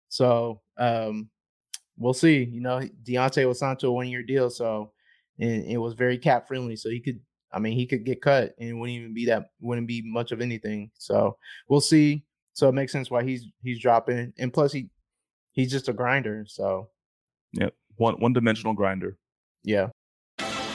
So 0.08 0.60
um, 0.78 1.28
we'll 1.96 2.14
see. 2.14 2.44
You 2.44 2.60
know, 2.60 2.80
D'Onta 3.02 3.46
was 3.46 3.58
signed 3.58 3.78
to 3.80 3.88
a 3.88 3.92
one 3.92 4.08
year 4.08 4.22
deal, 4.22 4.50
so 4.50 4.92
and 5.38 5.64
it 5.66 5.78
was 5.78 5.94
very 5.94 6.18
cap 6.18 6.46
friendly. 6.46 6.76
So 6.76 6.88
he 6.90 7.00
could, 7.00 7.20
I 7.52 7.58
mean, 7.58 7.72
he 7.76 7.86
could 7.86 8.04
get 8.04 8.22
cut 8.22 8.54
and 8.58 8.68
it 8.68 8.72
wouldn't 8.74 8.96
even 8.98 9.14
be 9.14 9.26
that 9.26 9.50
wouldn't 9.60 9.88
be 9.88 10.02
much 10.04 10.30
of 10.32 10.40
anything. 10.40 10.90
So 10.94 11.36
we'll 11.68 11.80
see. 11.80 12.24
So 12.52 12.68
it 12.68 12.72
makes 12.74 12.92
sense 12.92 13.10
why 13.10 13.24
he's 13.24 13.46
he's 13.62 13.80
dropping, 13.80 14.32
and 14.38 14.52
plus 14.52 14.72
he 14.72 14.88
he's 15.52 15.70
just 15.72 15.88
a 15.88 15.92
grinder. 15.92 16.44
So 16.48 16.90
Yep. 17.54 17.74
One 17.96 18.14
one 18.20 18.32
dimensional 18.32 18.74
grinder. 18.74 19.16
yeah, 19.62 19.88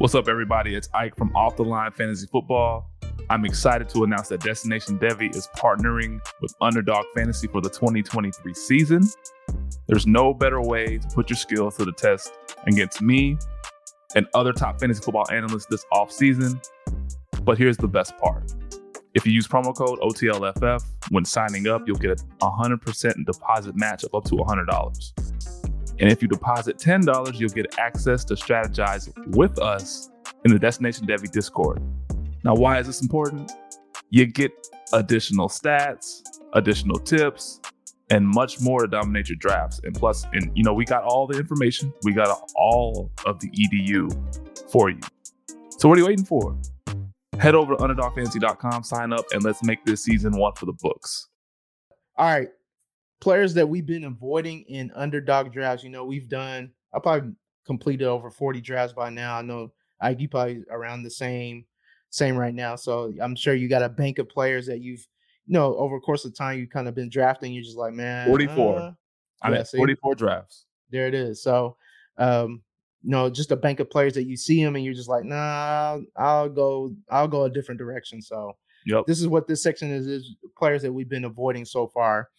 What's 0.00 0.14
up, 0.14 0.28
everybody? 0.28 0.74
It's 0.74 0.88
Ike 0.94 1.14
from 1.14 1.30
Off 1.36 1.56
the 1.56 1.62
Line 1.62 1.92
Fantasy 1.92 2.26
Football. 2.26 2.90
I'm 3.28 3.44
excited 3.44 3.90
to 3.90 4.02
announce 4.02 4.28
that 4.28 4.40
Destination 4.40 4.98
Devy 4.98 5.36
is 5.36 5.46
partnering 5.54 6.26
with 6.40 6.54
Underdog 6.62 7.04
Fantasy 7.14 7.48
for 7.48 7.60
the 7.60 7.68
2023 7.68 8.54
season. 8.54 9.02
There's 9.88 10.06
no 10.06 10.32
better 10.32 10.62
way 10.62 10.96
to 10.96 11.08
put 11.08 11.28
your 11.28 11.36
skills 11.36 11.76
to 11.76 11.84
the 11.84 11.92
test 11.92 12.32
against 12.66 13.02
me 13.02 13.36
and 14.16 14.26
other 14.32 14.54
top 14.54 14.80
fantasy 14.80 15.02
football 15.02 15.26
analysts 15.30 15.66
this 15.66 15.84
offseason. 15.92 16.66
But 17.44 17.58
here's 17.58 17.76
the 17.76 17.86
best 17.86 18.16
part. 18.16 18.54
If 19.12 19.26
you 19.26 19.32
use 19.32 19.46
promo 19.46 19.76
code 19.76 19.98
OTLFF 20.00 20.82
when 21.10 21.26
signing 21.26 21.68
up, 21.68 21.82
you'll 21.86 21.98
get 21.98 22.12
a 22.12 22.46
100% 22.46 23.26
deposit 23.26 23.76
match 23.76 24.04
of 24.04 24.14
up 24.14 24.24
to 24.24 24.36
$100. 24.36 25.59
And 26.00 26.10
if 26.10 26.22
you 26.22 26.28
deposit 26.28 26.78
$10, 26.78 27.38
you'll 27.38 27.50
get 27.50 27.78
access 27.78 28.24
to 28.24 28.34
strategize 28.34 29.12
with 29.36 29.58
us 29.58 30.10
in 30.44 30.52
the 30.52 30.58
Destination 30.58 31.06
Devy 31.06 31.30
Discord. 31.30 31.82
Now, 32.42 32.54
why 32.54 32.78
is 32.78 32.86
this 32.86 33.02
important? 33.02 33.52
You 34.08 34.26
get 34.26 34.50
additional 34.94 35.48
stats, 35.48 36.22
additional 36.54 36.98
tips, 36.98 37.60
and 38.08 38.26
much 38.26 38.60
more 38.60 38.80
to 38.80 38.88
dominate 38.88 39.28
your 39.28 39.36
drafts. 39.36 39.80
And 39.84 39.94
plus, 39.94 40.24
and 40.32 40.50
you 40.56 40.64
know, 40.64 40.72
we 40.72 40.84
got 40.84 41.04
all 41.04 41.26
the 41.26 41.38
information, 41.38 41.92
we 42.02 42.12
got 42.12 42.50
all 42.56 43.10
of 43.26 43.38
the 43.40 43.50
EDU 43.50 44.70
for 44.70 44.90
you. 44.90 45.00
So 45.78 45.88
what 45.88 45.98
are 45.98 46.00
you 46.00 46.06
waiting 46.06 46.24
for? 46.24 46.56
Head 47.38 47.54
over 47.54 47.76
to 47.76 47.82
underdogfantasy.com, 47.82 48.84
sign 48.84 49.12
up, 49.12 49.24
and 49.32 49.42
let's 49.42 49.62
make 49.62 49.84
this 49.84 50.02
season 50.02 50.36
one 50.36 50.54
for 50.54 50.66
the 50.66 50.74
books. 50.80 51.28
all 52.16 52.26
right. 52.26 52.48
Players 53.20 53.52
that 53.54 53.68
we've 53.68 53.86
been 53.86 54.04
avoiding 54.04 54.62
in 54.62 54.90
underdog 54.94 55.52
drafts. 55.52 55.84
You 55.84 55.90
know, 55.90 56.04
we've 56.04 56.28
done. 56.28 56.72
I 56.94 56.98
probably 57.00 57.32
completed 57.66 58.06
over 58.06 58.30
forty 58.30 58.60
drafts 58.60 58.94
by 58.94 59.10
now. 59.10 59.36
I 59.36 59.42
know 59.42 59.72
I 60.00 60.10
you 60.10 60.28
probably 60.28 60.64
around 60.70 61.02
the 61.02 61.10
same 61.10 61.66
same 62.08 62.36
right 62.36 62.54
now. 62.54 62.76
So 62.76 63.12
I'm 63.20 63.36
sure 63.36 63.54
you 63.54 63.68
got 63.68 63.82
a 63.82 63.88
bank 63.88 64.18
of 64.18 64.28
players 64.28 64.66
that 64.66 64.80
you've 64.80 65.06
you 65.46 65.52
know 65.52 65.76
over 65.76 65.96
the 65.96 66.00
course 66.00 66.24
of 66.24 66.34
time 66.34 66.58
you've 66.58 66.70
kind 66.70 66.88
of 66.88 66.94
been 66.94 67.10
drafting. 67.10 67.52
You're 67.52 67.62
just 67.62 67.76
like, 67.76 67.92
man, 67.92 68.26
44. 68.28 68.78
uh, 68.78 68.92
I'm 69.42 69.52
Yeah, 69.52 69.60
at 69.60 69.68
see? 69.68 69.76
44 69.78 70.14
drafts. 70.14 70.64
there 70.90 71.06
it 71.06 71.14
is. 71.14 71.42
So, 71.42 71.76
um, 72.16 72.62
you 73.02 73.10
know, 73.10 73.28
just 73.30 73.52
a 73.52 73.56
bank 73.56 73.80
of 73.80 73.90
players 73.90 74.14
that 74.14 74.24
you 74.24 74.36
see 74.36 74.62
them 74.64 74.76
and 74.76 74.84
you're 74.84 74.94
just 74.94 75.08
like, 75.08 75.24
nah, 75.24 75.36
I'll, 75.36 76.04
I'll 76.16 76.48
go, 76.48 76.94
I'll 77.10 77.28
go 77.28 77.44
a 77.44 77.50
different 77.50 77.78
direction. 77.78 78.20
So 78.22 78.56
Yep. 78.86 79.04
this 79.06 79.20
is 79.20 79.28
what 79.28 79.46
this 79.46 79.62
section 79.62 79.90
is: 79.90 80.06
is 80.06 80.36
players 80.56 80.80
that 80.82 80.92
we've 80.92 81.08
been 81.08 81.26
avoiding 81.26 81.66
so 81.66 81.86
far. 81.86 82.30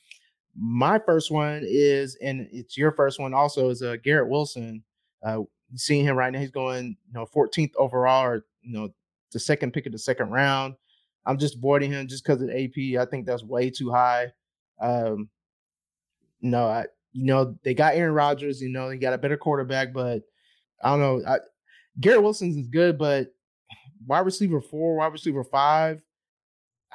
My 0.55 0.99
first 0.99 1.31
one 1.31 1.63
is, 1.65 2.15
and 2.21 2.47
it's 2.51 2.77
your 2.77 2.91
first 2.91 3.19
one 3.19 3.33
also, 3.33 3.69
is 3.69 3.81
uh, 3.81 3.95
Garrett 4.03 4.29
Wilson. 4.29 4.83
Uh, 5.23 5.41
seeing 5.75 6.05
him 6.05 6.17
right 6.17 6.31
now, 6.31 6.39
he's 6.39 6.51
going, 6.51 6.97
you 7.07 7.13
know, 7.13 7.25
14th 7.25 7.71
overall, 7.77 8.25
or 8.25 8.45
you 8.61 8.73
know, 8.73 8.89
the 9.31 9.39
second 9.39 9.71
pick 9.73 9.85
of 9.85 9.91
the 9.91 9.97
second 9.97 10.29
round. 10.29 10.75
I'm 11.25 11.37
just 11.37 11.55
avoiding 11.55 11.91
him 11.91 12.07
just 12.07 12.25
because 12.25 12.41
of 12.41 12.49
AP. 12.49 12.99
I 12.99 13.05
think 13.05 13.25
that's 13.25 13.43
way 13.43 13.69
too 13.69 13.91
high. 13.91 14.31
Um, 14.81 15.29
no, 16.41 16.65
I, 16.65 16.85
you 17.13 17.25
know, 17.25 17.55
they 17.63 17.73
got 17.73 17.95
Aaron 17.95 18.13
Rodgers. 18.13 18.61
You 18.61 18.69
know, 18.69 18.89
they 18.89 18.97
got 18.97 19.13
a 19.13 19.17
better 19.17 19.37
quarterback, 19.37 19.93
but 19.93 20.23
I 20.83 20.89
don't 20.89 20.99
know. 20.99 21.21
I, 21.27 21.37
Garrett 21.99 22.23
Wilson's 22.23 22.57
is 22.57 22.67
good, 22.67 22.97
but 22.97 23.33
wide 24.07 24.25
receiver 24.25 24.61
four, 24.61 24.95
wide 24.95 25.11
receiver 25.11 25.43
five, 25.43 26.01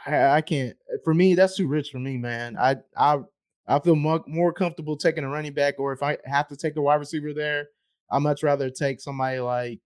I, 0.06 0.26
I 0.28 0.40
can't. 0.40 0.76
For 1.04 1.14
me, 1.14 1.34
that's 1.34 1.56
too 1.56 1.68
rich 1.68 1.90
for 1.90 1.98
me, 1.98 2.16
man. 2.16 2.56
I 2.58 2.76
I 2.96 3.20
I 3.68 3.78
feel 3.80 3.96
more, 3.96 4.52
comfortable 4.52 4.96
taking 4.96 5.24
a 5.24 5.28
running 5.28 5.52
back, 5.52 5.74
or 5.78 5.92
if 5.92 6.02
I 6.02 6.18
have 6.24 6.48
to 6.48 6.56
take 6.56 6.76
a 6.76 6.82
wide 6.82 6.96
receiver 6.96 7.32
there, 7.32 7.68
I'd 8.10 8.22
much 8.22 8.42
rather 8.42 8.70
take 8.70 9.00
somebody 9.00 9.40
like, 9.40 9.80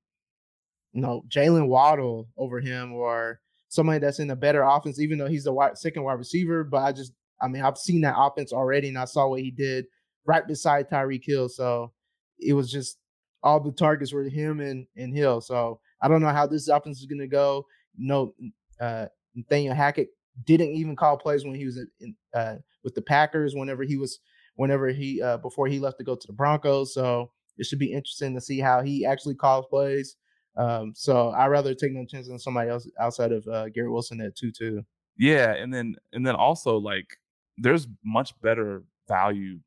you 0.93 1.01
know, 1.01 1.23
Jaylen 1.29 1.69
Waddle 1.69 2.29
over 2.37 2.61
him, 2.61 2.93
or 2.93 3.41
somebody 3.69 3.99
that's 3.99 4.19
in 4.19 4.31
a 4.31 4.37
better 4.37 4.63
offense, 4.63 5.01
even 5.01 5.19
though 5.19 5.29
he's 5.29 5.45
the 5.45 5.53
wide, 5.53 5.79
second 5.79 6.03
wide 6.03 6.19
receiver. 6.19 6.65
But 6.65 6.83
I 6.83 6.93
just, 6.93 7.13
I 7.41 7.49
mean, 7.49 7.63
I've 7.63 7.79
seen 7.79 8.03
that 8.03 8.19
offense 8.19 8.53
already, 8.53 8.89
and 8.89 8.99
I 8.99 9.07
saw 9.07 9.29
what 9.29 9.41
he 9.41 9.51
did 9.51 9.87
right 10.27 10.47
beside 10.47 10.91
Tyreek 10.91 11.25
Hill. 11.25 11.49
So 11.49 11.93
it 12.39 12.53
was 12.53 12.71
just 12.71 12.99
all 13.43 13.61
the 13.61 13.73
targets 13.73 14.13
were 14.13 14.25
him 14.25 14.61
and 14.61 14.87
and 14.97 15.17
Hill. 15.17 15.41
So 15.41 15.81
I 16.03 16.09
don't 16.09 16.21
know 16.21 16.29
how 16.29 16.47
this 16.47 16.69
offense 16.69 17.01
is 17.01 17.07
going 17.07 17.21
to 17.21 17.27
go. 17.27 17.67
No, 17.97 18.35
uh, 18.81 19.07
Nathaniel 19.35 19.75
Hackett 19.75 20.09
didn't 20.45 20.75
even 20.75 20.97
call 20.97 21.17
plays 21.17 21.45
when 21.45 21.55
he 21.55 21.65
was 21.65 21.79
in, 22.01 22.15
uh, 22.35 22.57
with 22.85 22.95
the 22.95 23.03
Packers. 23.03 23.55
Whenever 23.55 23.83
he 23.83 23.97
was, 23.97 24.21
whenever 24.55 24.89
he 24.89 25.23
uh, 25.23 25.39
before 25.39 25.67
he 25.67 25.79
left 25.79 25.99
to 25.99 26.05
go 26.05 26.15
to 26.15 26.27
the 26.27 26.33
Broncos. 26.33 26.95
So 26.95 27.31
it 27.59 27.67
should 27.67 27.79
be 27.79 27.93
interesting 27.93 28.35
to 28.35 28.41
see 28.41 28.59
how 28.59 28.83
he 28.83 29.05
actually 29.05 29.35
calls 29.35 29.67
plays. 29.69 30.17
Um, 30.57 30.93
so 30.95 31.31
I'd 31.31 31.49
rather 31.49 31.75
take 31.75 31.93
no 31.93 32.05
chance 32.05 32.29
on 32.29 32.39
somebody 32.39 32.71
else 32.71 32.89
outside 32.99 33.33
of 33.33 33.47
uh, 33.47 33.69
Garrett 33.69 33.93
Wilson 33.93 34.21
at 34.21 34.37
two 34.37 34.51
two. 34.51 34.83
Yeah, 35.17 35.55
and 35.55 35.73
then 35.73 35.97
and 36.13 36.27
then 36.27 36.35
also 36.35 36.77
like 36.77 37.19
there's 37.59 37.87
much 38.05 38.39
better 38.41 38.85
value 39.09 39.61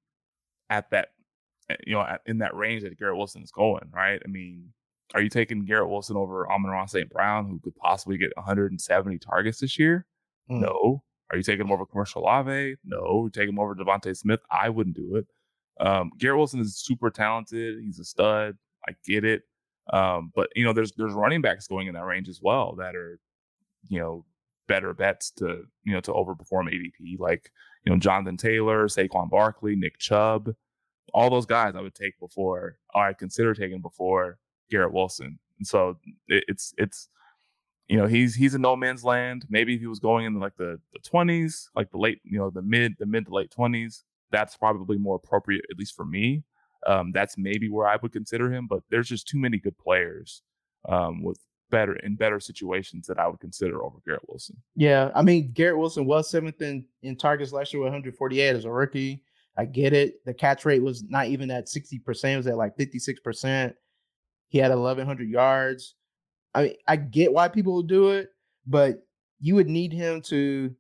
at 0.70 0.90
that 0.90 1.10
eh, 1.70 1.76
you 1.86 1.94
know 1.94 2.06
in 2.26 2.40
that 2.40 2.56
range 2.56 2.84
that 2.84 2.98
Garrett 2.98 3.18
Wilson 3.18 3.44
is 3.44 3.52
going, 3.52 3.90
right? 3.94 4.22
I 4.24 4.28
mean, 4.28 4.74
are 5.14 5.22
you 5.22 5.30
taking 5.30 5.66
Garrett 5.66 5.90
Wilson 5.90 6.18
over 6.18 6.52
Amon-Ra 6.52 6.86
St. 6.86 7.10
Brown, 7.10 7.48
who 7.48 7.60
could 7.60 7.76
possibly 7.76 8.18
get 8.18 8.32
170 8.36 9.20
targets 9.20 9.60
this 9.60 9.78
year? 9.78 10.08
Mm. 10.50 10.62
No. 10.62 11.04
Are 11.32 11.38
you 11.38 11.44
taking 11.44 11.66
him 11.66 11.72
over 11.72 11.86
Chris 11.86 12.14
Olave? 12.14 12.76
No. 12.86 12.98
Are 12.98 13.24
you 13.24 13.30
taking 13.32 13.50
him 13.50 13.60
over 13.60 13.76
DeVonta 13.76 14.16
Smith? 14.16 14.42
I 14.52 14.70
wouldn't 14.70 14.96
do 14.96 15.16
it. 15.16 15.28
Um, 15.80 16.12
Garrett 16.18 16.38
Wilson 16.38 16.60
is 16.60 16.78
super 16.78 17.10
talented. 17.10 17.80
He's 17.84 18.00
a 18.00 18.06
stud. 18.06 18.58
I 18.88 18.94
get 19.06 19.24
it. 19.24 19.44
Um, 19.92 20.32
but 20.36 20.50
you 20.56 20.64
know, 20.64 20.74
there's 20.74 20.94
there's 20.94 21.14
running 21.14 21.42
backs 21.42 21.68
going 21.68 21.88
in 21.88 21.96
that 21.96 22.06
range 22.06 22.30
as 22.30 22.40
well 22.42 22.76
that 22.78 22.96
are, 22.96 23.20
you 23.90 24.00
know, 24.00 24.26
better 24.68 24.94
bets 24.94 25.32
to 25.32 25.64
you 25.84 25.94
know 25.94 26.00
to 26.02 26.12
overperform 26.12 26.72
ADP, 26.72 27.20
like 27.20 27.52
you 27.84 27.92
know 27.92 28.00
Jonathan 28.00 28.38
Taylor, 28.38 28.88
Saquon 28.88 29.30
Barkley, 29.30 29.76
Nick 29.76 29.98
Chubb, 29.98 30.54
all 31.14 31.30
those 31.30 31.46
guys 31.46 31.76
I 31.76 31.82
would 31.82 31.96
take 31.96 32.20
before, 32.20 32.78
or 32.94 33.02
I 33.02 33.14
consider 33.14 33.54
taking 33.54 33.82
before 33.82 34.38
Garrett 34.70 34.94
Wilson. 34.94 35.40
And 35.58 35.68
so 35.68 35.98
it, 36.28 36.46
it's 36.48 36.74
it's 36.78 37.10
you 37.88 37.98
know 37.98 38.06
he's 38.06 38.36
he's 38.36 38.56
in 38.56 38.62
no 38.62 38.76
man's 38.76 39.04
land. 39.04 39.46
Maybe 39.50 39.76
if 39.76 39.82
he 39.82 39.88
was 39.88 40.00
going 40.00 40.26
in 40.26 40.40
like 40.40 40.56
the 40.58 40.80
the 40.94 41.00
twenties, 41.00 41.70
like 41.76 41.92
the 41.92 41.98
late 41.98 42.20
you 42.24 42.38
know 42.38 42.50
the 42.50 42.62
mid 42.62 42.96
the 43.00 43.06
mid 43.06 43.26
to 43.26 43.34
late 43.34 43.52
twenties, 43.52 44.04
that's 44.32 44.56
probably 44.56 44.98
more 44.98 45.16
appropriate 45.16 45.66
at 45.70 45.78
least 45.78 45.96
for 45.96 46.06
me. 46.06 46.44
Um, 46.88 47.12
that's 47.12 47.38
maybe 47.38 47.70
where 47.70 47.88
I 47.88 47.98
would 48.02 48.12
consider 48.12 48.52
him, 48.52 48.68
but 48.68 48.84
there's 48.90 49.08
just 49.08 49.28
too 49.28 49.38
many 49.38 49.58
good 49.58 49.78
players 49.78 50.42
um, 50.90 51.24
with 51.24 51.40
better 51.70 51.96
in 51.98 52.16
better 52.16 52.40
situations 52.40 53.08
that 53.08 53.20
I 53.20 53.28
would 53.28 53.40
consider 53.40 53.84
over 53.84 53.98
Garrett 54.06 54.28
Wilson. 54.28 54.58
Yeah, 54.76 55.12
I 55.16 55.22
mean 55.22 55.52
Garrett 55.54 55.78
Wilson 55.78 56.06
was 56.06 56.30
seventh 56.30 56.62
in, 56.62 56.86
in 57.02 57.16
targets 57.16 57.52
last 57.52 57.74
year 57.74 57.82
with 57.82 57.88
148 57.88 58.56
as 58.56 58.66
a 58.66 58.72
rookie. 58.72 59.24
I 59.58 59.66
get 59.66 59.94
it. 59.94 60.24
The 60.26 60.34
catch 60.34 60.66
rate 60.66 60.82
was 60.82 61.04
not 61.04 61.28
even 61.28 61.52
at 61.52 61.68
60%, 61.68 62.34
it 62.34 62.38
was 62.38 62.48
at 62.48 62.58
like 62.58 62.78
56%. 62.78 63.74
He 64.50 64.58
had 64.60 64.70
1100 64.70 65.30
yards. 65.30 65.96
I 66.56 66.64
mean, 66.64 66.76
I 66.88 66.96
get 66.96 67.34
why 67.34 67.48
people 67.48 67.82
do 67.82 68.12
it, 68.12 68.30
but 68.68 69.06
you 69.40 69.56
would 69.56 69.70
need 69.70 69.92
him 69.92 70.22
to 70.24 70.74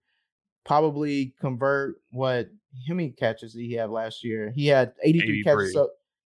probably 0.65 1.33
convert 1.39 1.95
what 2.11 2.47
how 2.87 2.93
many 2.95 3.09
catches 3.09 3.53
did 3.53 3.61
he 3.61 3.73
have 3.73 3.91
last 3.91 4.23
year? 4.23 4.51
He 4.55 4.67
had 4.67 4.93
83, 5.03 5.43
catches. 5.43 5.73
So 5.73 5.89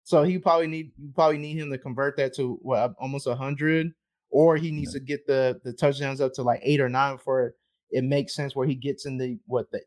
so 0.05 0.23
he 0.23 0.39
probably 0.39 0.67
need 0.67 0.93
you 0.99 1.11
probably 1.15 1.39
need 1.39 1.57
him 1.59 1.71
to 1.71 1.79
convert 1.79 2.17
that 2.17 2.35
to 2.37 2.59
what 2.63 2.95
almost 2.99 3.27
100 3.27 3.93
or 4.31 4.57
he 4.57 4.71
needs 4.71 4.93
to 4.93 5.01
get 5.01 5.27
the 5.27 5.61
the 5.65 5.73
touchdowns 5.73 6.21
up 6.21 6.33
to 6.35 6.43
like 6.43 6.61
8 6.63 6.81
or 6.81 6.89
9 6.89 7.19
for 7.19 7.55
it 7.91 8.05
makes 8.05 8.35
sense 8.35 8.55
where 8.55 8.67
he 8.67 8.75
gets 8.75 9.07
in 9.07 9.19
the 9.19 9.39
what 9.47 9.71
the 9.71 9.81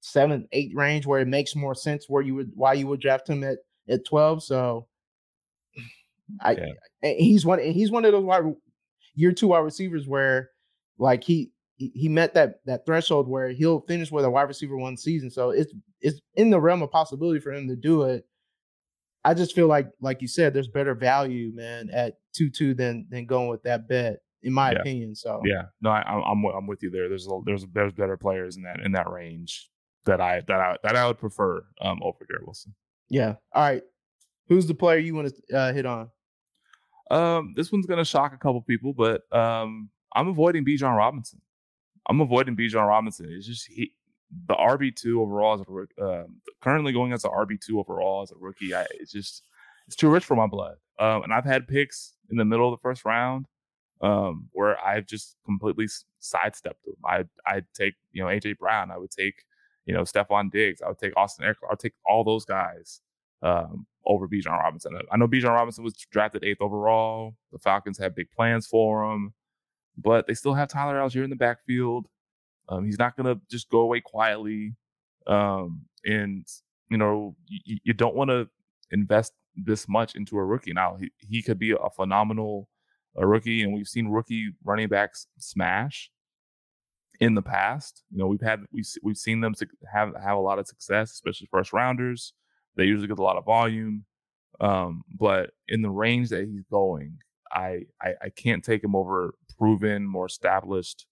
7 0.00 0.48
8 0.52 0.70
range 0.74 1.06
where 1.06 1.20
it 1.20 1.28
makes 1.28 1.54
more 1.54 1.74
sense 1.74 2.06
where 2.08 2.22
you 2.22 2.34
would 2.34 2.50
why 2.54 2.72
you 2.74 2.86
would 2.86 3.00
draft 3.00 3.28
him 3.28 3.44
at 3.44 3.58
at 3.88 4.04
12 4.06 4.42
so 4.42 4.88
I 6.40 6.52
Yeah. 6.52 6.72
and 7.02 7.18
he's 7.18 7.44
one 7.44 7.60
and 7.60 7.74
he's 7.74 7.90
one 7.90 8.04
of 8.04 8.12
those 8.12 8.24
wide 8.24 8.44
year 9.14 9.32
two 9.32 9.48
wide 9.48 9.58
receivers 9.60 10.06
where 10.06 10.50
like 10.98 11.24
he 11.24 11.52
he 11.76 12.08
met 12.08 12.34
that 12.34 12.60
that 12.66 12.86
threshold 12.86 13.28
where 13.28 13.50
he'll 13.50 13.80
finish 13.80 14.10
with 14.10 14.24
a 14.24 14.30
wide 14.30 14.42
receiver 14.48 14.76
one 14.76 14.96
season. 14.96 15.30
So 15.30 15.50
it's 15.50 15.72
it's 16.00 16.20
in 16.34 16.50
the 16.50 16.60
realm 16.60 16.82
of 16.82 16.90
possibility 16.90 17.40
for 17.40 17.52
him 17.52 17.68
to 17.68 17.76
do 17.76 18.02
it. 18.02 18.24
I 19.24 19.34
just 19.34 19.54
feel 19.54 19.66
like 19.68 19.88
like 20.00 20.20
you 20.22 20.28
said, 20.28 20.52
there's 20.54 20.68
better 20.68 20.94
value, 20.94 21.52
man, 21.54 21.90
at 21.92 22.18
two 22.34 22.50
two 22.50 22.74
than 22.74 23.06
than 23.10 23.26
going 23.26 23.48
with 23.48 23.62
that 23.64 23.88
bet, 23.88 24.18
in 24.42 24.52
my 24.52 24.72
Yeah. 24.72 24.80
opinion. 24.80 25.14
So 25.14 25.42
Yeah, 25.44 25.62
no, 25.80 25.90
I, 25.90 26.02
I'm 26.02 26.22
I'm 26.22 26.44
I'm 26.56 26.66
with 26.66 26.82
you 26.82 26.90
there. 26.90 27.08
There's 27.08 27.26
a, 27.26 27.40
there's 27.44 27.64
there's 27.72 27.92
better 27.92 28.16
players 28.16 28.56
in 28.56 28.62
that 28.64 28.80
in 28.80 28.92
that 28.92 29.08
range 29.10 29.70
that 30.04 30.20
I 30.20 30.40
that 30.48 30.60
I 30.60 30.76
that 30.82 30.96
I 30.96 31.06
would 31.06 31.18
prefer 31.18 31.64
um 31.80 32.00
over 32.02 32.24
Garrett 32.28 32.46
Wilson. 32.46 32.74
yeah. 33.08 33.34
All 33.52 33.62
right. 33.62 33.82
Who's 34.48 34.66
the 34.66 34.74
player 34.74 34.98
you 34.98 35.14
want 35.14 35.32
to 35.48 35.56
uh, 35.56 35.72
hit 35.72 35.86
on? 35.86 36.10
Um, 37.12 37.52
this 37.54 37.70
one's 37.70 37.86
gonna 37.86 38.04
shock 38.04 38.32
a 38.32 38.38
couple 38.38 38.62
people, 38.62 38.94
but 38.94 39.22
um, 39.36 39.90
I'm 40.14 40.28
avoiding 40.28 40.64
Bijan 40.64 40.96
Robinson. 40.96 41.40
I'm 42.08 42.20
avoiding 42.20 42.56
Bijan 42.56 42.88
Robinson. 42.88 43.28
It's 43.30 43.46
just 43.46 43.66
he, 43.66 43.92
the 44.48 44.54
RB 44.54 44.96
two 44.96 45.20
overall 45.20 45.54
as 45.54 45.60
a 45.60 46.04
um, 46.04 46.36
currently 46.62 46.92
going 46.92 47.12
as 47.12 47.24
a 47.24 47.28
RB 47.28 47.60
two 47.60 47.78
overall 47.78 48.22
as 48.22 48.30
a 48.30 48.36
rookie. 48.40 48.74
I, 48.74 48.86
it's 48.98 49.12
just 49.12 49.42
it's 49.86 49.96
too 49.96 50.08
rich 50.08 50.24
for 50.24 50.36
my 50.36 50.46
blood. 50.46 50.76
Um, 50.98 51.22
and 51.24 51.34
I've 51.34 51.44
had 51.44 51.68
picks 51.68 52.14
in 52.30 52.38
the 52.38 52.44
middle 52.46 52.72
of 52.72 52.78
the 52.78 52.82
first 52.82 53.04
round 53.04 53.46
um, 54.00 54.48
where 54.52 54.82
I've 54.82 55.06
just 55.06 55.36
completely 55.44 55.88
sidestepped 56.18 56.84
them. 56.84 56.96
I 57.04 57.24
I'd 57.46 57.66
take 57.74 57.94
you 58.12 58.22
know 58.22 58.28
AJ 58.28 58.56
Brown. 58.58 58.90
I 58.90 58.96
would 58.96 59.10
take 59.10 59.34
you 59.84 59.92
know 59.92 60.02
Stefon 60.02 60.50
Diggs. 60.50 60.80
I 60.80 60.88
would 60.88 60.98
take 60.98 61.12
Austin 61.16 61.46
Ekeler. 61.46 61.70
I'd 61.70 61.78
take 61.78 61.94
all 62.06 62.24
those 62.24 62.46
guys 62.46 63.02
um, 63.42 63.86
over 64.06 64.28
Bijan 64.28 64.58
Robinson. 64.58 64.98
I 65.10 65.16
know 65.16 65.28
Bijan 65.28 65.50
Robinson 65.50 65.84
was 65.84 65.94
drafted 66.10 66.44
eighth 66.44 66.60
overall. 66.60 67.34
The 67.52 67.58
Falcons 67.58 67.98
have 67.98 68.14
big 68.14 68.30
plans 68.30 68.66
for 68.66 69.10
him, 69.10 69.34
but 69.96 70.26
they 70.26 70.34
still 70.34 70.54
have 70.54 70.68
Tyler 70.68 70.96
Allgeier 70.96 71.24
in 71.24 71.30
the 71.30 71.36
backfield. 71.36 72.06
Um, 72.68 72.84
he's 72.84 72.98
not 72.98 73.16
going 73.16 73.34
to 73.34 73.40
just 73.50 73.68
go 73.68 73.80
away 73.80 74.00
quietly. 74.00 74.74
Um, 75.26 75.82
and 76.04 76.46
you 76.90 76.98
know, 76.98 77.36
you, 77.46 77.78
you 77.84 77.92
don't 77.92 78.14
want 78.14 78.30
to 78.30 78.48
invest 78.90 79.32
this 79.56 79.88
much 79.88 80.14
into 80.14 80.36
a 80.36 80.44
rookie. 80.44 80.72
Now 80.72 80.96
he, 81.00 81.10
he 81.18 81.42
could 81.42 81.58
be 81.58 81.72
a 81.72 81.90
phenomenal 81.94 82.68
a 83.16 83.26
rookie, 83.26 83.62
and 83.62 83.74
we've 83.74 83.88
seen 83.88 84.08
rookie 84.08 84.52
running 84.64 84.88
backs 84.88 85.26
smash 85.38 86.10
in 87.20 87.34
the 87.34 87.42
past. 87.42 88.04
You 88.10 88.18
know, 88.18 88.26
we've 88.26 88.40
had 88.40 88.60
we've 88.72 88.86
we've 89.02 89.16
seen 89.16 89.40
them 89.40 89.54
have 89.92 90.12
have 90.22 90.36
a 90.36 90.40
lot 90.40 90.58
of 90.58 90.66
success, 90.66 91.12
especially 91.12 91.48
first 91.50 91.72
rounders. 91.72 92.32
They 92.76 92.84
usually 92.84 93.08
get 93.08 93.18
a 93.18 93.22
lot 93.22 93.36
of 93.36 93.44
volume, 93.44 94.04
um, 94.60 95.02
but 95.18 95.50
in 95.68 95.82
the 95.82 95.90
range 95.90 96.30
that 96.30 96.46
he's 96.46 96.64
going, 96.70 97.18
I, 97.50 97.82
I 98.00 98.14
I 98.22 98.28
can't 98.30 98.64
take 98.64 98.82
him 98.82 98.96
over 98.96 99.34
proven, 99.58 100.06
more 100.06 100.26
established 100.26 101.06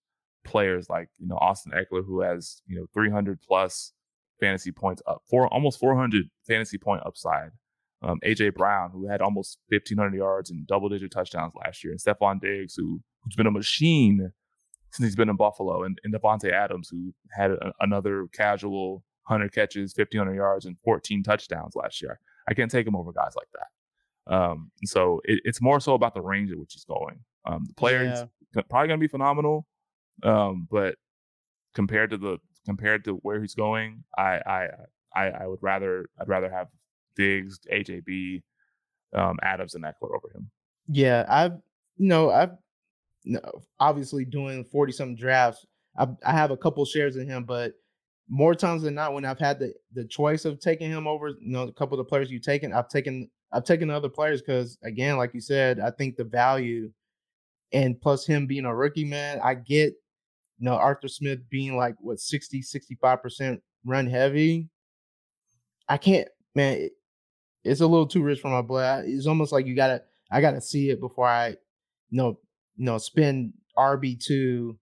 players 0.44 0.88
like 0.88 1.08
you 1.18 1.28
know 1.28 1.36
Austin 1.36 1.72
Ekeler, 1.72 2.04
who 2.04 2.20
has 2.22 2.62
you 2.66 2.78
know 2.78 2.86
300 2.94 3.40
plus 3.40 3.92
fantasy 4.40 4.72
points 4.72 5.02
up, 5.06 5.22
for 5.28 5.46
almost 5.52 5.78
400 5.78 6.24
fantasy 6.46 6.78
point 6.78 7.02
upside. 7.04 7.50
Um, 8.02 8.18
AJ 8.24 8.54
Brown, 8.54 8.92
who 8.92 9.06
had 9.06 9.20
almost 9.20 9.58
1,500 9.68 10.16
yards 10.16 10.50
and 10.50 10.66
double 10.66 10.88
digit 10.88 11.10
touchdowns 11.10 11.52
last 11.54 11.84
year, 11.84 11.92
and 11.92 12.00
Stefon 12.00 12.40
Diggs, 12.40 12.74
who 12.74 13.00
who's 13.22 13.36
been 13.36 13.46
a 13.46 13.50
machine 13.50 14.32
since 14.92 15.06
he's 15.06 15.16
been 15.16 15.28
in 15.28 15.36
Buffalo, 15.36 15.84
and, 15.84 15.98
and 16.02 16.14
Davante 16.14 16.50
Adams, 16.50 16.88
who 16.90 17.12
had 17.30 17.50
a, 17.50 17.72
another 17.80 18.26
casual 18.32 19.04
100 19.30 19.52
catches, 19.52 19.94
1,500 19.96 20.34
yards, 20.34 20.66
and 20.66 20.76
14 20.84 21.22
touchdowns 21.22 21.76
last 21.76 22.02
year. 22.02 22.18
I 22.48 22.54
can't 22.54 22.70
take 22.70 22.86
him 22.86 22.96
over 22.96 23.12
guys 23.12 23.34
like 23.36 23.48
that. 23.54 24.34
Um, 24.34 24.70
so 24.84 25.20
it, 25.24 25.40
it's 25.44 25.60
more 25.60 25.80
so 25.80 25.94
about 25.94 26.14
the 26.14 26.20
range 26.20 26.50
at 26.50 26.58
which 26.58 26.72
he's 26.72 26.84
going. 26.84 27.20
Um, 27.46 27.64
the 27.66 27.74
player 27.74 28.02
is 28.02 28.24
Yeah. 28.54 28.62
probably 28.68 28.88
going 28.88 29.00
to 29.00 29.04
be 29.04 29.08
phenomenal, 29.08 29.66
um, 30.22 30.66
but 30.70 30.96
compared 31.74 32.10
to 32.10 32.18
the 32.18 32.38
compared 32.66 33.04
to 33.04 33.12
where 33.22 33.40
he's 33.40 33.54
going, 33.54 34.04
I 34.18 34.40
I 34.46 34.68
I, 35.14 35.24
I 35.30 35.46
would 35.46 35.60
rather 35.62 36.10
I'd 36.20 36.28
rather 36.28 36.50
have 36.50 36.68
Diggs, 37.16 37.60
AJB, 37.72 38.42
um, 39.14 39.38
Adams, 39.42 39.74
and 39.74 39.84
Ekeler 39.84 40.14
over 40.14 40.30
him. 40.34 40.50
Yeah, 40.88 41.24
I've 41.28 41.52
you 41.96 42.08
know 42.08 42.30
I've 42.30 42.52
no, 43.24 43.40
obviously 43.78 44.24
doing 44.24 44.64
forty 44.64 44.92
something 44.92 45.16
drafts. 45.16 45.64
I 45.96 46.08
I 46.24 46.32
have 46.32 46.50
a 46.50 46.56
couple 46.56 46.84
shares 46.84 47.16
in 47.16 47.26
him, 47.28 47.44
but 47.44 47.72
more 48.30 48.54
times 48.54 48.82
than 48.82 48.94
not, 48.94 49.12
when 49.12 49.24
I've 49.24 49.40
had 49.40 49.58
the 49.58 49.74
the 49.92 50.04
choice 50.04 50.44
of 50.44 50.60
taking 50.60 50.90
him 50.90 51.06
over, 51.08 51.30
you 51.30 51.50
know, 51.50 51.64
a 51.64 51.72
couple 51.72 51.98
of 51.98 52.06
the 52.06 52.08
players 52.08 52.30
you've 52.30 52.42
taken, 52.42 52.72
I've 52.72 52.88
taken 52.88 53.28
I've 53.52 53.64
taken 53.64 53.90
other 53.90 54.08
players 54.08 54.40
because 54.40 54.78
again, 54.84 55.16
like 55.16 55.34
you 55.34 55.40
said, 55.40 55.80
I 55.80 55.90
think 55.90 56.16
the 56.16 56.24
value 56.24 56.92
and 57.72 58.00
plus 58.00 58.24
him 58.24 58.46
being 58.46 58.64
a 58.66 58.74
rookie, 58.74 59.04
man, 59.04 59.40
I 59.42 59.54
get 59.54 59.94
you 60.58 60.64
know 60.64 60.74
Arthur 60.74 61.08
Smith 61.08 61.40
being 61.50 61.76
like 61.76 61.96
what 61.98 62.20
60 62.20 62.62
65 62.62 63.20
percent 63.20 63.62
run 63.84 64.06
heavy. 64.06 64.68
I 65.88 65.96
can't, 65.96 66.28
man. 66.54 66.74
It, 66.78 66.92
it's 67.64 67.80
a 67.80 67.86
little 67.86 68.06
too 68.06 68.22
rich 68.22 68.40
for 68.40 68.48
my 68.48 68.62
blood. 68.62 69.06
It's 69.06 69.26
almost 69.26 69.50
like 69.52 69.66
you 69.66 69.74
gotta 69.74 70.02
I 70.30 70.40
gotta 70.40 70.60
see 70.60 70.90
it 70.90 71.00
before 71.00 71.26
I, 71.26 71.48
you 71.48 71.56
know, 72.12 72.38
you 72.76 72.84
know, 72.84 72.96
spend 72.98 73.54
RB 73.76 74.24
two, 74.24 74.78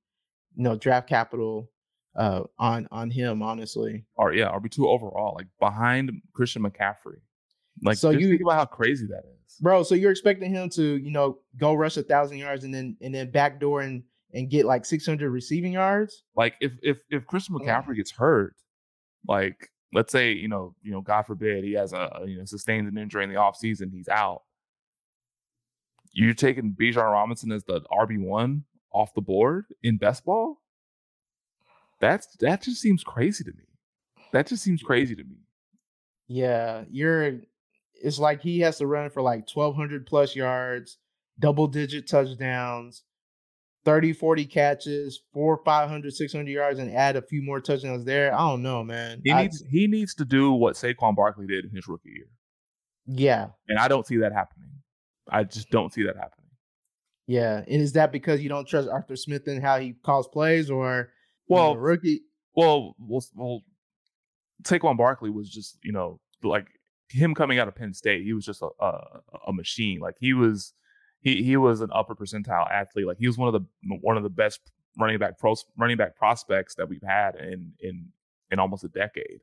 you 0.55 0.62
know, 0.62 0.76
draft 0.76 1.09
capital 1.09 1.70
uh 2.16 2.42
on 2.59 2.88
on 2.90 3.11
him. 3.11 3.42
Honestly, 3.42 4.04
Or 4.16 4.32
yeah, 4.32 4.48
RB 4.50 4.70
two 4.70 4.88
overall, 4.88 5.34
like 5.36 5.46
behind 5.61 6.11
Christian 6.32 6.62
McCaffrey. 6.62 7.20
Like 7.82 7.96
So 7.98 8.12
just 8.12 8.22
you- 8.22 8.30
think 8.30 8.42
about 8.42 8.54
how 8.54 8.64
crazy 8.64 9.06
that 9.06 9.22
is. 9.46 9.56
bro. 9.61 9.82
So 9.82 9.94
you're 9.94 10.11
expecting 10.11 10.50
him 10.50 10.68
to, 10.70 10.96
you 10.96 11.11
know, 11.12 11.38
go 11.56 11.74
rush 11.74 11.96
a 11.96 12.02
thousand 12.02 12.38
yards 12.38 12.64
and 12.64 12.74
then 12.74 12.96
and 13.00 13.14
then 13.14 13.30
backdoor 13.30 13.82
and 13.82 14.02
and 14.34 14.50
get 14.50 14.66
like 14.66 14.84
six 14.84 15.06
hundred 15.06 15.30
receiving 15.30 15.72
yards? 15.72 16.24
Like 16.34 16.54
if 16.61 16.72
if 16.82 16.98
if 17.11 17.26
Christian. 17.26 17.56
McCaffrey 17.56 17.96
gets 17.96 18.11
hurt, 18.11 18.54
like 19.26 19.70
let's 19.94 20.12
say 20.12 20.32
you 20.32 20.48
know 20.48 20.74
you 20.82 20.90
know 20.90 21.00
God 21.00 21.22
forbid 21.22 21.62
he 21.64 21.72
has 21.74 21.92
a 21.92 22.24
you 22.26 22.36
know 22.38 22.44
sustains 22.44 22.88
an 22.88 22.98
injury 22.98 23.22
in 23.24 23.30
the 23.30 23.36
offseason, 23.36 23.92
he's 23.92 24.09
out. 24.09 24.42
You're 26.12 26.34
taking 26.34 26.72
Bijan 26.74 26.96
Robinson 27.11 27.52
as 27.52 27.64
the 27.64 27.80
RB 27.92 28.18
one 28.18 28.64
off 28.92 29.14
the 29.14 29.20
board 29.20 29.66
in 29.82 29.98
best 29.98 30.24
ball. 30.24 30.61
That's 32.01 32.26
that 32.40 32.62
just 32.62 32.80
seems 32.80 33.03
crazy 33.03 33.44
to 33.44 33.51
me. 33.51 33.64
That 34.32 34.46
just 34.46 34.62
seems 34.62 34.82
crazy 34.82 35.14
to 35.16 35.24
me. 35.24 35.36
Yeah, 36.28 36.84
you're. 36.90 37.40
It's 38.01 38.18
like 38.18 38.40
he 38.40 38.61
has 38.61 38.78
to 38.78 38.86
run 38.86 39.11
for 39.11 39.22
like 39.22 39.46
twelve 39.46 39.74
hundred 39.74 40.07
plus 40.07 40.36
yards, 40.36 40.99
double 41.38 41.66
digit 41.66 42.09
touchdowns. 42.09 43.03
30, 43.84 44.12
40 44.12 44.44
catches, 44.44 45.22
four, 45.32 45.62
500, 45.64 46.12
600 46.12 46.51
yards, 46.51 46.78
and 46.78 46.94
add 46.94 47.16
a 47.16 47.22
few 47.22 47.40
more 47.40 47.59
touchdowns 47.59 48.05
there. 48.05 48.34
I 48.34 48.38
don't 48.38 48.61
know, 48.61 48.84
man. 48.84 49.22
He 49.24 49.30
I- 49.32 49.42
needs 49.42 49.64
he 49.70 49.86
needs 49.86 50.14
to 50.16 50.26
do 50.26 50.53
what 50.53 50.74
Saquon 50.74 51.16
Barkley 51.16 51.46
did 51.46 51.64
in 51.64 51.70
his 51.74 51.88
rookie 51.88 52.11
year, 52.11 52.26
yeah, 53.07 53.46
and 53.68 53.78
I 53.78 53.88
don't 53.88 54.07
see 54.07 54.18
that 54.18 54.32
happening. 54.32 54.68
I 55.30 55.44
just 55.44 55.70
don't 55.70 55.90
see 55.92 56.03
that 56.03 56.16
happening. 56.16 56.51
Yeah, 57.26 57.59
and 57.66 57.80
is 57.80 57.92
that 57.92 58.12
because 58.12 58.42
you 58.42 58.51
don't 58.51 58.68
trust 58.68 58.88
Arthur 58.90 59.16
Smith 59.16 59.46
and 59.46 59.62
how 59.62 59.78
he 59.78 59.94
calls 60.05 60.28
plays, 60.28 60.70
or 60.70 61.11
you 61.49 61.57
know, 61.57 61.62
Well, 61.62 61.76
rookie? 61.76 62.22
Well, 62.55 62.94
well, 62.99 63.24
well, 63.34 63.61
Saquon 64.64 64.96
Barkley 64.96 65.30
was 65.30 65.49
just 65.49 65.78
you 65.82 65.92
know 65.92 66.20
like 66.42 66.66
him 67.11 67.34
coming 67.34 67.59
out 67.59 67.68
of 67.68 67.74
Penn 67.74 67.94
State. 67.94 68.24
He 68.24 68.32
was 68.32 68.44
just 68.44 68.62
a 68.62 68.68
a, 68.80 69.20
a 69.49 69.53
machine. 69.53 70.01
Like 70.01 70.16
he 70.18 70.34
was 70.34 70.74
he 71.20 71.42
he 71.42 71.57
was 71.57 71.80
an 71.80 71.90
upper 71.92 72.14
percentile 72.14 72.70
athlete. 72.70 73.07
Like 73.07 73.18
he 73.18 73.26
was 73.26 73.38
one 73.38 73.53
of 73.55 73.61
the 73.61 73.66
one 74.01 74.16
of 74.16 74.22
the 74.22 74.30
best 74.30 74.61
running 74.99 75.18
back 75.18 75.38
pros 75.38 75.64
running 75.76 75.96
back 75.96 76.16
prospects 76.16 76.74
that 76.74 76.88
we've 76.88 77.03
had 77.07 77.36
in 77.36 77.72
in 77.80 78.09
in 78.51 78.59
almost 78.59 78.84
a 78.84 78.88
decade. 78.88 79.40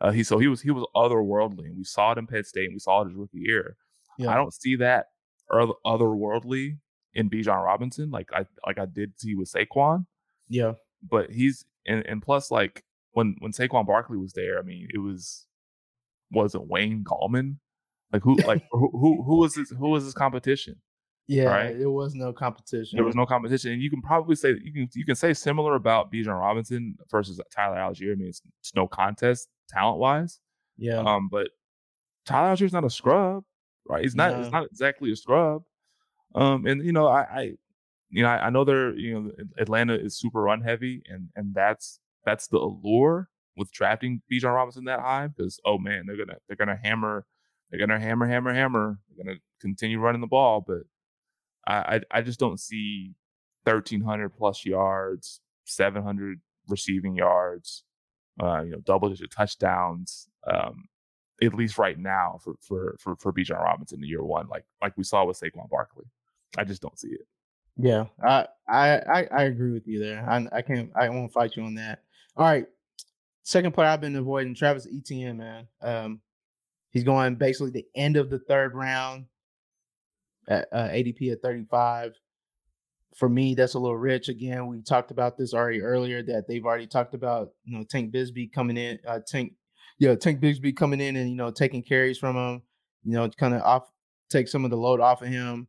Uh, 0.00 0.10
he 0.10 0.22
so 0.24 0.38
he 0.38 0.48
was 0.48 0.62
he 0.62 0.70
was 0.70 0.84
otherworldly, 0.96 1.66
and 1.66 1.76
we 1.76 1.84
saw 1.84 2.12
it 2.12 2.18
in 2.18 2.26
Penn 2.26 2.42
State, 2.44 2.64
and 2.64 2.74
we 2.74 2.78
saw 2.78 3.02
it 3.02 3.08
his 3.08 3.14
rookie 3.14 3.38
year. 3.38 3.76
Yeah. 4.18 4.30
I 4.30 4.34
don't 4.34 4.52
see 4.52 4.76
that 4.76 5.06
other- 5.50 5.74
otherworldly 5.86 6.78
in 7.14 7.28
Bijan 7.30 7.62
Robinson, 7.64 8.10
like 8.10 8.28
I 8.32 8.46
like 8.66 8.78
I 8.78 8.86
did 8.86 9.12
see 9.20 9.34
with 9.34 9.52
Saquon 9.52 10.06
Yeah, 10.48 10.72
but 11.08 11.30
he's 11.30 11.64
and, 11.86 12.06
and 12.06 12.22
plus 12.22 12.50
like 12.50 12.84
when 13.12 13.36
when 13.40 13.52
Saquon 13.52 13.86
Barkley 13.86 14.18
was 14.18 14.32
there, 14.32 14.58
I 14.58 14.62
mean, 14.62 14.88
it 14.92 14.98
was 14.98 15.46
wasn't 16.30 16.68
Wayne 16.68 17.04
Gallman, 17.04 17.56
like 18.12 18.22
who 18.22 18.36
like 18.36 18.64
who 18.70 18.90
who 18.92 19.22
who 19.22 19.36
was 19.38 19.54
this 19.54 19.70
who 19.70 19.88
was 19.88 20.04
this 20.04 20.14
competition? 20.14 20.76
yeah. 21.30 21.44
Right. 21.44 21.78
There 21.78 21.90
was 21.90 22.16
no 22.16 22.32
competition. 22.32 22.96
There 22.96 23.04
was 23.04 23.14
no 23.14 23.24
competition, 23.24 23.70
and 23.70 23.80
you 23.80 23.88
can 23.88 24.02
probably 24.02 24.34
say 24.34 24.48
you 24.64 24.72
can 24.72 24.88
you 24.94 25.04
can 25.04 25.14
say 25.14 25.32
similar 25.32 25.76
about 25.76 26.12
Bijan 26.12 26.36
Robinson 26.38 26.96
versus 27.08 27.40
Tyler 27.54 27.76
Allgeier. 27.76 28.12
I 28.12 28.14
mean, 28.16 28.28
it's, 28.28 28.42
it's 28.58 28.74
no 28.74 28.88
contest 28.88 29.48
talent 29.68 29.98
wise, 29.98 30.40
Yeah, 30.76 30.98
um, 30.98 31.28
but 31.30 31.50
Tyler 32.26 32.56
Allgeier's 32.56 32.72
not 32.72 32.84
a 32.84 32.90
scrub, 32.90 33.44
right? 33.88 34.02
He's 34.02 34.16
not. 34.16 34.32
No. 34.32 34.42
He's 34.42 34.50
not 34.50 34.66
exactly 34.66 35.12
a 35.12 35.16
scrub. 35.16 35.62
Um, 36.34 36.66
and 36.66 36.84
you 36.84 36.92
know, 36.92 37.06
I, 37.06 37.20
I 37.20 37.52
you 38.10 38.22
know, 38.22 38.28
I, 38.28 38.46
I 38.46 38.50
know 38.50 38.64
they're 38.64 38.94
you 38.96 39.14
know 39.14 39.30
Atlanta 39.58 39.94
is 39.94 40.18
super 40.18 40.42
run 40.42 40.62
heavy, 40.62 41.02
and 41.08 41.28
and 41.36 41.54
that's 41.54 42.00
that's 42.24 42.48
the 42.48 42.58
allure 42.58 43.28
with 43.56 43.72
drafting 43.72 44.22
Bijan 44.30 44.54
Robinson 44.54 44.84
that 44.84 45.00
high 45.00 45.28
because 45.28 45.60
oh 45.64 45.78
man, 45.78 46.04
they're 46.06 46.16
gonna 46.16 46.38
they're 46.48 46.56
gonna 46.56 46.78
hammer, 46.82 47.26
they're 47.70 47.80
gonna 47.80 48.00
hammer, 48.00 48.26
hammer, 48.26 48.52
hammer, 48.54 48.98
they're 49.16 49.24
gonna 49.24 49.38
continue 49.60 50.00
running 50.00 50.20
the 50.20 50.26
ball, 50.26 50.64
but 50.66 50.82
I 51.66 51.96
I, 51.96 52.18
I 52.18 52.22
just 52.22 52.40
don't 52.40 52.60
see 52.60 53.14
1300 53.64 54.30
plus 54.30 54.64
yards, 54.64 55.40
700 55.64 56.40
receiving 56.68 57.14
yards, 57.16 57.84
uh, 58.42 58.62
you 58.62 58.72
know, 58.72 58.80
double 58.80 59.08
digit 59.08 59.30
touchdowns. 59.30 60.28
Um, 60.50 60.88
at 61.42 61.54
least 61.54 61.78
right 61.78 61.98
now 61.98 62.38
for 62.42 62.54
for 62.60 62.96
for 62.98 63.16
for 63.16 63.32
Bijan 63.32 63.60
Robinson 63.62 64.02
in 64.02 64.08
year 64.08 64.24
one, 64.24 64.48
like 64.48 64.64
like 64.82 64.96
we 64.96 65.04
saw 65.04 65.24
with 65.24 65.40
Saquon 65.40 65.68
Barkley. 65.70 66.06
I 66.58 66.64
just 66.64 66.82
don't 66.82 66.98
see 66.98 67.08
it. 67.08 67.26
Yeah, 67.76 68.06
I 68.22 68.46
I 68.68 69.26
I, 69.30 69.42
agree 69.44 69.72
with 69.72 69.86
you 69.86 70.00
there. 70.00 70.28
I 70.28 70.46
I 70.52 70.62
can't 70.62 70.90
I 70.94 71.08
won't 71.08 71.32
fight 71.32 71.56
you 71.56 71.62
on 71.62 71.74
that. 71.76 72.02
All 72.36 72.46
right, 72.46 72.66
second 73.42 73.72
player 73.72 73.88
I've 73.88 74.00
been 74.00 74.16
avoiding 74.16 74.54
Travis 74.54 74.86
Etienne, 74.86 75.38
man. 75.38 75.66
Um, 75.80 76.20
he's 76.90 77.04
going 77.04 77.36
basically 77.36 77.70
the 77.70 77.86
end 77.94 78.16
of 78.16 78.30
the 78.30 78.38
third 78.38 78.74
round 78.74 79.26
at 80.48 80.68
uh, 80.72 80.88
ADP 80.88 81.32
at 81.32 81.42
35. 81.42 82.14
For 83.16 83.28
me, 83.28 83.54
that's 83.54 83.74
a 83.74 83.78
little 83.78 83.96
rich. 83.96 84.28
Again, 84.28 84.66
we 84.66 84.82
talked 84.82 85.10
about 85.10 85.36
this 85.36 85.52
already 85.52 85.82
earlier 85.82 86.22
that 86.22 86.46
they've 86.46 86.64
already 86.64 86.86
talked 86.86 87.14
about, 87.14 87.50
you 87.64 87.76
know, 87.76 87.84
Tank 87.84 88.12
Bigsby 88.12 88.52
coming 88.52 88.76
in, 88.76 88.98
uh, 89.06 89.20
Tank, 89.26 89.54
yeah, 89.98 90.14
Tank 90.14 90.40
Bigsby 90.40 90.76
coming 90.76 91.00
in 91.00 91.16
and 91.16 91.28
you 91.28 91.36
know 91.36 91.50
taking 91.50 91.82
carries 91.82 92.18
from 92.18 92.36
him, 92.36 92.62
you 93.04 93.14
know, 93.14 93.28
kind 93.30 93.54
of 93.54 93.62
off, 93.62 93.90
take 94.30 94.48
some 94.48 94.64
of 94.64 94.70
the 94.70 94.76
load 94.76 95.00
off 95.00 95.22
of 95.22 95.28
him. 95.28 95.66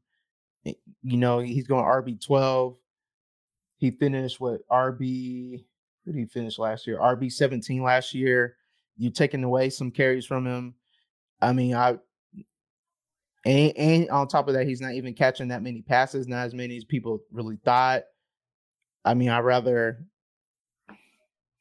You 0.63 1.17
know, 1.17 1.39
he's 1.39 1.67
going 1.67 1.85
RB 1.85 2.23
12. 2.23 2.75
He 3.77 3.91
finished 3.91 4.39
with 4.39 4.61
RB 4.69 5.63
who 6.05 6.11
did 6.11 6.19
he 6.19 6.25
finish 6.25 6.57
last 6.57 6.87
year? 6.87 6.97
RB 6.97 7.31
17 7.31 7.83
last 7.83 8.13
year. 8.13 8.55
You 8.97 9.09
taking 9.09 9.43
away 9.43 9.69
some 9.69 9.91
carries 9.91 10.25
from 10.25 10.45
him. 10.45 10.75
I 11.41 11.53
mean, 11.53 11.75
I 11.75 11.97
and, 13.45 13.73
and 13.75 14.09
on 14.09 14.27
top 14.27 14.47
of 14.47 14.53
that, 14.53 14.67
he's 14.67 14.81
not 14.81 14.93
even 14.93 15.13
catching 15.13 15.47
that 15.47 15.63
many 15.63 15.81
passes, 15.81 16.27
not 16.27 16.45
as 16.45 16.53
many 16.53 16.77
as 16.77 16.83
people 16.83 17.21
really 17.31 17.57
thought. 17.65 18.03
I 19.03 19.13
mean, 19.15 19.29
I 19.29 19.39
rather 19.39 20.05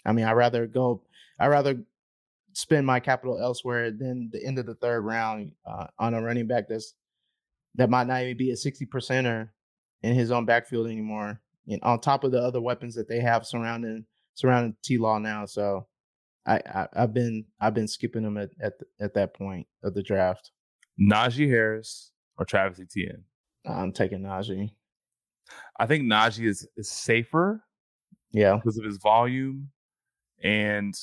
I 0.05 0.13
mean, 0.13 0.25
I 0.25 0.33
rather 0.33 0.67
go 0.67 1.03
I 1.39 1.47
rather 1.47 1.83
spend 2.53 2.87
my 2.87 3.01
capital 3.01 3.39
elsewhere 3.41 3.91
than 3.91 4.29
the 4.33 4.45
end 4.45 4.59
of 4.59 4.67
the 4.67 4.75
third 4.75 5.03
round 5.03 5.53
uh, 5.65 5.87
on 5.99 6.15
a 6.15 6.21
running 6.21 6.47
back 6.47 6.69
that's 6.69 6.95
that 7.77 7.91
might 7.91 8.07
not 8.07 8.23
even 8.23 8.37
be 8.37 8.51
a 8.51 8.57
60 8.57 8.87
percenter 8.87 9.51
in 10.03 10.15
his 10.15 10.31
own 10.31 10.45
backfield 10.45 10.87
anymore. 10.87 11.41
And 11.69 11.83
on 11.83 12.01
top 12.01 12.25
of 12.25 12.33
the 12.33 12.41
other 12.41 12.61
weapons 12.61 12.95
that 12.97 13.09
they 13.09 13.21
have 13.21 13.47
surrounding 13.47 14.07
surrounding 14.35 14.77
T 14.83 14.99
Law 14.99 15.19
now. 15.19 15.45
So 15.47 15.87
I, 16.47 16.61
I 16.67 16.89
have 16.95 17.15
been 17.15 17.45
I've 17.61 17.75
been 17.75 17.89
skipping 17.89 18.23
them 18.23 18.37
at 18.37 18.51
at, 18.61 18.75
at 19.01 19.15
that 19.15 19.35
point 19.35 19.67
of 19.83 19.95
the 19.95 20.03
draft. 20.03 20.51
Najee 21.01 21.49
Harris 21.49 22.13
or 22.39 22.45
Travis 22.45 22.81
Etienne. 22.81 23.25
I'm 23.67 23.93
taking 23.93 24.21
Najee. 24.21 24.71
I 25.79 25.87
think 25.87 26.05
Najee 26.05 26.47
is 26.47 26.67
is 26.77 26.91
safer. 26.91 27.63
Yeah, 28.33 28.57
because 28.57 28.79
of 28.79 28.85
his 28.85 28.97
volume, 28.97 29.71
and 30.43 30.95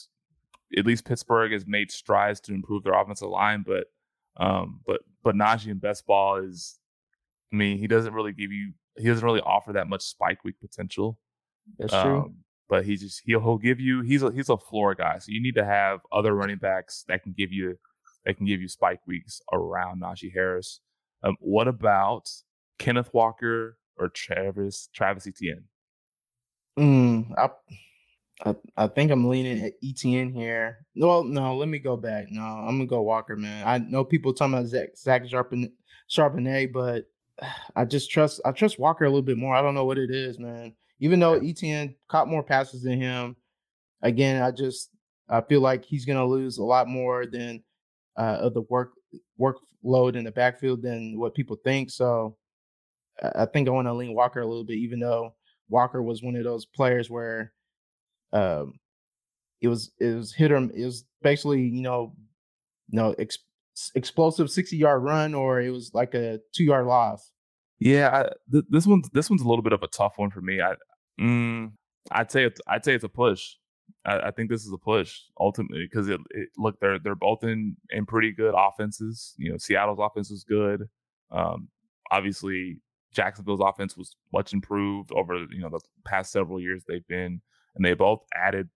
at 0.78 0.86
least 0.86 1.05
Pittsburgh 1.05 1.51
has 1.51 1.68
made 1.68 1.91
strides 1.91 2.39
to 2.41 2.53
improve 2.53 2.84
their 2.84 2.93
offensive 2.93 3.30
line. 3.30 3.63
But 3.65 3.88
um, 4.40 4.82
but 4.86 5.02
but 5.24 5.36
Najee 5.36 5.68
in 5.68 5.80
best 5.80 6.06
ball 6.06 6.38
is, 6.38 6.78
I 7.52 7.56
mean, 7.56 7.78
he 7.78 7.88
doesn't 7.88 8.14
really 8.14 8.34
give 8.34 8.52
you 8.52 8.74
he 8.98 9.08
doesn't 9.08 9.26
really 9.26 9.42
offer 9.42 9.74
that 9.74 9.88
much 9.88 10.02
spike 10.02 10.44
week 10.44 10.56
potential. 10.60 11.20
That's 11.78 11.92
true. 11.92 12.20
Um, 12.20 12.36
but 12.70 12.86
he 12.86 12.98
just 12.98 13.22
he'll 13.26 13.42
he'll 13.42 13.58
give 13.58 13.80
you 13.80 14.02
he's 14.02 14.24
a 14.24 14.32
he's 14.32 14.50
a 14.50 14.58
floor 14.58 14.96
guy. 14.96 15.20
So 15.20 15.28
you 15.30 15.42
need 15.42 15.56
to 15.56 15.66
have 15.66 16.00
other 16.12 16.34
running 16.34 16.58
backs 16.58 17.06
that 17.08 17.24
can 17.24 17.34
give 17.38 17.52
you 17.52 17.78
that 18.26 18.38
can 18.38 18.46
give 18.46 18.62
you 18.62 18.68
spike 18.68 19.00
weeks 19.06 19.42
around 19.54 20.02
Najee 20.02 20.34
Harris. 20.34 20.82
Um, 21.24 21.36
what 21.40 21.68
about 21.68 22.30
Kenneth 22.78 23.14
Walker 23.14 23.78
or 23.98 24.10
Travis 24.10 24.90
Travis 24.94 25.28
Etienne? 25.28 25.64
Mm, 26.78 27.32
I, 27.38 27.50
I 28.46 28.56
I 28.76 28.88
think 28.88 29.12
I'm 29.12 29.28
leaning 29.28 29.64
at 29.64 29.74
Etienne 29.84 30.32
here. 30.32 30.86
Well, 30.96 31.24
no, 31.24 31.56
let 31.56 31.70
me 31.70 31.80
go 31.80 31.98
back. 31.98 32.28
No, 32.30 32.42
I'm 32.42 32.78
gonna 32.78 32.86
go 32.86 33.02
Walker, 33.02 33.36
man. 33.36 33.68
I 33.68 33.80
know 33.80 34.04
people 34.04 34.34
talking 34.34 34.54
about 34.54 34.68
Zach 34.68 34.98
Zach 34.98 35.24
Charbonnet, 35.24 35.72
Charbonnet, 36.10 36.72
but 36.72 37.06
I 37.76 37.86
just 37.86 38.12
trust 38.12 38.42
I 38.46 38.52
trust 38.52 38.80
Walker 38.80 39.06
a 39.06 39.10
little 39.10 39.22
bit 39.22 39.38
more. 39.38 39.56
I 39.56 39.62
don't 39.62 39.76
know 39.76 39.86
what 39.86 39.98
it 39.98 40.12
is, 40.12 40.38
man 40.40 40.74
even 41.00 41.20
though 41.20 41.40
ETN 41.40 41.96
caught 42.08 42.28
more 42.28 42.44
passes 42.44 42.84
than 42.84 43.00
him, 43.00 43.36
again, 44.02 44.42
I 44.42 44.52
just 44.52 44.90
I 45.30 45.42
feel 45.42 45.62
like 45.62 45.86
he's 45.86 46.06
going 46.06 46.18
to 46.18 46.26
lose 46.26 46.58
a 46.58 46.64
lot 46.64 46.88
more 46.88 47.26
than 47.26 47.64
uh, 48.18 48.40
of 48.42 48.54
the 48.54 48.62
work 48.62 48.94
workload 49.40 50.16
in 50.16 50.24
the 50.24 50.32
backfield 50.32 50.82
than 50.82 51.20
what 51.20 51.36
people 51.36 51.58
think. 51.64 51.90
So 51.90 52.38
I 53.36 53.46
think 53.46 53.68
I 53.68 53.72
want 53.72 53.88
to 53.88 53.94
lean 53.94 54.16
Walker 54.16 54.42
a 54.42 54.48
little 54.48 54.64
bit, 54.64 54.78
even 54.78 55.00
though 55.00 55.36
Walker 55.70 56.02
was 56.02 56.24
one 56.24 56.36
of 56.36 56.44
those 56.44 56.66
players 56.66 57.10
where 57.10 57.54
um, 58.34 58.80
it 59.62 59.68
was 59.68 59.92
it 60.00 60.16
was 60.16 60.34
hit 60.34 60.52
or 60.52 60.58
it 60.58 60.86
was 60.86 61.06
basically 61.22 61.62
you 61.62 61.82
know 61.82 62.14
you 62.90 63.00
know 63.00 63.16
ex- 63.18 63.40
explosive 63.96 64.50
sixty 64.50 64.78
yard 64.78 65.04
run 65.04 65.34
or 65.34 65.62
it 65.62 65.72
was 65.72 65.92
like 65.94 66.14
a 66.14 66.40
two 66.54 66.64
yard 66.64 66.86
loss. 66.86 67.32
Yeah, 67.80 68.10
I, 68.10 68.30
th- 68.52 68.66
this 68.70 68.88
one's 68.88 69.10
this 69.10 69.30
one's 69.30 69.42
a 69.42 69.48
little 69.48 69.64
bit 69.64 69.74
of 69.74 69.84
a 69.84 69.88
tough 69.88 70.14
one 70.18 70.32
for 70.32 70.42
me. 70.42 70.62
I 70.62 70.76
mm, 71.20 71.72
I'd 72.12 72.32
say 72.32 72.44
it's, 72.46 72.60
I'd 72.68 72.86
say 72.86 72.96
it's 72.96 73.04
a 73.04 73.10
push. 73.10 73.56
I, 74.06 74.20
I 74.20 74.32
think 74.32 74.50
this 74.50 74.66
is 74.66 74.74
a 74.74 74.78
push 74.78 75.20
ultimately 75.40 75.88
because 75.90 76.10
it, 76.10 76.20
it, 76.32 76.50
look 76.58 76.80
they're 76.80 77.00
they're 77.00 77.16
both 77.16 77.44
in 77.44 77.78
in 77.90 78.06
pretty 78.06 78.32
good 78.32 78.56
offenses. 78.58 79.36
You 79.38 79.52
know, 79.52 79.58
Seattle's 79.58 80.00
offense 80.02 80.32
was 80.32 80.44
good. 80.44 80.84
Um, 81.32 81.70
obviously, 82.12 82.80
Jacksonville's 83.14 83.62
offense 83.64 83.96
was 83.96 84.16
much 84.34 84.54
improved 84.54 85.12
over 85.12 85.46
you 85.52 85.60
know 85.60 85.70
the 85.70 85.82
past 86.06 86.32
several 86.32 86.60
years 86.60 86.84
they've 86.88 87.08
been, 87.08 87.42
and 87.78 87.86
they 87.86 87.94
both 87.94 88.22
added 88.36 88.70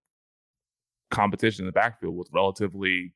competition 1.09 1.63
in 1.63 1.67
the 1.67 1.73
backfield 1.73 2.15
with 2.15 2.29
relatively 2.31 3.13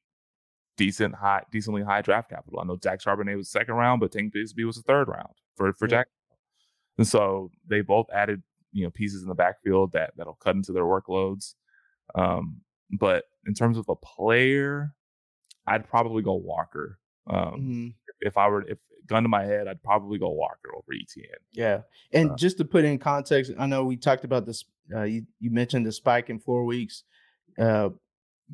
decent 0.77 1.15
high, 1.15 1.43
decently 1.51 1.83
high 1.83 2.01
draft 2.01 2.29
capital. 2.29 2.59
I 2.59 2.65
know 2.65 2.77
Zach 2.83 3.01
Charbonnet 3.01 3.37
was 3.37 3.49
second 3.49 3.75
round, 3.75 4.01
but 4.01 4.11
Tank 4.11 4.33
Bigsby 4.33 4.65
was 4.65 4.75
the 4.75 4.83
third 4.83 5.07
round 5.07 5.33
for 5.55 5.71
for 5.73 5.87
yeah. 5.87 5.99
Jack. 5.99 6.07
And 6.97 7.07
so 7.07 7.51
they 7.67 7.81
both 7.81 8.07
added 8.13 8.41
you 8.71 8.83
know 8.83 8.89
pieces 8.89 9.23
in 9.23 9.29
the 9.29 9.35
backfield 9.35 9.93
that 9.93 10.11
that'll 10.17 10.35
cut 10.35 10.55
into 10.55 10.71
their 10.71 10.83
workloads. 10.83 11.55
Um, 12.13 12.61
but 12.91 13.23
in 13.47 13.53
terms 13.53 13.77
of 13.77 13.85
a 13.89 13.95
player, 13.95 14.93
I'd 15.65 15.87
probably 15.87 16.21
go 16.21 16.33
Walker. 16.33 16.99
Um, 17.27 17.37
mm-hmm. 17.37 17.87
If 18.21 18.37
I 18.37 18.47
were 18.47 18.61
if 18.67 18.77
gun 19.07 19.23
to 19.23 19.29
my 19.29 19.43
head, 19.43 19.67
I'd 19.67 19.83
probably 19.83 20.17
go 20.17 20.29
Walker 20.29 20.73
over 20.75 20.93
Etienne. 20.93 21.29
Yeah, 21.51 21.81
and 22.11 22.31
uh, 22.31 22.35
just 22.35 22.57
to 22.57 22.65
put 22.65 22.85
in 22.85 22.97
context, 22.97 23.51
I 23.57 23.65
know 23.65 23.83
we 23.83 23.97
talked 23.97 24.25
about 24.25 24.45
this. 24.45 24.65
Uh, 24.93 25.03
you 25.03 25.25
you 25.39 25.51
mentioned 25.51 25.85
the 25.85 25.91
spike 25.91 26.29
in 26.29 26.39
four 26.39 26.65
weeks. 26.65 27.03
Uh, 27.59 27.89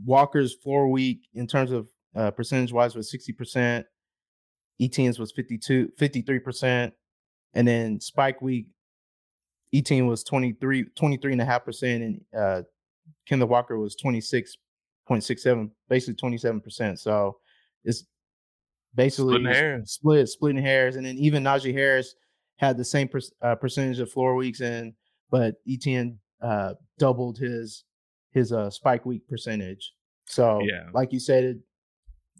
Walker's 0.06 0.54
floor 0.54 0.90
week 0.90 1.28
in 1.34 1.48
terms 1.48 1.72
of 1.72 1.90
uh, 2.16 2.32
percentage 2.32 2.72
wise 2.72 2.96
was 2.96 3.12
60%. 3.12 3.84
Etienne's 4.80 5.20
was 5.20 5.32
52, 5.32 5.92
53%. 6.00 6.92
And 7.54 7.68
then 7.68 8.00
Spike 8.00 8.42
Week, 8.42 8.68
Etienne 9.74 10.08
was 10.08 10.24
23, 10.24 10.86
23 10.96 11.32
and 11.34 11.42
a 11.42 11.46
half 11.46 11.66
percent. 11.66 12.04
And 12.04 12.22
uh, 12.38 12.62
Kenneth 13.28 13.50
Walker 13.50 13.78
was 13.78 13.96
26.67, 14.04 15.72
basically 15.90 16.16
27%. 16.16 17.00
So 17.00 17.38
it's 17.84 18.06
basically 18.96 19.36
splitting 19.36 19.54
hairs. 19.54 19.92
split, 19.92 20.30
splitting 20.30 20.62
hairs. 20.62 20.96
And 20.96 21.06
then 21.06 21.16
even 21.16 21.44
Najee 21.44 21.74
Harris 21.74 22.16
had 22.58 22.78
the 22.78 22.86
same 22.86 23.08
per, 23.08 23.20
uh, 23.42 23.56
percentage 23.56 24.00
of 24.00 24.12
floor 24.12 24.36
weeks 24.36 24.62
in, 24.62 24.94
but 25.30 25.56
Etienne 25.68 26.20
uh, 26.42 26.74
doubled 27.00 27.38
his 27.38 27.84
his 28.32 28.52
uh, 28.52 28.70
spike 28.70 29.06
week 29.06 29.28
percentage. 29.28 29.94
So, 30.26 30.62
yeah. 30.62 30.86
like 30.94 31.12
you 31.12 31.20
said, 31.20 31.60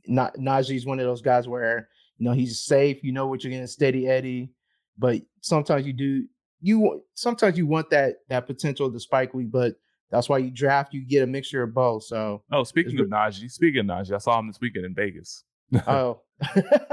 not 0.08 0.36
Najee's 0.36 0.86
one 0.86 1.00
of 1.00 1.06
those 1.06 1.22
guys 1.22 1.48
where 1.48 1.90
you 2.18 2.26
know 2.26 2.34
he's 2.34 2.62
safe. 2.62 3.04
You 3.04 3.12
know 3.12 3.28
what 3.28 3.44
you're 3.44 3.52
getting, 3.52 3.68
steady 3.68 4.08
Eddie. 4.08 4.52
But 4.98 5.22
sometimes 5.42 5.86
you 5.86 5.94
do 5.94 6.26
you 6.62 7.04
sometimes 7.14 7.58
you 7.58 7.68
want 7.68 7.90
that 7.90 8.18
that 8.30 8.48
potential 8.48 8.86
of 8.86 8.94
the 8.94 9.00
spike 9.00 9.34
week, 9.34 9.52
but 9.52 9.76
that's 10.10 10.30
why 10.30 10.38
you 10.38 10.52
draft. 10.52 10.94
You 10.94 11.06
get 11.06 11.24
a 11.24 11.28
mixture 11.28 11.64
of 11.64 11.74
both. 11.74 12.04
So 12.04 12.44
oh, 12.52 12.64
speaking 12.64 13.00
of 13.00 13.08
Najee, 13.08 13.50
speaking 13.50 13.82
of 13.82 13.86
Najee, 13.88 14.14
I 14.14 14.18
saw 14.20 14.40
him 14.40 14.48
this 14.48 14.60
weekend 14.62 14.86
in 14.86 14.94
Vegas. 14.94 15.44
oh, 15.88 16.22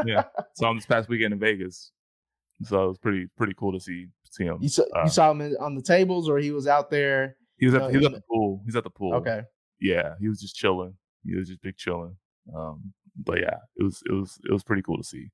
yeah, 0.04 0.24
saw 0.54 0.70
him 0.70 0.76
this 0.76 0.86
past 0.86 1.08
weekend 1.08 1.32
in 1.32 1.40
Vegas. 1.40 1.92
So 2.64 2.84
it 2.84 2.88
was 2.88 2.98
pretty 2.98 3.26
pretty 3.36 3.54
cool 3.54 3.72
to 3.72 3.80
see 3.80 4.06
see 4.30 4.44
him. 4.44 4.58
You 4.60 4.68
saw, 4.68 4.82
uh, 4.94 5.04
you 5.04 5.10
saw 5.10 5.30
him 5.30 5.56
on 5.60 5.74
the 5.74 5.82
tables, 5.82 6.28
or 6.28 6.38
he 6.38 6.50
was 6.50 6.66
out 6.66 6.90
there. 6.90 7.36
He 7.58 7.66
was 7.66 7.74
at, 7.74 7.90
he 7.90 7.96
was 7.96 8.06
at 8.06 8.12
the 8.12 8.22
pool. 8.30 8.62
He's 8.64 8.76
at 8.76 8.84
the 8.84 8.90
pool. 8.90 9.14
Okay. 9.14 9.42
Yeah, 9.80 10.14
he 10.20 10.28
was 10.28 10.40
just 10.40 10.56
chilling. 10.56 10.94
He 11.24 11.36
was 11.36 11.48
just 11.48 11.62
big 11.62 11.76
chilling. 11.76 12.16
Um, 12.54 12.92
but 13.16 13.38
yeah, 13.38 13.56
it 13.76 13.82
was 13.82 14.02
it 14.06 14.12
was 14.12 14.38
it 14.48 14.52
was 14.52 14.62
pretty 14.62 14.82
cool 14.82 14.96
to 14.96 15.04
see. 15.04 15.30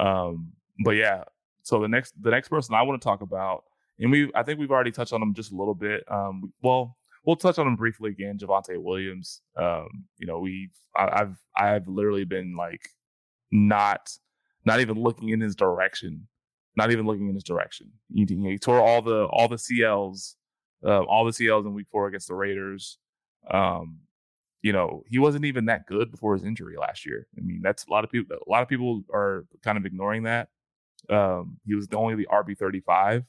Um, 0.00 0.52
but 0.84 0.92
yeah, 0.92 1.24
so 1.62 1.80
the 1.80 1.88
next 1.88 2.14
the 2.20 2.30
next 2.30 2.48
person 2.48 2.74
I 2.74 2.82
want 2.82 3.00
to 3.00 3.04
talk 3.04 3.20
about, 3.20 3.64
and 3.98 4.10
we 4.10 4.30
I 4.34 4.42
think 4.42 4.58
we've 4.58 4.70
already 4.70 4.92
touched 4.92 5.12
on 5.12 5.22
him 5.22 5.34
just 5.34 5.52
a 5.52 5.56
little 5.56 5.74
bit. 5.74 6.04
Um, 6.10 6.52
well, 6.62 6.96
we'll 7.24 7.36
touch 7.36 7.58
on 7.58 7.66
him 7.66 7.76
briefly 7.76 8.10
again. 8.10 8.38
Javonte 8.38 8.82
Williams. 8.82 9.42
Um, 9.56 9.88
you 10.16 10.26
know, 10.26 10.38
we 10.38 10.70
I've 10.96 11.36
I've 11.56 11.86
literally 11.88 12.24
been 12.24 12.56
like 12.56 12.88
not 13.50 14.10
not 14.64 14.80
even 14.80 15.00
looking 15.00 15.30
in 15.30 15.40
his 15.40 15.54
direction, 15.54 16.28
not 16.76 16.90
even 16.90 17.06
looking 17.06 17.28
in 17.28 17.34
his 17.34 17.44
direction. 17.44 17.90
He, 18.12 18.26
he 18.28 18.58
tore 18.58 18.80
all 18.80 19.02
the 19.02 19.24
all 19.26 19.48
the 19.48 19.56
CLs, 19.56 20.34
uh, 20.84 21.02
all 21.02 21.24
the 21.24 21.32
CLs 21.32 21.66
in 21.66 21.74
Week 21.74 21.86
Four 21.90 22.08
against 22.08 22.28
the 22.28 22.34
Raiders. 22.34 22.98
Um, 23.50 24.00
you 24.62 24.72
know, 24.72 25.04
he 25.06 25.18
wasn't 25.18 25.44
even 25.44 25.66
that 25.66 25.86
good 25.86 26.10
before 26.10 26.34
his 26.34 26.44
injury 26.44 26.76
last 26.76 27.06
year. 27.06 27.26
I 27.36 27.40
mean, 27.40 27.60
that's 27.62 27.86
a 27.86 27.90
lot 27.90 28.04
of 28.04 28.10
people. 28.10 28.36
A 28.36 28.50
lot 28.50 28.62
of 28.62 28.68
people 28.68 29.02
are 29.12 29.46
kind 29.62 29.78
of 29.78 29.86
ignoring 29.86 30.24
that. 30.24 30.48
Um, 31.08 31.58
he 31.64 31.74
was 31.74 31.88
only 31.94 32.16
the 32.16 32.26
RB 32.30 32.58
thirty 32.58 32.80
five 32.80 33.24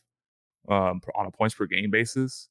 um, 0.67 1.01
on 1.15 1.28
a 1.28 1.32
points 1.32 1.55
per 1.55 1.65
game 1.65 1.91
basis, 1.91 2.49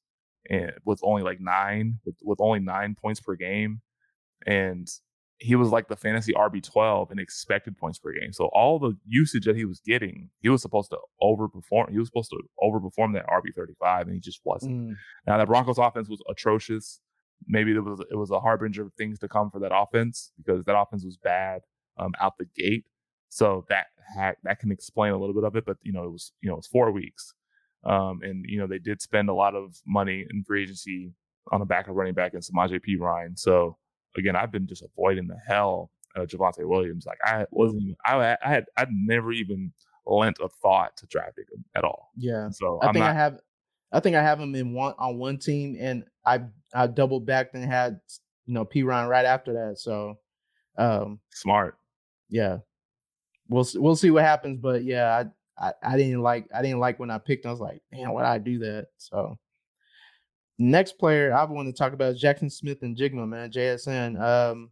and 0.48 0.72
with 0.84 1.00
only 1.02 1.22
like 1.22 1.40
nine, 1.40 1.98
with, 2.04 2.16
with 2.22 2.40
only 2.40 2.60
nine 2.60 2.94
points 2.94 3.20
per 3.20 3.34
game, 3.34 3.80
and 4.46 4.88
he 5.40 5.54
was 5.54 5.70
like 5.70 5.88
the 5.88 5.96
fantasy 5.96 6.32
RB 6.32 6.62
twelve 6.62 7.10
in 7.10 7.18
expected 7.18 7.76
points 7.78 7.98
per 7.98 8.12
game. 8.12 8.32
So 8.32 8.46
all 8.52 8.78
the 8.78 8.96
usage 9.06 9.44
that 9.44 9.56
he 9.56 9.64
was 9.64 9.80
getting, 9.80 10.30
he 10.40 10.48
was 10.48 10.62
supposed 10.62 10.90
to 10.90 10.98
overperform. 11.22 11.90
He 11.90 11.98
was 11.98 12.08
supposed 12.08 12.30
to 12.30 12.40
overperform 12.62 13.14
that 13.14 13.26
RB 13.26 13.54
thirty 13.54 13.74
five, 13.80 14.06
and 14.06 14.14
he 14.14 14.20
just 14.20 14.40
wasn't. 14.44 14.90
Mm. 14.90 14.94
Now 15.26 15.38
that 15.38 15.46
Broncos 15.46 15.78
offense 15.78 16.08
was 16.08 16.20
atrocious 16.28 17.00
maybe 17.46 17.72
it 17.72 17.84
was 17.84 18.00
it 18.10 18.16
was 18.16 18.30
a 18.30 18.40
harbinger 18.40 18.82
of 18.82 18.92
things 18.94 19.18
to 19.20 19.28
come 19.28 19.50
for 19.50 19.60
that 19.60 19.74
offense 19.74 20.32
because 20.36 20.64
that 20.64 20.78
offense 20.78 21.04
was 21.04 21.16
bad 21.16 21.60
um, 21.98 22.12
out 22.20 22.38
the 22.38 22.46
gate. 22.56 22.84
So 23.28 23.66
that 23.68 23.86
had, 24.16 24.36
that 24.44 24.58
can 24.58 24.72
explain 24.72 25.12
a 25.12 25.18
little 25.18 25.34
bit 25.34 25.44
of 25.44 25.54
it, 25.54 25.64
but 25.66 25.76
you 25.82 25.92
know 25.92 26.04
it 26.04 26.10
was 26.10 26.32
you 26.40 26.48
know 26.48 26.54
it 26.54 26.58
was 26.58 26.66
four 26.66 26.90
weeks, 26.90 27.34
um, 27.84 28.20
and 28.22 28.44
you 28.48 28.58
know 28.58 28.66
they 28.66 28.78
did 28.78 29.02
spend 29.02 29.28
a 29.28 29.34
lot 29.34 29.54
of 29.54 29.76
money 29.86 30.24
in 30.28 30.44
free 30.44 30.62
agency 30.62 31.12
on 31.52 31.60
the 31.60 31.66
back 31.66 31.88
of 31.88 31.94
running 31.94 32.14
back 32.14 32.34
and 32.34 32.42
Samaje 32.42 32.80
Perine. 32.80 33.38
So 33.38 33.76
again, 34.16 34.36
I've 34.36 34.52
been 34.52 34.66
just 34.66 34.82
avoiding 34.82 35.26
the 35.26 35.38
hell 35.46 35.90
of 36.16 36.28
Javonte 36.28 36.66
Williams. 36.66 37.06
Like 37.06 37.18
I 37.24 37.46
wasn't 37.50 37.82
even 37.82 37.96
I 38.04 38.36
I 38.44 38.48
had 38.48 38.66
I'd 38.76 38.90
never 38.92 39.32
even 39.32 39.72
lent 40.06 40.38
a 40.40 40.48
thought 40.48 40.96
to 40.98 41.06
drafting 41.06 41.44
him 41.52 41.64
at 41.74 41.84
all. 41.84 42.10
Yeah. 42.16 42.50
So 42.50 42.78
I 42.82 42.88
I'm 42.88 42.94
think 42.94 43.04
not, 43.04 43.10
I 43.10 43.14
have 43.14 43.40
I 43.92 44.00
think 44.00 44.16
I 44.16 44.22
have 44.22 44.40
him 44.40 44.54
in 44.54 44.74
one 44.74 44.94
on 44.98 45.18
one 45.18 45.38
team, 45.38 45.76
and 45.80 46.04
I 46.24 46.42
I 46.74 46.86
doubled 46.86 47.26
back 47.26 47.50
and 47.54 47.64
had 47.64 48.00
you 48.46 48.54
know 48.54 48.64
Perine 48.64 49.08
right 49.08 49.24
after 49.24 49.52
that. 49.54 49.78
So 49.78 50.18
um 50.76 51.20
smart. 51.32 51.78
Yeah, 52.28 52.58
we'll 53.48 53.66
we'll 53.76 53.96
see 53.96 54.10
what 54.10 54.24
happens, 54.24 54.58
but 54.60 54.84
yeah, 54.84 55.24
I, 55.58 55.68
I 55.68 55.72
I 55.82 55.96
didn't 55.96 56.22
like 56.22 56.46
I 56.54 56.62
didn't 56.62 56.80
like 56.80 56.98
when 56.98 57.10
I 57.10 57.18
picked. 57.18 57.46
I 57.46 57.50
was 57.50 57.60
like, 57.60 57.80
man, 57.90 58.12
why 58.12 58.24
I 58.24 58.38
do 58.38 58.58
that? 58.60 58.88
So 58.98 59.38
next 60.58 60.98
player 60.98 61.34
I 61.34 61.44
want 61.44 61.68
to 61.68 61.72
talk 61.72 61.92
about 61.92 62.14
is 62.14 62.22
Jaxon 62.22 62.50
Smith-Njigba, 62.50 63.28
man, 63.28 63.50
JSN. 63.50 64.20
Um, 64.20 64.70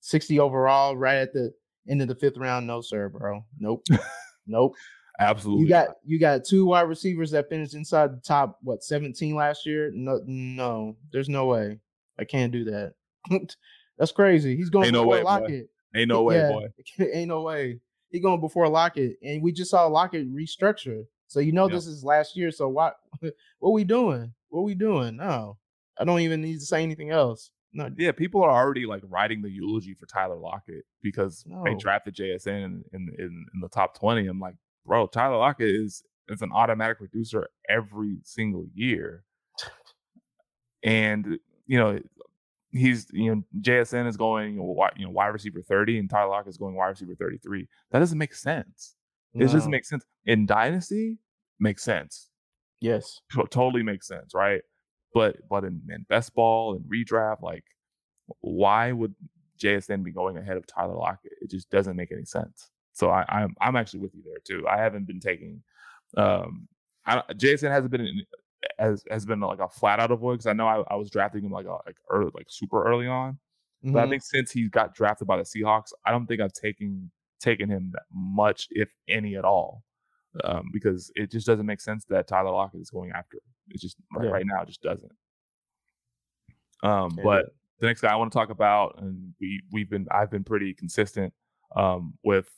sixty 0.00 0.38
overall, 0.38 0.96
right 0.96 1.16
at 1.16 1.32
the 1.32 1.52
end 1.88 2.02
of 2.02 2.08
the 2.08 2.14
fifth 2.14 2.36
round. 2.36 2.66
No, 2.66 2.80
sir, 2.80 3.08
bro. 3.08 3.44
Nope, 3.58 3.84
nope. 4.46 4.74
Absolutely. 5.20 5.64
You 5.64 5.68
got 5.68 5.88
you 6.04 6.18
got 6.18 6.44
two 6.44 6.66
wide 6.66 6.82
receivers 6.82 7.30
that 7.30 7.48
finished 7.48 7.74
inside 7.74 8.12
the 8.12 8.20
top 8.20 8.58
what 8.62 8.82
17 8.82 9.34
last 9.34 9.64
year? 9.64 9.90
No, 9.94 10.20
no, 10.26 10.96
there's 11.12 11.28
no 11.28 11.46
way. 11.46 11.78
I 12.18 12.24
can't 12.24 12.52
do 12.52 12.64
that. 12.64 12.94
That's 13.98 14.12
crazy. 14.12 14.56
He's 14.56 14.70
going 14.70 14.86
Ain't 14.86 14.94
before 14.94 15.04
no 15.04 15.10
way, 15.10 15.22
Lockett. 15.22 15.68
Boy. 15.68 16.00
Ain't 16.00 16.08
no 16.08 16.22
way, 16.24 16.36
yeah, 16.36 16.50
boy. 16.50 16.66
Ain't 17.12 17.28
no 17.28 17.42
way. 17.42 17.78
He 18.10 18.18
going 18.18 18.40
before 18.40 18.68
Lockett, 18.68 19.16
and 19.22 19.42
we 19.42 19.52
just 19.52 19.70
saw 19.70 19.86
Lockett 19.86 20.32
restructure. 20.32 21.04
So 21.28 21.40
you 21.40 21.52
know 21.52 21.64
yep. 21.64 21.72
this 21.72 21.86
is 21.86 22.04
last 22.04 22.36
year. 22.36 22.50
So 22.50 22.68
what? 22.68 22.96
What 23.60 23.72
we 23.72 23.84
doing? 23.84 24.32
What 24.54 24.62
we 24.62 24.76
doing? 24.76 25.16
No, 25.16 25.58
I 25.98 26.04
don't 26.04 26.20
even 26.20 26.40
need 26.40 26.60
to 26.60 26.64
say 26.64 26.84
anything 26.84 27.10
else. 27.10 27.50
No. 27.72 27.90
Yeah, 27.98 28.12
people 28.12 28.40
are 28.44 28.52
already 28.52 28.86
like 28.86 29.02
writing 29.08 29.42
the 29.42 29.50
eulogy 29.50 29.94
for 29.94 30.06
Tyler 30.06 30.36
Lockett 30.36 30.84
because 31.02 31.42
no. 31.44 31.64
they 31.64 31.74
drafted 31.74 32.14
JSN 32.14 32.64
in, 32.64 32.84
in, 32.92 33.08
in 33.18 33.46
in 33.52 33.60
the 33.60 33.68
top 33.68 33.98
twenty. 33.98 34.28
I'm 34.28 34.38
like, 34.38 34.54
bro, 34.86 35.08
Tyler 35.08 35.38
Lockett 35.38 35.68
is 35.68 36.04
is 36.28 36.40
an 36.40 36.52
automatic 36.52 36.98
producer 36.98 37.48
every 37.68 38.18
single 38.22 38.66
year. 38.74 39.24
And 40.84 41.40
you 41.66 41.78
know, 41.78 41.98
he's 42.70 43.08
you 43.12 43.34
know 43.34 43.42
JSN 43.60 44.06
is 44.06 44.16
going 44.16 44.54
you 44.54 44.60
know, 44.60 44.88
you 44.96 45.06
know 45.06 45.10
wide 45.10 45.28
receiver 45.28 45.62
30 45.62 45.98
and 45.98 46.08
Tyler 46.08 46.30
Lockett 46.30 46.50
is 46.50 46.58
going 46.58 46.76
wide 46.76 46.90
receiver 46.90 47.16
33. 47.16 47.66
That 47.90 47.98
doesn't 47.98 48.18
make 48.18 48.34
sense. 48.34 48.94
No. 49.32 49.44
It 49.44 49.50
doesn't 49.50 49.70
make 49.70 49.84
sense. 49.84 50.04
In 50.26 50.46
dynasty, 50.46 51.18
makes 51.58 51.82
sense. 51.82 52.28
Yes. 52.84 53.22
totally 53.50 53.82
makes 53.82 54.06
sense, 54.06 54.34
right? 54.34 54.60
But 55.14 55.36
but 55.48 55.64
in, 55.64 55.80
in 55.88 56.04
best 56.08 56.34
ball 56.34 56.74
and 56.74 56.84
redraft, 56.84 57.40
like 57.40 57.64
why 58.40 58.92
would 58.92 59.14
JSN 59.62 60.02
be 60.02 60.12
going 60.12 60.36
ahead 60.36 60.56
of 60.56 60.66
Tyler 60.66 60.94
Lockett? 60.94 61.32
It 61.40 61.50
just 61.50 61.70
doesn't 61.70 61.96
make 61.96 62.12
any 62.12 62.24
sense. 62.24 62.70
So 62.92 63.08
I, 63.08 63.24
I'm 63.28 63.54
I'm 63.60 63.76
actually 63.76 64.00
with 64.00 64.14
you 64.14 64.22
there 64.24 64.38
too. 64.44 64.68
I 64.68 64.76
haven't 64.78 65.06
been 65.06 65.20
taking. 65.20 65.62
Um, 66.16 66.68
I, 67.06 67.22
Jason 67.36 67.70
hasn't 67.70 67.90
been 67.90 68.02
in, 68.02 68.22
has 68.78 69.02
has 69.10 69.24
been 69.24 69.40
like 69.40 69.60
a 69.60 69.68
flat 69.68 69.98
out 69.98 70.10
avoid 70.10 70.34
because 70.34 70.46
I 70.46 70.52
know 70.52 70.66
I, 70.66 70.82
I 70.92 70.96
was 70.96 71.10
drafting 71.10 71.42
him 71.42 71.52
like 71.52 71.66
a, 71.66 71.78
like 71.86 71.96
early 72.10 72.30
like 72.34 72.46
super 72.50 72.84
early 72.84 73.06
on, 73.06 73.32
mm-hmm. 73.32 73.92
but 73.92 74.00
I 74.00 74.02
mm-hmm. 74.02 74.10
think 74.10 74.22
since 74.24 74.50
he 74.50 74.68
got 74.68 74.94
drafted 74.94 75.26
by 75.26 75.38
the 75.38 75.42
Seahawks, 75.44 75.92
I 76.04 76.10
don't 76.10 76.26
think 76.26 76.40
I've 76.40 76.52
taken 76.52 77.10
taken 77.40 77.70
him 77.70 77.90
that 77.92 78.04
much, 78.12 78.68
if 78.70 78.90
any 79.08 79.36
at 79.36 79.44
all, 79.44 79.82
um, 80.42 80.70
because 80.72 81.12
it 81.14 81.30
just 81.30 81.46
doesn't 81.46 81.66
make 81.66 81.80
sense 81.80 82.04
that 82.06 82.26
Tyler 82.26 82.50
Lockett 82.50 82.80
is 82.80 82.90
going 82.90 83.12
after. 83.12 83.38
It 83.70 83.80
just 83.80 83.96
right, 84.12 84.24
yeah. 84.24 84.30
right 84.30 84.46
now 84.46 84.62
it 84.62 84.68
just 84.68 84.82
doesn't. 84.82 85.12
Um, 86.82 87.18
but 87.22 87.46
the 87.80 87.86
next 87.86 88.00
guy 88.00 88.12
I 88.12 88.16
want 88.16 88.32
to 88.32 88.38
talk 88.38 88.50
about, 88.50 88.96
and 88.98 89.32
we 89.40 89.62
we've 89.72 89.88
been 89.88 90.06
I've 90.10 90.30
been 90.30 90.44
pretty 90.44 90.74
consistent 90.74 91.32
um, 91.74 92.14
with 92.24 92.48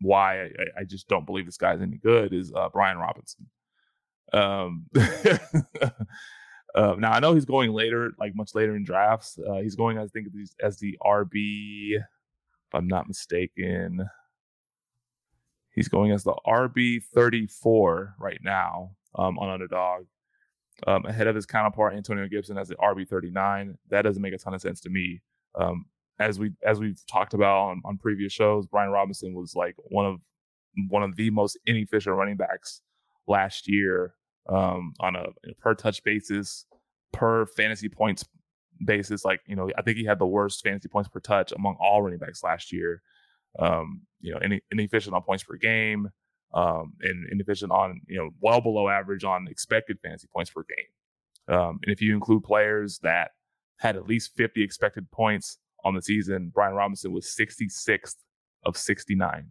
why 0.00 0.44
I, 0.44 0.80
I, 0.80 0.84
just 0.84 1.06
don't 1.06 1.24
believe 1.24 1.46
this 1.46 1.56
guy's 1.56 1.80
any 1.80 1.96
good 1.96 2.32
is 2.32 2.52
uh, 2.56 2.68
Brian 2.72 2.98
Robinson. 2.98 3.46
Um, 4.32 4.86
uh, 6.74 6.96
now 6.98 7.12
I 7.12 7.20
know 7.20 7.34
he's 7.34 7.44
going 7.44 7.72
later, 7.72 8.10
like 8.18 8.34
much 8.34 8.54
later 8.54 8.74
in 8.74 8.84
drafts. 8.84 9.38
Uh, 9.38 9.58
he's 9.58 9.76
going, 9.76 9.98
I 9.98 10.06
think, 10.08 10.28
as 10.60 10.78
the 10.78 10.98
RB, 11.04 11.94
if 11.94 12.74
I'm 12.74 12.88
not 12.88 13.06
mistaken. 13.06 14.04
He's 15.74 15.88
going 15.88 16.12
as 16.12 16.22
the 16.22 16.34
RB 16.46 17.02
34 17.14 18.16
right 18.18 18.40
now 18.42 18.92
um, 19.14 19.38
on 19.38 19.48
Underdog, 19.48 20.04
um, 20.86 21.04
ahead 21.06 21.26
of 21.26 21.34
his 21.34 21.46
counterpart 21.46 21.94
Antonio 21.94 22.28
Gibson 22.28 22.58
as 22.58 22.68
the 22.68 22.76
RB 22.76 23.08
39. 23.08 23.76
That 23.90 24.02
doesn't 24.02 24.22
make 24.22 24.34
a 24.34 24.38
ton 24.38 24.54
of 24.54 24.60
sense 24.60 24.80
to 24.82 24.90
me. 24.90 25.22
Um, 25.58 25.86
as 26.18 26.38
we 26.38 26.52
as 26.64 26.78
we've 26.78 27.00
talked 27.10 27.34
about 27.34 27.70
on, 27.70 27.82
on 27.84 27.98
previous 27.98 28.32
shows, 28.32 28.66
Brian 28.66 28.90
Robinson 28.90 29.34
was 29.34 29.54
like 29.54 29.74
one 29.88 30.06
of 30.06 30.20
one 30.88 31.02
of 31.02 31.16
the 31.16 31.30
most 31.30 31.58
inefficient 31.66 32.16
running 32.16 32.36
backs 32.36 32.82
last 33.26 33.68
year 33.68 34.14
um, 34.48 34.92
on 35.00 35.16
a, 35.16 35.24
a 35.48 35.54
per 35.58 35.74
touch 35.74 36.02
basis, 36.04 36.66
per 37.12 37.46
fantasy 37.46 37.88
points 37.88 38.24
basis. 38.84 39.24
Like 39.24 39.40
you 39.46 39.56
know, 39.56 39.70
I 39.76 39.82
think 39.82 39.96
he 39.96 40.04
had 40.04 40.18
the 40.18 40.26
worst 40.26 40.62
fantasy 40.62 40.88
points 40.88 41.08
per 41.08 41.20
touch 41.20 41.52
among 41.52 41.76
all 41.80 42.02
running 42.02 42.18
backs 42.18 42.42
last 42.42 42.72
year. 42.72 43.02
Um, 43.58 44.02
you 44.20 44.32
know, 44.32 44.40
inefficient 44.70 45.14
on 45.14 45.22
points 45.22 45.44
per 45.44 45.56
game, 45.56 46.08
um, 46.54 46.92
and 47.02 47.28
inefficient 47.30 47.72
on 47.72 48.00
you 48.06 48.18
know 48.18 48.30
well 48.40 48.60
below 48.60 48.88
average 48.88 49.24
on 49.24 49.46
expected 49.48 49.98
fantasy 50.02 50.28
points 50.32 50.50
per 50.50 50.62
game. 50.62 51.56
Um, 51.56 51.80
and 51.82 51.92
if 51.92 52.00
you 52.00 52.14
include 52.14 52.44
players 52.44 53.00
that 53.02 53.32
had 53.78 53.96
at 53.96 54.06
least 54.06 54.36
50 54.36 54.62
expected 54.62 55.10
points 55.10 55.58
on 55.84 55.94
the 55.94 56.02
season, 56.02 56.52
Brian 56.54 56.74
Robinson 56.74 57.12
was 57.12 57.34
66th 57.38 58.14
of 58.64 58.76
69 58.76 59.48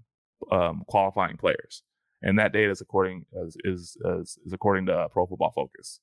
um, 0.52 0.84
qualifying 0.88 1.36
players, 1.38 1.84
and 2.22 2.40
that 2.40 2.54
data 2.54 2.72
is 2.72 2.82
according 2.82 3.26
is 3.34 3.58
is, 3.64 3.98
is, 4.06 4.38
is 4.46 4.54
according 4.54 4.86
to 4.86 4.94
uh, 4.94 5.08
Pro 5.10 5.26
Football 5.26 5.52
Focus. 5.52 6.00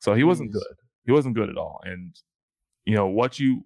So 0.00 0.14
he 0.14 0.24
wasn't 0.24 0.52
good. 0.52 0.74
He 1.06 1.12
wasn't 1.12 1.34
good 1.34 1.48
at 1.48 1.56
all. 1.56 1.80
And 1.84 2.14
you 2.84 2.94
know 2.94 3.06
what 3.06 3.38
you 3.38 3.64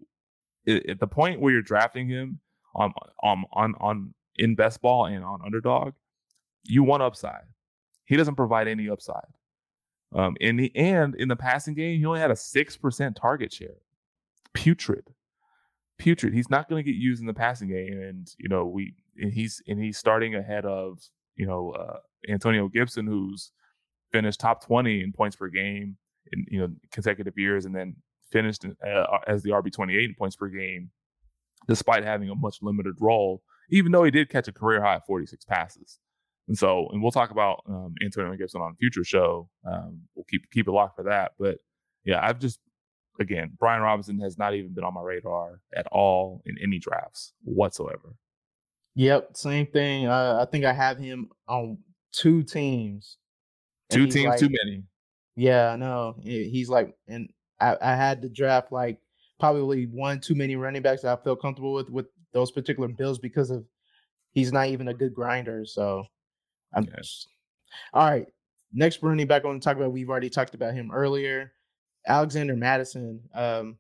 at 0.67 1.01
the 1.01 1.07
point 1.07 1.41
where 1.41 1.53
you're 1.53 1.63
drafting 1.63 2.09
him 2.09 2.41
on 2.77 2.93
on 3.23 3.45
on 3.53 3.75
on 3.81 4.15
in 4.37 4.55
best 4.55 4.81
ball 4.81 5.07
and 5.07 5.25
on 5.25 5.41
underdog, 5.45 5.95
you 6.65 6.83
want 6.83 7.03
upside. 7.03 7.45
He 8.05 8.17
doesn't 8.17 8.37
provide 8.37 8.69
any 8.69 8.89
upside. 8.89 9.27
Um, 10.15 10.37
in 10.41 10.57
the 10.57 10.71
and 10.77 11.15
in 11.17 11.29
the 11.29 11.37
passing 11.37 11.75
game, 11.75 11.99
he 11.99 12.07
only 12.07 12.21
had 12.21 12.31
a 12.31 12.37
six 12.37 12.77
percent 12.77 13.17
target 13.17 13.53
share. 13.53 13.79
Putrid 14.55 15.11
putrid. 15.99 16.35
He's 16.35 16.51
not 16.51 16.69
going 16.69 16.83
to 16.83 16.91
get 16.91 16.99
used 16.99 17.21
in 17.21 17.27
the 17.27 17.35
passing 17.35 17.69
game, 17.69 18.01
and 18.01 18.29
you 18.39 18.49
know 18.49 18.67
we 18.67 18.95
and 19.19 19.33
he's 19.33 19.63
and 19.67 19.81
he's 19.81 19.99
starting 19.99 20.35
ahead 20.35 20.65
of 20.65 20.99
you 21.37 21.47
know 21.47 21.71
uh, 21.73 21.99
Antonio 22.29 22.69
Gibson, 22.69 23.07
who's 23.07 23.53
finished 24.13 24.41
top 24.41 24.65
twenty 24.65 25.03
in 25.03 25.13
points 25.13 25.37
per 25.37 25.49
game 25.49 25.97
in 26.33 26.45
you 26.49 26.61
know 26.61 26.69
consecutive 26.91 27.39
years, 27.39 27.65
and 27.65 27.75
then 27.75 27.97
finished 28.31 28.65
uh, 28.65 29.05
as 29.27 29.43
the 29.43 29.51
RB 29.51 29.73
twenty 29.73 29.97
eight 29.97 30.11
in 30.11 30.15
points 30.15 30.37
per 30.37 30.49
game, 30.49 30.91
despite 31.69 32.05
having 32.05 32.31
a 32.31 32.35
much 32.35 32.59
limited 32.63 32.95
role. 33.01 33.43
Even 33.71 33.93
though 33.93 34.05
he 34.05 34.11
did 34.11 34.29
catch 34.31 34.47
a 34.49 34.53
career 34.53 34.83
high 34.83 35.01
forty 35.07 35.27
six 35.27 35.45
passes. 35.45 35.99
And 36.49 36.57
so, 36.57 36.89
and 36.93 37.03
we'll 37.03 37.11
talk 37.11 37.33
about 37.33 37.65
um, 37.69 37.95
Antonio 38.05 38.37
Gibson 38.37 38.61
on 38.61 38.73
a 38.73 38.77
future 38.77 39.03
show. 39.03 39.49
Um, 39.69 40.03
we'll 40.15 40.27
keep 40.31 40.49
keep 40.53 40.69
it 40.69 40.71
locked 40.71 40.97
for 40.97 41.03
that. 41.05 41.33
But 41.39 41.59
yeah, 42.05 42.21
I've 42.23 42.39
just 42.39 42.61
again, 43.19 43.51
Brian 43.59 43.83
Robinson 43.83 44.21
has 44.21 44.39
not 44.39 44.55
even 44.55 44.73
been 44.73 44.85
on 44.85 44.95
my 44.95 45.03
radar 45.03 45.61
at 45.75 45.87
all 45.89 46.43
in 46.47 46.57
any 46.63 46.79
drafts 46.79 47.33
whatsoever. 47.43 48.15
Yep, 48.95 49.37
same 49.37 49.67
thing. 49.67 50.07
Uh, 50.07 50.39
I 50.41 50.51
think 50.51 50.65
I 50.65 50.73
have 50.73 50.99
him 50.99 51.31
on 51.49 51.79
two 52.13 52.43
teams. 52.43 53.19
Two 53.91 54.07
teams, 54.07 54.27
like- 54.27 54.39
too 54.39 54.49
many. 54.65 54.85
Yeah, 55.35 55.71
I 55.73 55.77
know. 55.77 56.17
He's 56.23 56.71
like, 56.71 56.95
and 57.07 57.29
I, 57.61 57.77
I 57.81 57.95
had 57.95 58.23
to 58.23 58.29
draft 58.31 58.73
like 58.73 58.99
probably 59.39 59.87
one 59.87 60.21
too 60.21 60.35
many 60.35 60.57
running 60.57 60.83
backs 60.83 61.03
that 61.03 61.19
I 61.19 61.23
feel 61.23 61.37
comfortable 61.37 61.73
with 61.73 61.91
with 61.91 62.07
those 62.33 62.51
particular 62.51 62.89
bills 62.89 63.19
because 63.19 63.51
of 63.51 63.65
he's 64.33 64.53
not 64.53 64.69
even 64.69 64.89
a 64.89 64.95
good 64.95 65.15
grinder. 65.15 65.65
So 65.65 66.05
I'm 66.75 66.87
just- 66.87 67.29
all 67.93 68.09
right. 68.09 68.27
Next 68.73 69.03
running 69.03 69.27
back 69.27 69.45
I 69.45 69.49
want 69.49 69.63
to 69.63 69.65
talk 69.67 69.77
about. 69.77 69.93
We've 69.93 70.11
already 70.11 70.31
talked 70.31 70.55
about 70.55 70.75
him 70.75 70.91
earlier. 70.93 71.53
Alexander 72.07 72.57
Mattison. 72.57 73.21
Um, 73.35 73.79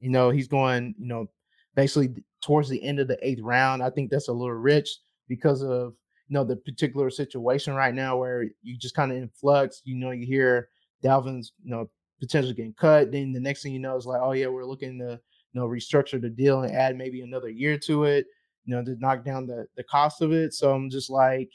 you 0.00 0.10
know, 0.10 0.30
he's 0.30 0.48
going, 0.48 0.94
you 0.98 1.06
know, 1.06 1.28
basically 1.74 2.22
towards 2.42 2.68
the 2.68 2.82
end 2.82 3.00
of 3.00 3.08
the 3.08 3.18
eighth 3.26 3.40
round. 3.40 3.82
I 3.82 3.90
think 3.90 4.10
that's 4.10 4.28
a 4.28 4.32
little 4.32 4.54
rich 4.54 4.98
because 5.28 5.62
of 5.62 5.94
you 6.28 6.34
know 6.34 6.44
the 6.44 6.56
particular 6.56 7.10
situation 7.10 7.74
right 7.74 7.94
now 7.94 8.16
where 8.16 8.44
you 8.62 8.76
just 8.76 8.94
kind 8.94 9.10
of 9.10 9.18
in 9.18 9.28
flux. 9.28 9.80
You 9.84 9.96
know, 9.96 10.10
you 10.10 10.26
hear 10.26 10.68
Dalvin's, 11.02 11.52
you 11.62 11.70
know, 11.70 11.88
potentially 12.24 12.54
getting 12.54 12.74
cut. 12.74 13.12
Then 13.12 13.32
the 13.32 13.40
next 13.40 13.62
thing 13.62 13.72
you 13.72 13.78
know 13.78 13.96
is 13.96 14.06
like, 14.06 14.20
oh 14.22 14.32
yeah, 14.32 14.46
we're 14.46 14.64
looking 14.64 14.98
to 14.98 15.20
you 15.52 15.60
know 15.60 15.66
restructure 15.66 16.20
the 16.20 16.30
deal 16.30 16.62
and 16.62 16.74
add 16.74 16.96
maybe 16.96 17.22
another 17.22 17.48
year 17.48 17.78
to 17.78 18.04
it. 18.04 18.26
You 18.64 18.74
know, 18.74 18.84
to 18.84 18.96
knock 18.98 19.24
down 19.24 19.46
the 19.46 19.66
the 19.76 19.84
cost 19.84 20.22
of 20.22 20.32
it. 20.32 20.54
So 20.54 20.72
I'm 20.72 20.90
just 20.90 21.10
like, 21.10 21.50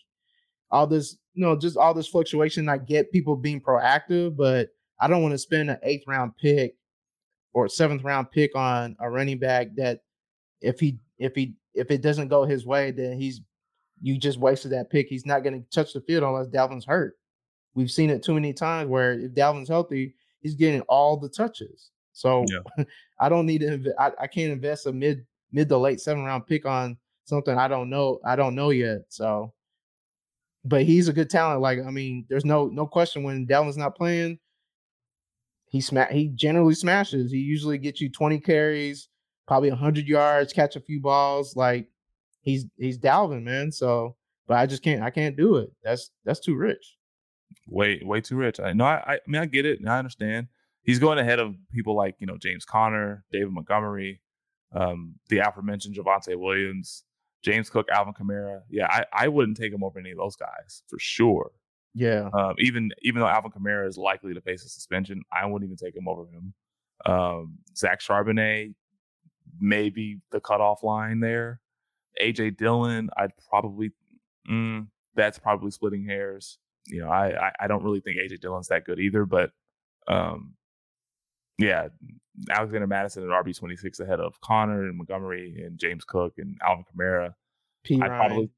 all 0.72 0.88
this, 0.88 1.18
you 1.34 1.44
know, 1.44 1.56
just 1.56 1.78
all 1.78 1.94
this 1.94 2.08
fluctuation. 2.08 2.70
I 2.70 2.78
get 2.78 3.12
people 3.12 3.36
being 3.36 3.62
proactive, 3.62 4.36
but 4.36 4.70
I 5.00 5.08
don't 5.08 5.24
want 5.24 5.34
to 5.34 5.40
spend 5.40 5.70
an 5.70 5.80
eighth 5.84 6.04
round 6.08 6.38
pick 6.38 6.76
or 7.54 7.68
seventh 7.68 8.04
round 8.04 8.32
pick 8.32 8.56
on 8.56 8.96
a 9.00 9.10
running 9.10 9.40
back 9.40 9.70
that 9.76 10.02
if 10.62 10.80
he 10.80 11.00
if 11.18 11.36
he 11.36 11.56
if 11.74 11.92
it 11.92 12.02
doesn't 12.02 12.28
go 12.28 12.44
his 12.44 12.66
way, 12.66 12.92
then 12.92 13.20
he's 13.20 13.42
you 14.02 14.18
just 14.18 14.40
wasted 14.40 14.72
that 14.72 14.90
pick. 14.90 15.08
He's 15.08 15.26
not 15.26 15.44
going 15.44 15.62
to 15.62 15.70
touch 15.70 15.94
the 15.94 16.02
field 16.02 16.24
unless 16.24 16.48
Dalvin's 16.48 16.86
hurt. 16.86 17.16
We've 17.74 17.92
seen 17.92 18.10
it 18.10 18.24
too 18.24 18.34
many 18.34 18.54
times 18.54 18.90
where 18.90 19.14
if 19.14 19.32
Dalvin's 19.34 19.70
healthy, 19.70 20.16
he's 20.42 20.56
getting 20.56 20.82
all 20.82 21.18
the 21.18 21.30
touches. 21.30 21.92
So 22.14 22.46
I 23.20 23.30
don't 23.30 23.46
need 23.46 23.60
to. 23.60 23.78
Inv- 23.78 23.94
I, 23.98 24.12
I 24.22 24.28
can't 24.28 24.52
invest 24.52 24.88
a 24.88 24.94
mid 24.94 25.26
mid 25.52 25.70
to 25.70 25.78
late 25.78 26.02
seven 26.02 26.24
round 26.24 26.48
pick 26.48 26.66
on 26.66 26.98
something 27.26 27.58
I 27.58 27.68
don't 27.68 27.90
know. 27.90 28.20
I 28.26 28.36
don't 28.36 28.56
know 28.56 28.72
yet. 28.72 29.02
So, 29.10 29.54
but 30.66 30.84
he's 30.84 31.08
a 31.08 31.14
good 31.14 31.30
talent. 31.30 31.62
Like 31.62 31.80
I 31.80 31.92
mean, 31.92 32.26
there's 32.30 32.46
no 32.46 32.68
no 32.68 32.88
question 32.88 33.24
when 33.24 33.48
Dalvin's 33.48 33.78
not 33.78 33.96
playing, 33.96 34.40
he 35.70 35.82
sma- 35.82 36.12
He 36.12 36.30
generally 36.30 36.74
smashes. 36.74 37.32
He 37.32 37.38
usually 37.38 37.78
gets 37.78 38.02
you 38.02 38.10
20 38.10 38.40
carries, 38.40 39.08
probably 39.48 39.70
100 39.70 40.08
yards, 40.08 40.52
catch 40.52 40.76
a 40.76 40.82
few 40.82 41.00
balls. 41.00 41.56
Like 41.56 41.88
he's 42.42 42.66
he's 42.78 42.98
Dalvin, 42.98 43.44
man. 43.44 43.72
So, 43.72 44.16
but 44.48 44.58
I 44.58 44.66
just 44.66 44.84
can't. 44.84 45.04
I 45.04 45.12
can't 45.12 45.38
do 45.38 45.58
it. 45.58 45.72
That's 45.84 46.12
that's 46.26 46.40
too 46.40 46.56
rich. 46.56 46.98
Way 47.68 48.02
way 48.04 48.22
too 48.22 48.36
rich. 48.36 48.60
I 48.60 48.74
know. 48.74 48.86
I, 48.86 49.14
I 49.14 49.20
mean, 49.28 49.42
I 49.42 49.46
get 49.46 49.66
it. 49.66 49.80
and 49.80 49.90
I 49.90 50.00
understand. 50.00 50.48
He's 50.84 51.00
going 51.00 51.20
ahead 51.20 51.40
of 51.40 51.56
people 51.72 51.96
like 51.96 52.16
you 52.20 52.28
know 52.28 52.38
James 52.38 52.66
Conner, 52.66 53.24
David 53.32 53.52
Montgomery, 53.52 54.22
um, 54.74 55.16
the 55.30 55.40
aforementioned 55.40 55.96
Javonte 55.96 56.36
Williams, 56.36 57.04
James 57.44 57.70
Cook, 57.70 57.88
Alvin 57.92 58.14
Kamara. 58.14 58.62
Yeah, 58.70 58.88
I, 58.90 59.06
I 59.14 59.28
wouldn't 59.28 59.58
take 59.58 59.72
him 59.74 59.84
over 59.84 60.00
any 60.00 60.12
of 60.12 60.18
those 60.18 60.36
guys 60.36 60.84
for 60.88 61.00
sure. 61.00 61.52
Yeah. 61.94 62.30
Um, 62.34 62.56
even 62.60 62.92
even 63.02 63.22
though 63.22 63.28
Alvin 63.28 63.52
Kamara 63.52 63.88
is 63.88 63.98
likely 63.98 64.34
to 64.34 64.42
face 64.42 64.64
a 64.64 64.70
suspension, 64.70 65.24
I 65.34 65.46
wouldn't 65.46 65.68
even 65.68 65.78
take 65.78 65.96
him 65.96 66.08
over 66.08 66.26
him. 66.28 66.54
Um, 67.06 67.60
Zach 67.76 68.02
Charbonnet, 68.02 68.74
maybe 69.60 70.20
the 70.32 70.40
cutoff 70.40 70.84
line 70.84 71.20
there. 71.20 71.62
AJ 72.22 72.58
Dillon, 72.58 73.10
I'd 73.18 73.32
probably 73.50 73.92
mm, 74.50 74.88
that's 75.16 75.40
probably 75.40 75.72
splitting 75.72 76.06
hairs. 76.06 76.58
You 76.88 77.02
know, 77.02 77.10
I, 77.10 77.52
I 77.60 77.68
don't 77.68 77.84
really 77.84 78.00
think 78.02 78.18
AJ 78.18 78.40
Dillon's 78.42 78.68
that 78.70 78.86
good 78.86 79.00
either, 79.00 79.26
but 79.26 79.52
um, 80.08 80.56
yeah, 81.58 81.90
Alexander 82.50 82.88
Mattison 82.88 83.24
and 83.24 83.32
RB 83.32 83.56
twenty 83.58 83.76
six 83.76 84.00
ahead 84.00 84.20
of 84.20 84.40
Conner 84.42 84.88
and 84.88 84.98
Montgomery 84.98 85.62
and 85.66 85.78
James 85.78 86.04
Cook 86.06 86.34
and 86.38 86.58
Alvin 86.66 86.86
Kamara. 86.96 87.34
P. 87.84 87.96
I 88.02 88.08
Ryan. 88.08 88.20
probably 88.20 88.50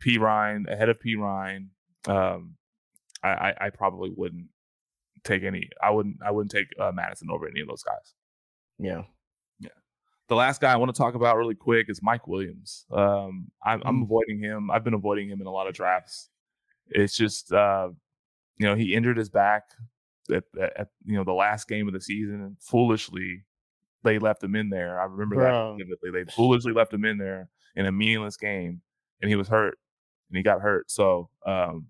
P 0.00 0.18
Ryan 0.18 0.66
ahead 0.68 0.88
of 0.88 0.98
P 1.00 1.16
Ryan. 1.16 1.70
Um, 2.08 2.56
I, 3.22 3.28
I 3.28 3.54
I 3.66 3.70
probably 3.70 4.10
wouldn't 4.16 4.46
take 5.24 5.42
any. 5.42 5.68
I 5.82 5.90
wouldn't 5.90 6.16
I 6.24 6.30
wouldn't 6.30 6.52
take 6.52 6.68
uh, 6.80 6.92
Mattison 6.92 7.28
over 7.30 7.46
any 7.48 7.60
of 7.60 7.68
those 7.68 7.82
guys. 7.82 8.14
yeah. 8.78 9.02
Yeah. 9.60 9.70
The 10.28 10.34
last 10.36 10.60
guy 10.60 10.72
I 10.72 10.76
want 10.76 10.94
to 10.94 10.98
talk 10.98 11.14
about 11.14 11.36
really 11.36 11.54
quick 11.54 11.86
is 11.88 12.00
Mike 12.02 12.26
Williams. 12.26 12.86
Um, 12.90 13.50
I'm, 13.64 13.82
I'm 13.84 14.00
Mm. 14.00 14.02
avoiding 14.04 14.38
him. 14.40 14.70
I've 14.70 14.84
been 14.84 14.94
avoiding 14.94 15.28
him 15.28 15.40
in 15.40 15.46
a 15.46 15.50
lot 15.50 15.66
of 15.66 15.74
drafts. 15.74 16.28
It's 16.88 17.16
just 17.16 17.52
uh, 17.52 17.88
you 18.58 18.66
know 18.66 18.74
he 18.74 18.94
injured 18.94 19.16
his 19.16 19.28
back 19.28 19.64
at, 20.30 20.44
at, 20.60 20.80
at 20.80 20.88
you 21.04 21.16
know 21.16 21.24
the 21.24 21.32
last 21.32 21.68
game 21.68 21.86
of 21.88 21.94
the 21.94 22.00
season, 22.00 22.40
and 22.42 22.56
foolishly 22.60 23.44
they 24.02 24.18
left 24.18 24.42
him 24.42 24.54
in 24.54 24.68
there. 24.70 25.00
I 25.00 25.04
remember 25.04 25.36
Bro. 25.36 25.76
that 25.78 25.84
vividly. 25.84 26.24
They 26.24 26.30
foolishly 26.36 26.72
left 26.72 26.92
him 26.92 27.04
in 27.04 27.18
there 27.18 27.48
in 27.74 27.86
a 27.86 27.92
meaningless 27.92 28.36
game, 28.36 28.80
and 29.20 29.30
he 29.30 29.36
was 29.36 29.48
hurt, 29.48 29.78
and 30.28 30.36
he 30.36 30.42
got 30.42 30.60
hurt. 30.60 30.90
So, 30.90 31.30
um, 31.46 31.86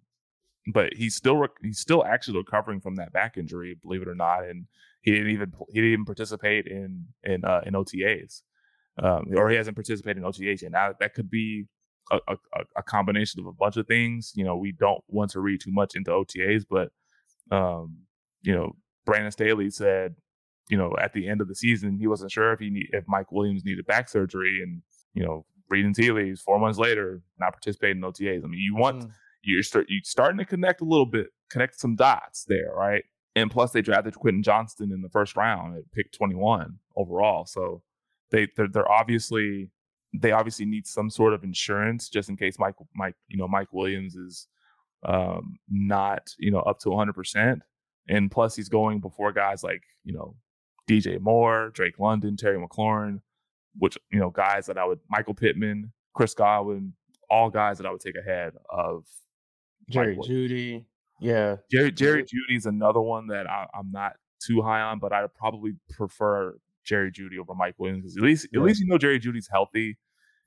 but 0.72 0.94
he's 0.94 1.14
still 1.14 1.36
rec- 1.36 1.62
he's 1.62 1.80
still 1.80 2.04
actually 2.04 2.38
recovering 2.38 2.80
from 2.80 2.96
that 2.96 3.12
back 3.12 3.36
injury, 3.36 3.76
believe 3.82 4.02
it 4.02 4.08
or 4.08 4.14
not, 4.14 4.44
and 4.44 4.66
he 5.02 5.10
didn't 5.10 5.30
even 5.30 5.52
he 5.68 5.80
didn't 5.80 5.92
even 5.92 6.04
participate 6.04 6.66
in 6.66 7.06
in 7.22 7.44
uh, 7.44 7.60
in 7.66 7.74
OTAs, 7.74 8.42
um, 9.02 9.26
or 9.36 9.50
he 9.50 9.56
hasn't 9.56 9.76
participated 9.76 10.18
in 10.18 10.24
OTAs 10.24 10.62
yet. 10.62 10.72
Now 10.72 10.94
that 10.98 11.14
could 11.14 11.30
be 11.30 11.66
a, 12.10 12.18
a, 12.28 12.36
a- 12.76 12.82
combination 12.82 13.40
of 13.40 13.46
a 13.46 13.52
bunch 13.52 13.76
of 13.76 13.86
things. 13.86 14.32
You 14.34 14.44
know, 14.44 14.56
we 14.56 14.72
don't 14.72 15.02
want 15.08 15.30
to 15.32 15.40
read 15.40 15.60
too 15.60 15.72
much 15.72 15.94
into 15.94 16.10
OTAs, 16.10 16.64
but 16.68 16.90
um, 17.50 17.98
you 18.42 18.54
know, 18.54 18.76
Brandon 19.06 19.30
Staley 19.32 19.70
said, 19.70 20.14
you 20.68 20.76
know, 20.78 20.94
at 21.00 21.12
the 21.12 21.28
end 21.28 21.40
of 21.40 21.48
the 21.48 21.54
season, 21.54 21.98
he 21.98 22.06
wasn't 22.06 22.30
sure 22.32 22.52
if 22.52 22.60
he 22.60 22.70
need, 22.70 22.88
if 22.92 23.04
Mike 23.06 23.30
Williams 23.32 23.64
needed 23.64 23.86
back 23.86 24.08
surgery, 24.08 24.60
and 24.62 24.82
you 25.14 25.22
know, 25.24 25.44
reading 25.68 25.94
tea 25.94 26.10
leaves, 26.10 26.40
four 26.40 26.58
months 26.58 26.78
later, 26.78 27.22
not 27.38 27.52
participating 27.52 27.98
in 27.98 28.02
OTAs. 28.02 28.44
I 28.44 28.48
mean, 28.48 28.60
you 28.60 28.74
want 28.76 29.04
Mm. 29.04 29.10
you're 29.42 29.62
start 29.62 29.86
you 29.88 30.00
starting 30.04 30.38
to 30.38 30.44
connect 30.44 30.80
a 30.80 30.84
little 30.84 31.06
bit, 31.06 31.28
connect 31.50 31.78
some 31.78 31.96
dots 31.96 32.44
there, 32.48 32.72
right? 32.74 33.04
And 33.36 33.50
plus, 33.50 33.72
they 33.72 33.82
drafted 33.82 34.14
Quentin 34.14 34.42
Johnston 34.42 34.92
in 34.92 35.02
the 35.02 35.08
first 35.08 35.36
round 35.36 35.76
at 35.76 35.90
pick 35.92 36.12
21 36.12 36.78
overall, 36.96 37.44
so 37.46 37.82
they 38.30 38.46
they're, 38.56 38.68
they're 38.68 38.90
obviously 38.90 39.70
they 40.20 40.32
obviously 40.32 40.64
need 40.64 40.86
some 40.86 41.10
sort 41.10 41.34
of 41.34 41.42
insurance 41.44 42.08
just 42.08 42.28
in 42.28 42.36
case 42.36 42.58
Mike 42.58 42.74
Mike 42.94 43.16
you 43.28 43.36
know 43.36 43.48
Mike 43.48 43.72
Williams 43.72 44.14
is 44.14 44.46
um, 45.04 45.58
not 45.68 46.28
you 46.38 46.50
know 46.50 46.60
up 46.60 46.78
to 46.80 46.90
100 46.90 47.12
percent, 47.12 47.62
and 48.08 48.30
plus 48.30 48.56
he's 48.56 48.68
going 48.68 49.00
before 49.00 49.32
guys 49.32 49.62
like 49.62 49.82
you 50.04 50.12
know 50.14 50.36
DJ 50.88 51.20
Moore, 51.20 51.70
Drake 51.74 51.98
London, 51.98 52.36
Terry 52.36 52.58
McLaurin, 52.58 53.20
which 53.78 53.98
you 54.12 54.18
know 54.20 54.30
guys 54.30 54.66
that 54.66 54.78
I 54.78 54.84
would 54.84 55.00
Michael 55.10 55.34
Pittman, 55.34 55.92
Chris 56.14 56.34
Godwin, 56.34 56.92
all 57.30 57.50
guys 57.50 57.78
that 57.78 57.86
I 57.86 57.90
would 57.90 58.00
take 58.00 58.16
ahead 58.16 58.52
of 58.70 59.04
Jerry 59.90 60.16
Jeudy. 60.16 60.84
Yeah. 61.20 61.56
Jerry 61.70 61.92
Jerry 61.92 62.24
Jeudy's 62.24 62.66
another 62.66 63.00
one 63.00 63.28
that 63.28 63.48
I, 63.48 63.66
I'm 63.74 63.90
not 63.90 64.12
too 64.44 64.62
high 64.62 64.80
on, 64.80 64.98
but 64.98 65.12
I'd 65.12 65.32
probably 65.34 65.72
prefer 65.90 66.58
Jerry 66.84 67.10
Jeudy 67.10 67.38
over 67.38 67.54
Mike 67.54 67.74
Williams. 67.78 68.16
at 68.16 68.22
least 68.22 68.48
Yeah. 68.52 68.60
at 68.60 68.66
least 68.66 68.80
you 68.80 68.86
know 68.86 68.98
Jerry 68.98 69.18
Jeudy's 69.20 69.48
healthy 69.50 69.96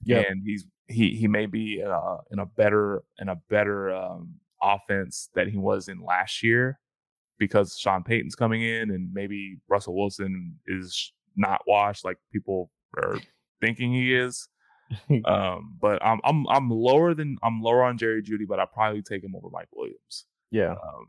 Yeah. 0.04 0.24
and 0.30 0.41
he's 0.45 0.66
he 0.88 1.16
he 1.16 1.28
may 1.28 1.45
be 1.45 1.80
in 1.80 1.88
a, 1.88 2.18
in 2.32 2.39
a 2.39 2.45
better 2.45 3.04
in 3.20 3.30
a 3.30 3.36
better 3.50 3.93
um, 3.93 4.36
offense 4.62 5.30
that 5.36 5.48
he 5.48 5.58
was 5.58 5.88
in 5.88 6.00
last 6.02 6.43
year 6.43 6.80
because 7.39 7.78
Sean 7.78 8.04
Payton's 8.04 8.36
coming 8.36 8.62
in 8.62 8.89
and 8.91 9.14
maybe 9.14 9.58
Russell 9.70 9.95
Wilson 9.95 10.56
is 10.66 11.14
not 11.36 11.62
washed 11.68 12.04
like 12.06 12.18
people 12.32 12.72
are 12.98 13.18
thinking 13.62 13.93
he 13.93 14.14
is. 14.16 14.48
Um, 15.26 15.76
but 15.82 16.02
I'm 16.02 16.22
I'm 16.24 16.48
I'm 16.48 16.70
lower 16.70 17.14
than 17.14 17.38
I'm 17.43 17.62
lower 17.62 17.84
on 17.84 17.98
Jerry 17.98 18.24
Jeudy, 18.24 18.48
but 18.48 18.58
I'd 18.58 18.72
probably 18.72 19.02
take 19.02 19.22
him 19.22 19.36
over 19.36 19.50
Mike 19.52 19.68
Williams. 19.76 20.26
Yeah. 20.50 20.72
Um, 20.72 21.08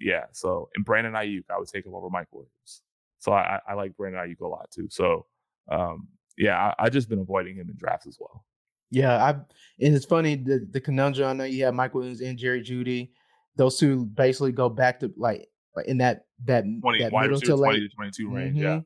yeah. 0.00 0.24
So 0.32 0.68
and 0.74 0.84
Brandon 0.84 1.12
Aiyuk, 1.12 1.44
I 1.48 1.56
would 1.56 1.68
take 1.68 1.86
him 1.86 1.94
over 1.94 2.10
Mike 2.10 2.26
Williams. 2.32 2.82
So 3.20 3.30
I, 3.30 3.60
I 3.68 3.72
I 3.72 3.74
like 3.74 3.96
Brandon 3.96 4.20
Aiyuk 4.20 4.40
a 4.40 4.48
lot 4.48 4.68
too. 4.72 4.88
So 4.90 5.26
um, 5.70 6.08
yeah, 6.40 6.72
I, 6.78 6.86
I 6.86 6.88
just 6.88 7.08
been 7.08 7.20
avoiding 7.20 7.56
him 7.56 7.68
in 7.68 7.76
drafts 7.76 8.06
as 8.06 8.16
well. 8.18 8.44
Yeah, 8.90 9.24
I 9.24 9.30
and 9.30 9.94
it's 9.94 10.04
funny 10.04 10.34
the 10.34 10.66
the 10.70 10.80
conundrum. 10.80 11.28
I 11.28 11.32
know 11.32 11.44
you 11.44 11.64
have 11.64 11.74
Mike 11.74 11.94
Williams 11.94 12.20
and 12.20 12.36
Jerry 12.36 12.62
Jeudy. 12.62 13.10
Those 13.56 13.78
two 13.78 14.06
basically 14.06 14.52
go 14.52 14.68
back 14.68 14.98
to 15.00 15.12
like 15.16 15.48
in 15.86 15.98
that 15.98 16.24
that, 16.46 16.64
20 16.80 16.98
that 16.98 17.12
middle 17.12 17.38
to 17.38 17.46
20 17.46 17.62
late 17.62 17.78
to 17.80 17.88
22 17.94 18.30
range. 18.34 18.56
Yeah. 18.56 18.78
Mhm. 18.78 18.84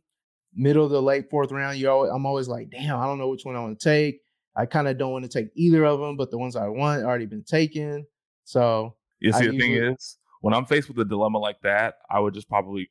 middle 0.54 0.88
to 0.88 0.98
late 0.98 1.30
fourth 1.30 1.52
round. 1.52 1.78
You 1.78 1.88
always, 1.90 2.10
I'm 2.12 2.26
always 2.26 2.48
like, 2.48 2.70
damn, 2.70 2.98
I 2.98 3.06
don't 3.06 3.18
know 3.18 3.28
which 3.28 3.44
one 3.44 3.56
I 3.56 3.60
want 3.60 3.78
to 3.80 3.84
take. 3.84 4.20
I 4.56 4.66
kind 4.66 4.86
of 4.86 4.98
don't 4.98 5.12
want 5.12 5.24
to 5.24 5.28
take 5.30 5.50
either 5.54 5.84
of 5.84 6.00
them, 6.00 6.16
but 6.16 6.30
the 6.30 6.38
ones 6.38 6.54
I 6.56 6.68
want 6.68 7.02
already 7.02 7.26
been 7.26 7.42
taken. 7.42 8.06
So 8.44 8.94
You 9.20 9.32
I 9.34 9.40
see, 9.40 9.46
the 9.48 9.58
thing 9.58 9.72
is, 9.72 10.18
when 10.42 10.52
I'm 10.54 10.66
faced 10.66 10.88
with 10.88 10.98
a 10.98 11.04
dilemma 11.04 11.38
like 11.38 11.60
that, 11.62 11.94
I 12.10 12.20
would 12.20 12.34
just 12.34 12.48
probably 12.48 12.90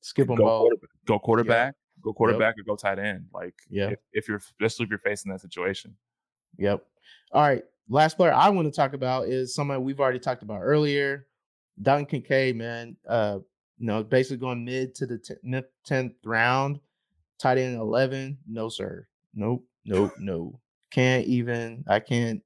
skip 0.00 0.26
them 0.26 0.36
go 0.36 0.44
both. 0.44 0.60
quarterback, 0.62 0.90
go 1.06 1.18
quarterback, 1.18 1.74
go 2.06 2.12
quarterback, 2.14 2.54
or 2.58 2.62
go 2.62 2.76
tight 2.76 2.98
end. 2.98 3.26
Like, 3.34 3.54
Yeah. 3.68 3.88
if, 3.90 3.98
if 4.12 4.28
you're 4.28 4.36
especially 4.38 4.84
if 4.84 4.90
you're 4.90 4.98
facing 5.00 5.32
that 5.32 5.40
situation. 5.40 5.94
Yep. 6.58 6.84
All 7.32 7.42
right. 7.42 7.64
Last 7.88 8.16
player 8.16 8.32
I 8.32 8.48
want 8.50 8.66
to 8.66 8.72
talk 8.76 8.92
about 8.94 9.28
is 9.28 9.54
somebody 9.54 9.80
we've 9.82 10.00
already 10.00 10.18
talked 10.18 10.42
about 10.42 10.60
earlier. 10.62 11.26
Dalton 11.82 12.06
Kincaid, 12.06 12.56
man. 12.56 12.96
Uh, 13.06 13.38
you 13.78 13.86
know, 13.86 14.02
basically 14.02 14.38
going 14.38 14.64
mid 14.64 14.94
to 14.94 15.06
the 15.06 15.18
tenth 15.84 16.12
round, 16.24 16.80
tight 17.38 17.58
end 17.58 17.76
eleven. 17.76 18.38
No, 18.48 18.68
sir. 18.68 19.06
Nope. 19.34 19.64
Nope. 19.84 20.12
No. 20.18 20.60
Can't 20.90 21.26
even. 21.26 21.84
I 21.88 22.00
can't. 22.00 22.40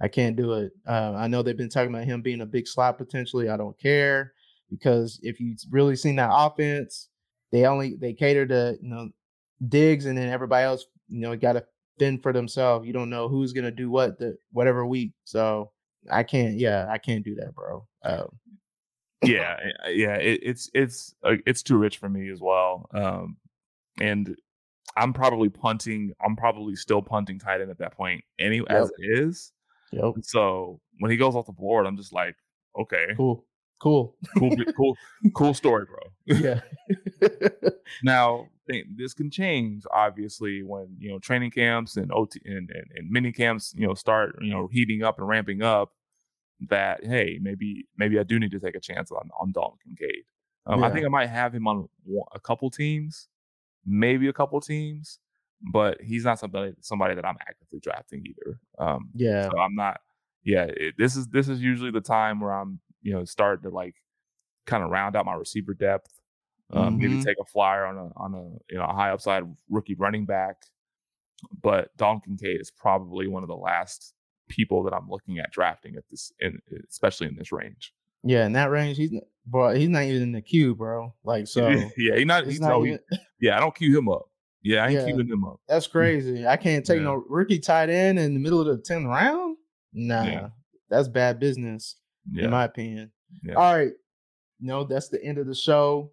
I 0.00 0.08
can't 0.08 0.34
do 0.34 0.54
it. 0.54 0.72
Uh, 0.86 1.12
I 1.14 1.28
know 1.28 1.42
they've 1.42 1.56
been 1.56 1.68
talking 1.68 1.94
about 1.94 2.04
him 2.06 2.20
being 2.22 2.40
a 2.40 2.46
big 2.46 2.66
slot 2.66 2.98
potentially. 2.98 3.48
I 3.48 3.56
don't 3.56 3.78
care 3.78 4.32
because 4.68 5.20
if 5.22 5.38
you've 5.38 5.58
really 5.70 5.94
seen 5.94 6.16
that 6.16 6.30
offense, 6.32 7.10
they 7.54 7.66
only 7.66 7.94
they 7.94 8.12
cater 8.12 8.44
to 8.44 8.76
you 8.82 8.88
know 8.88 9.10
Diggs 9.68 10.06
and 10.06 10.18
then 10.18 10.28
everybody 10.28 10.64
else 10.64 10.86
you 11.08 11.20
know 11.20 11.36
got 11.36 11.52
to 11.52 11.64
fend 12.00 12.20
for 12.20 12.32
themselves. 12.32 12.84
You 12.84 12.92
don't 12.92 13.10
know 13.10 13.28
who's 13.28 13.52
gonna 13.52 13.70
do 13.70 13.88
what 13.90 14.18
the 14.18 14.36
whatever 14.50 14.84
week. 14.84 15.12
So 15.22 15.70
I 16.10 16.24
can't. 16.24 16.58
Yeah, 16.58 16.86
I 16.90 16.98
can't 16.98 17.24
do 17.24 17.36
that, 17.36 17.54
bro. 17.54 17.86
Um, 18.02 18.28
yeah, 19.22 19.56
yeah, 19.86 20.16
it, 20.16 20.40
it's 20.42 20.68
it's 20.74 21.14
uh, 21.22 21.36
it's 21.46 21.62
too 21.62 21.76
rich 21.76 21.98
for 21.98 22.08
me 22.08 22.28
as 22.28 22.40
well. 22.40 22.88
Um, 22.92 23.36
and 24.00 24.36
I'm 24.96 25.12
probably 25.12 25.48
punting. 25.48 26.12
I'm 26.20 26.34
probably 26.34 26.74
still 26.74 27.02
punting 27.02 27.38
tight 27.38 27.60
end 27.60 27.70
at 27.70 27.78
that 27.78 27.96
point, 27.96 28.24
any 28.40 28.56
yep. 28.56 28.66
as 28.68 28.90
it 28.98 29.20
is. 29.20 29.52
Yep. 29.92 30.14
So 30.22 30.80
when 30.98 31.12
he 31.12 31.16
goes 31.16 31.36
off 31.36 31.46
the 31.46 31.52
board, 31.52 31.86
I'm 31.86 31.96
just 31.96 32.12
like, 32.12 32.34
okay, 32.76 33.14
cool, 33.16 33.46
cool, 33.84 34.16
cool, 34.38 34.56
cool, 34.76 34.96
cool 35.34 35.54
story, 35.54 35.84
bro. 35.86 36.00
Yeah. 36.26 36.60
now 38.02 38.48
this 38.96 39.12
can 39.12 39.30
change, 39.30 39.84
obviously, 39.92 40.62
when 40.62 40.96
you 40.98 41.10
know 41.10 41.18
training 41.18 41.50
camps 41.50 41.96
and 41.96 42.10
OT 42.12 42.40
and, 42.44 42.70
and, 42.70 42.86
and 42.96 43.10
mini 43.10 43.30
camps, 43.30 43.74
you 43.76 43.86
know, 43.86 43.94
start 43.94 44.36
you 44.40 44.50
know 44.50 44.68
heating 44.72 45.02
up 45.02 45.18
and 45.18 45.28
ramping 45.28 45.62
up. 45.62 45.92
That 46.68 47.04
hey, 47.04 47.38
maybe 47.42 47.86
maybe 47.98 48.18
I 48.18 48.22
do 48.22 48.38
need 48.38 48.52
to 48.52 48.60
take 48.60 48.76
a 48.76 48.80
chance 48.80 49.10
on 49.10 49.28
on 49.38 49.52
Dalton 49.52 49.78
Kincaid. 49.84 50.24
Um, 50.66 50.80
yeah. 50.80 50.86
I 50.86 50.90
think 50.90 51.04
I 51.04 51.08
might 51.08 51.28
have 51.28 51.54
him 51.54 51.66
on 51.66 51.88
a 52.32 52.40
couple 52.40 52.70
teams, 52.70 53.28
maybe 53.84 54.28
a 54.28 54.32
couple 54.32 54.60
teams, 54.60 55.18
but 55.72 56.00
he's 56.00 56.24
not 56.24 56.38
somebody 56.38 56.72
somebody 56.80 57.16
that 57.16 57.26
I'm 57.26 57.36
actively 57.40 57.80
drafting 57.80 58.24
either. 58.24 58.58
Um, 58.78 59.10
yeah, 59.14 59.50
so 59.50 59.58
I'm 59.58 59.74
not. 59.74 60.00
Yeah, 60.44 60.66
it, 60.68 60.94
this 60.96 61.16
is 61.16 61.26
this 61.28 61.48
is 61.48 61.60
usually 61.60 61.90
the 61.90 62.00
time 62.00 62.40
where 62.40 62.52
I'm 62.52 62.80
you 63.04 63.12
know 63.12 63.24
start 63.24 63.62
to 63.62 63.70
like 63.70 63.94
kind 64.66 64.82
of 64.82 64.90
round 64.90 65.14
out 65.14 65.26
my 65.26 65.34
receiver 65.34 65.74
depth. 65.74 66.10
Um, 66.72 66.98
mm-hmm. 66.98 67.02
Maybe 67.02 67.22
take 67.22 67.36
a 67.40 67.44
flyer 67.44 67.86
on 67.86 67.96
a 67.96 68.10
on 68.16 68.34
a 68.34 68.72
you 68.72 68.78
know 68.78 68.84
a 68.84 68.92
high 68.92 69.10
upside 69.10 69.44
rookie 69.70 69.94
running 69.94 70.24
back. 70.24 70.56
But 71.62 71.94
Dalton 71.96 72.22
Kincaid 72.24 72.60
is 72.60 72.70
probably 72.70 73.28
one 73.28 73.42
of 73.42 73.48
the 73.48 73.56
last 73.56 74.14
people 74.48 74.82
that 74.84 74.94
I'm 74.94 75.08
looking 75.08 75.38
at 75.38 75.50
drafting 75.50 75.94
at 75.96 76.04
this, 76.10 76.32
in, 76.40 76.58
especially 76.90 77.26
in 77.28 77.36
this 77.36 77.52
range. 77.52 77.92
Yeah, 78.22 78.46
in 78.46 78.52
that 78.52 78.70
range, 78.70 78.96
he's 78.96 79.12
bro. 79.46 79.74
He's 79.74 79.90
not 79.90 80.04
even 80.04 80.22
in 80.22 80.32
the 80.32 80.40
queue, 80.40 80.74
bro. 80.74 81.14
Like 81.22 81.46
so. 81.48 81.68
yeah, 81.68 82.16
he's 82.16 82.26
not. 82.26 82.46
He's, 82.46 82.60
not 82.60 82.68
no, 82.70 82.86
even... 82.86 82.98
he, 83.10 83.18
yeah, 83.46 83.56
I 83.56 83.60
don't 83.60 83.74
queue 83.74 83.96
him 83.96 84.08
up. 84.08 84.24
Yeah, 84.62 84.82
I 84.82 84.88
ain't 84.88 84.94
yeah, 84.94 85.14
queuing 85.14 85.30
him 85.30 85.44
up. 85.44 85.60
That's 85.68 85.86
crazy. 85.86 86.46
I 86.46 86.56
can't 86.56 86.86
take 86.86 86.96
yeah. 86.96 87.04
no 87.04 87.22
rookie 87.28 87.58
tight 87.58 87.90
end 87.90 88.18
in 88.18 88.32
the 88.32 88.40
middle 88.40 88.62
of 88.62 88.66
the 88.66 88.78
tenth 88.78 89.04
round. 89.04 89.58
Nah, 89.92 90.24
yeah. 90.24 90.48
that's 90.88 91.06
bad 91.06 91.38
business, 91.38 91.96
in 92.44 92.50
my 92.50 92.64
opinion. 92.64 93.10
All 93.56 93.74
right, 93.74 93.92
no, 94.60 94.84
that's 94.84 95.08
the 95.08 95.22
end 95.22 95.38
of 95.38 95.46
the 95.46 95.54
show. 95.54 96.10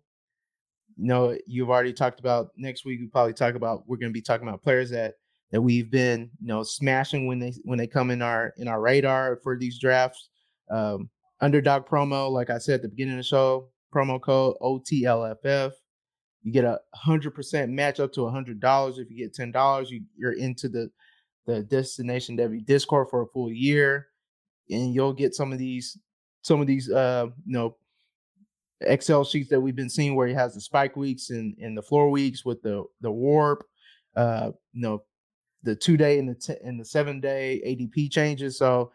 No, 0.97 1.37
you've 1.47 1.69
already 1.69 1.93
talked 1.93 2.19
about 2.19 2.49
next 2.57 2.85
week. 2.85 2.99
We 2.99 3.07
probably 3.07 3.33
talk 3.33 3.55
about. 3.55 3.83
We're 3.87 3.97
going 3.97 4.11
to 4.11 4.13
be 4.13 4.21
talking 4.21 4.47
about 4.47 4.61
players 4.63 4.89
that 4.91 5.15
that 5.51 5.61
we've 5.61 5.91
been, 5.91 6.29
you 6.39 6.47
know, 6.47 6.63
smashing 6.63 7.27
when 7.27 7.39
they 7.39 7.53
when 7.63 7.77
they 7.77 7.87
come 7.87 8.11
in 8.11 8.21
our 8.21 8.53
in 8.57 8.67
our 8.67 8.81
radar 8.81 9.39
for 9.43 9.57
these 9.57 9.79
drafts. 9.79 10.29
Um, 10.69 11.09
underdog 11.41 11.85
promo, 11.85 12.31
like 12.31 12.49
I 12.49 12.57
said 12.57 12.75
at 12.75 12.81
the 12.83 12.87
beginning 12.89 13.15
of 13.15 13.19
the 13.19 13.23
show, 13.23 13.69
promo 13.93 14.21
code 14.21 14.55
OTLFF. 14.61 15.71
You 16.43 16.51
get 16.51 16.65
a 16.65 16.79
hundred 16.95 17.35
percent 17.35 17.71
match 17.71 17.99
up 17.99 18.11
to 18.13 18.25
a 18.25 18.31
hundred 18.31 18.59
dollars. 18.59 18.97
If 18.97 19.09
you 19.11 19.17
get 19.17 19.33
ten 19.33 19.51
dollars, 19.51 19.91
you, 19.91 20.03
you're 20.17 20.33
into 20.33 20.69
the 20.69 20.89
the 21.45 21.63
destination 21.63 22.37
Devy 22.37 22.65
Discord 22.65 23.07
for 23.09 23.23
a 23.23 23.27
full 23.27 23.51
year, 23.51 24.07
and 24.71 24.93
you'll 24.93 25.13
get 25.13 25.35
some 25.35 25.51
of 25.51 25.59
these 25.59 25.97
some 26.41 26.61
of 26.61 26.67
these 26.67 26.89
uh 26.89 27.27
you 27.45 27.53
know 27.53 27.75
Excel 28.81 29.23
sheets 29.23 29.49
that 29.51 29.61
we've 29.61 29.75
been 29.75 29.89
seeing 29.89 30.15
where 30.15 30.27
he 30.27 30.33
has 30.33 30.55
the 30.55 30.61
spike 30.61 30.95
weeks 30.95 31.29
and 31.29 31.55
and 31.59 31.77
the 31.77 31.83
floor 31.83 32.09
weeks 32.09 32.43
with 32.43 32.61
the 32.63 32.83
the 33.01 33.11
warp, 33.11 33.63
uh 34.15 34.51
you 34.73 34.81
know 34.81 35.03
the 35.63 35.75
two 35.75 35.97
day 35.97 36.19
and 36.19 36.29
the 36.29 36.35
t- 36.35 36.59
and 36.63 36.79
the 36.79 36.85
seven 36.85 37.19
day 37.19 37.61
ADP 37.65 38.11
changes. 38.11 38.57
So 38.57 38.91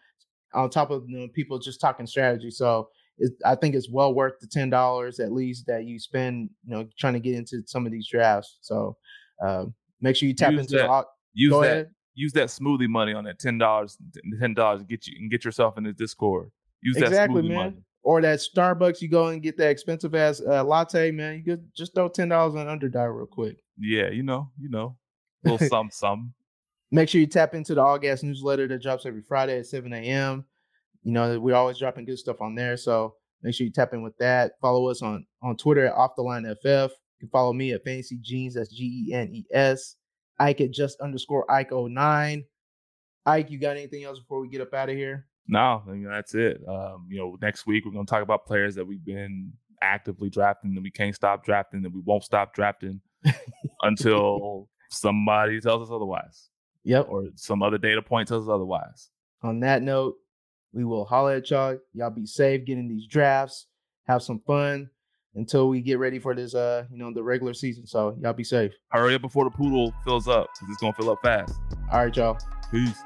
on 0.54 0.70
top 0.70 0.90
of 0.90 1.08
you 1.08 1.18
know, 1.18 1.28
people 1.28 1.58
just 1.58 1.80
talking 1.80 2.06
strategy, 2.06 2.50
so 2.50 2.88
it, 3.18 3.32
I 3.44 3.54
think 3.54 3.74
it's 3.74 3.90
well 3.90 4.14
worth 4.14 4.40
the 4.40 4.46
ten 4.46 4.70
dollars 4.70 5.20
at 5.20 5.32
least 5.32 5.66
that 5.66 5.84
you 5.84 5.98
spend, 5.98 6.50
you 6.64 6.74
know, 6.74 6.88
trying 6.98 7.14
to 7.14 7.20
get 7.20 7.34
into 7.34 7.62
some 7.66 7.86
of 7.86 7.92
these 7.92 8.08
drafts. 8.08 8.58
So 8.60 8.96
uh, 9.44 9.66
make 10.00 10.16
sure 10.16 10.28
you 10.28 10.34
tap 10.34 10.52
use 10.52 10.62
into 10.62 10.76
that, 10.76 10.88
the, 10.88 11.04
use 11.34 11.52
that 11.52 11.60
ahead. 11.60 11.90
Use 12.16 12.32
that 12.32 12.48
smoothie 12.48 12.88
money 12.88 13.12
on 13.12 13.22
that 13.24 13.38
ten 13.38 13.58
dollars, 13.58 13.96
ten 14.40 14.54
dollars 14.54 14.82
get 14.82 15.06
you 15.06 15.14
and 15.20 15.30
get 15.30 15.44
yourself 15.44 15.78
in 15.78 15.84
the 15.84 15.92
Discord. 15.92 16.50
Use 16.82 16.96
exactly, 16.96 17.42
that 17.42 17.48
man. 17.48 17.56
Money. 17.56 17.76
Or 18.02 18.20
that 18.20 18.38
Starbucks, 18.38 19.00
you 19.02 19.08
go 19.08 19.28
and 19.28 19.42
get 19.42 19.56
that 19.58 19.70
expensive 19.70 20.14
ass 20.14 20.40
uh, 20.40 20.62
latte, 20.64 21.10
man. 21.10 21.36
You 21.36 21.44
could 21.44 21.68
just 21.76 21.94
throw 21.94 22.08
ten 22.08 22.28
dollars 22.28 22.54
on 22.54 22.66
underdog 22.68 23.14
real 23.14 23.26
quick. 23.26 23.58
Yeah, 23.78 24.10
you 24.10 24.22
know, 24.22 24.50
you 24.58 24.70
know, 24.70 24.96
a 25.44 25.50
little 25.50 25.68
some 25.68 25.90
some. 25.92 26.32
Make 26.90 27.08
sure 27.08 27.20
you 27.20 27.26
tap 27.26 27.54
into 27.54 27.74
the 27.74 27.82
All 27.82 27.98
Gas 27.98 28.22
newsletter 28.22 28.66
that 28.68 28.82
drops 28.82 29.06
every 29.06 29.22
Friday 29.22 29.58
at 29.58 29.66
seven 29.66 29.92
a.m. 29.92 30.44
You 31.02 31.12
know, 31.12 31.38
we're 31.38 31.54
always 31.54 31.78
dropping 31.78 32.04
good 32.04 32.18
stuff 32.18 32.40
on 32.40 32.54
there. 32.54 32.76
So 32.76 33.14
make 33.42 33.54
sure 33.54 33.66
you 33.66 33.72
tap 33.72 33.92
in 33.92 34.02
with 34.02 34.16
that. 34.18 34.52
Follow 34.60 34.88
us 34.88 35.02
on 35.02 35.26
on 35.42 35.56
Twitter 35.56 35.86
at 35.86 35.94
Off 35.94 36.16
the 36.16 36.22
Line 36.22 36.44
FF. 36.44 36.64
You 36.64 37.20
can 37.20 37.28
follow 37.30 37.52
me 37.52 37.72
at 37.72 37.84
Fantasy 37.84 38.18
Genes. 38.20 38.54
That's 38.54 38.72
G 38.72 39.08
E 39.08 39.14
N 39.14 39.30
E 39.32 39.44
S. 39.52 39.96
Ike 40.38 40.60
at 40.60 40.70
just 40.70 41.00
underscore 41.00 41.50
Ike 41.50 41.70
09. 41.72 42.44
Ike, 43.24 43.50
you 43.50 43.58
got 43.58 43.76
anything 43.76 44.04
else 44.04 44.18
before 44.18 44.40
we 44.40 44.48
get 44.48 44.60
up 44.60 44.74
out 44.74 44.88
of 44.88 44.96
here? 44.96 45.26
No, 45.48 45.82
I 45.86 45.90
mean, 45.90 46.04
that's 46.04 46.34
it. 46.34 46.60
Um, 46.68 47.06
you 47.08 47.18
know, 47.18 47.36
next 47.40 47.66
week 47.66 47.84
we're 47.84 47.92
gonna 47.92 48.04
talk 48.04 48.22
about 48.22 48.46
players 48.46 48.74
that 48.74 48.86
we've 48.86 49.04
been 49.04 49.52
actively 49.82 50.30
drafting 50.30 50.74
that 50.74 50.82
we 50.82 50.90
can't 50.90 51.14
stop 51.14 51.44
drafting 51.44 51.82
that 51.82 51.92
we 51.92 52.00
won't 52.04 52.24
stop 52.24 52.54
drafting 52.54 53.00
until 53.82 54.68
somebody 54.90 55.60
tells 55.60 55.88
us 55.88 55.94
otherwise. 55.94 56.50
Yep. 56.84 57.06
Or 57.08 57.24
some 57.34 57.62
other 57.62 57.78
data 57.78 58.02
point 58.02 58.28
tells 58.28 58.48
us 58.48 58.52
otherwise. 58.52 59.10
On 59.42 59.60
that 59.60 59.82
note, 59.82 60.14
we 60.72 60.84
will 60.84 61.04
holler 61.04 61.34
at 61.34 61.50
y'all. 61.50 61.78
Y'all 61.92 62.10
be 62.10 62.26
safe 62.26 62.64
getting 62.64 62.88
these 62.88 63.06
drafts. 63.06 63.66
Have 64.06 64.22
some 64.22 64.40
fun 64.46 64.88
until 65.36 65.68
we 65.68 65.80
get 65.80 65.98
ready 65.98 66.18
for 66.18 66.34
this 66.34 66.54
uh, 66.54 66.84
you 66.90 66.98
know, 66.98 67.12
the 67.12 67.22
regular 67.22 67.54
season. 67.54 67.86
So 67.86 68.16
y'all 68.20 68.32
be 68.32 68.44
safe. 68.44 68.72
Hurry 68.88 69.14
up 69.14 69.22
before 69.22 69.44
the 69.44 69.50
poodle 69.50 69.92
fills 70.04 70.28
up, 70.28 70.48
because 70.54 70.68
it's 70.72 70.80
gonna 70.80 70.92
fill 70.94 71.10
up 71.10 71.18
fast. 71.22 71.54
All 71.92 72.04
right, 72.04 72.16
y'all. 72.16 72.38
Peace. 72.70 72.98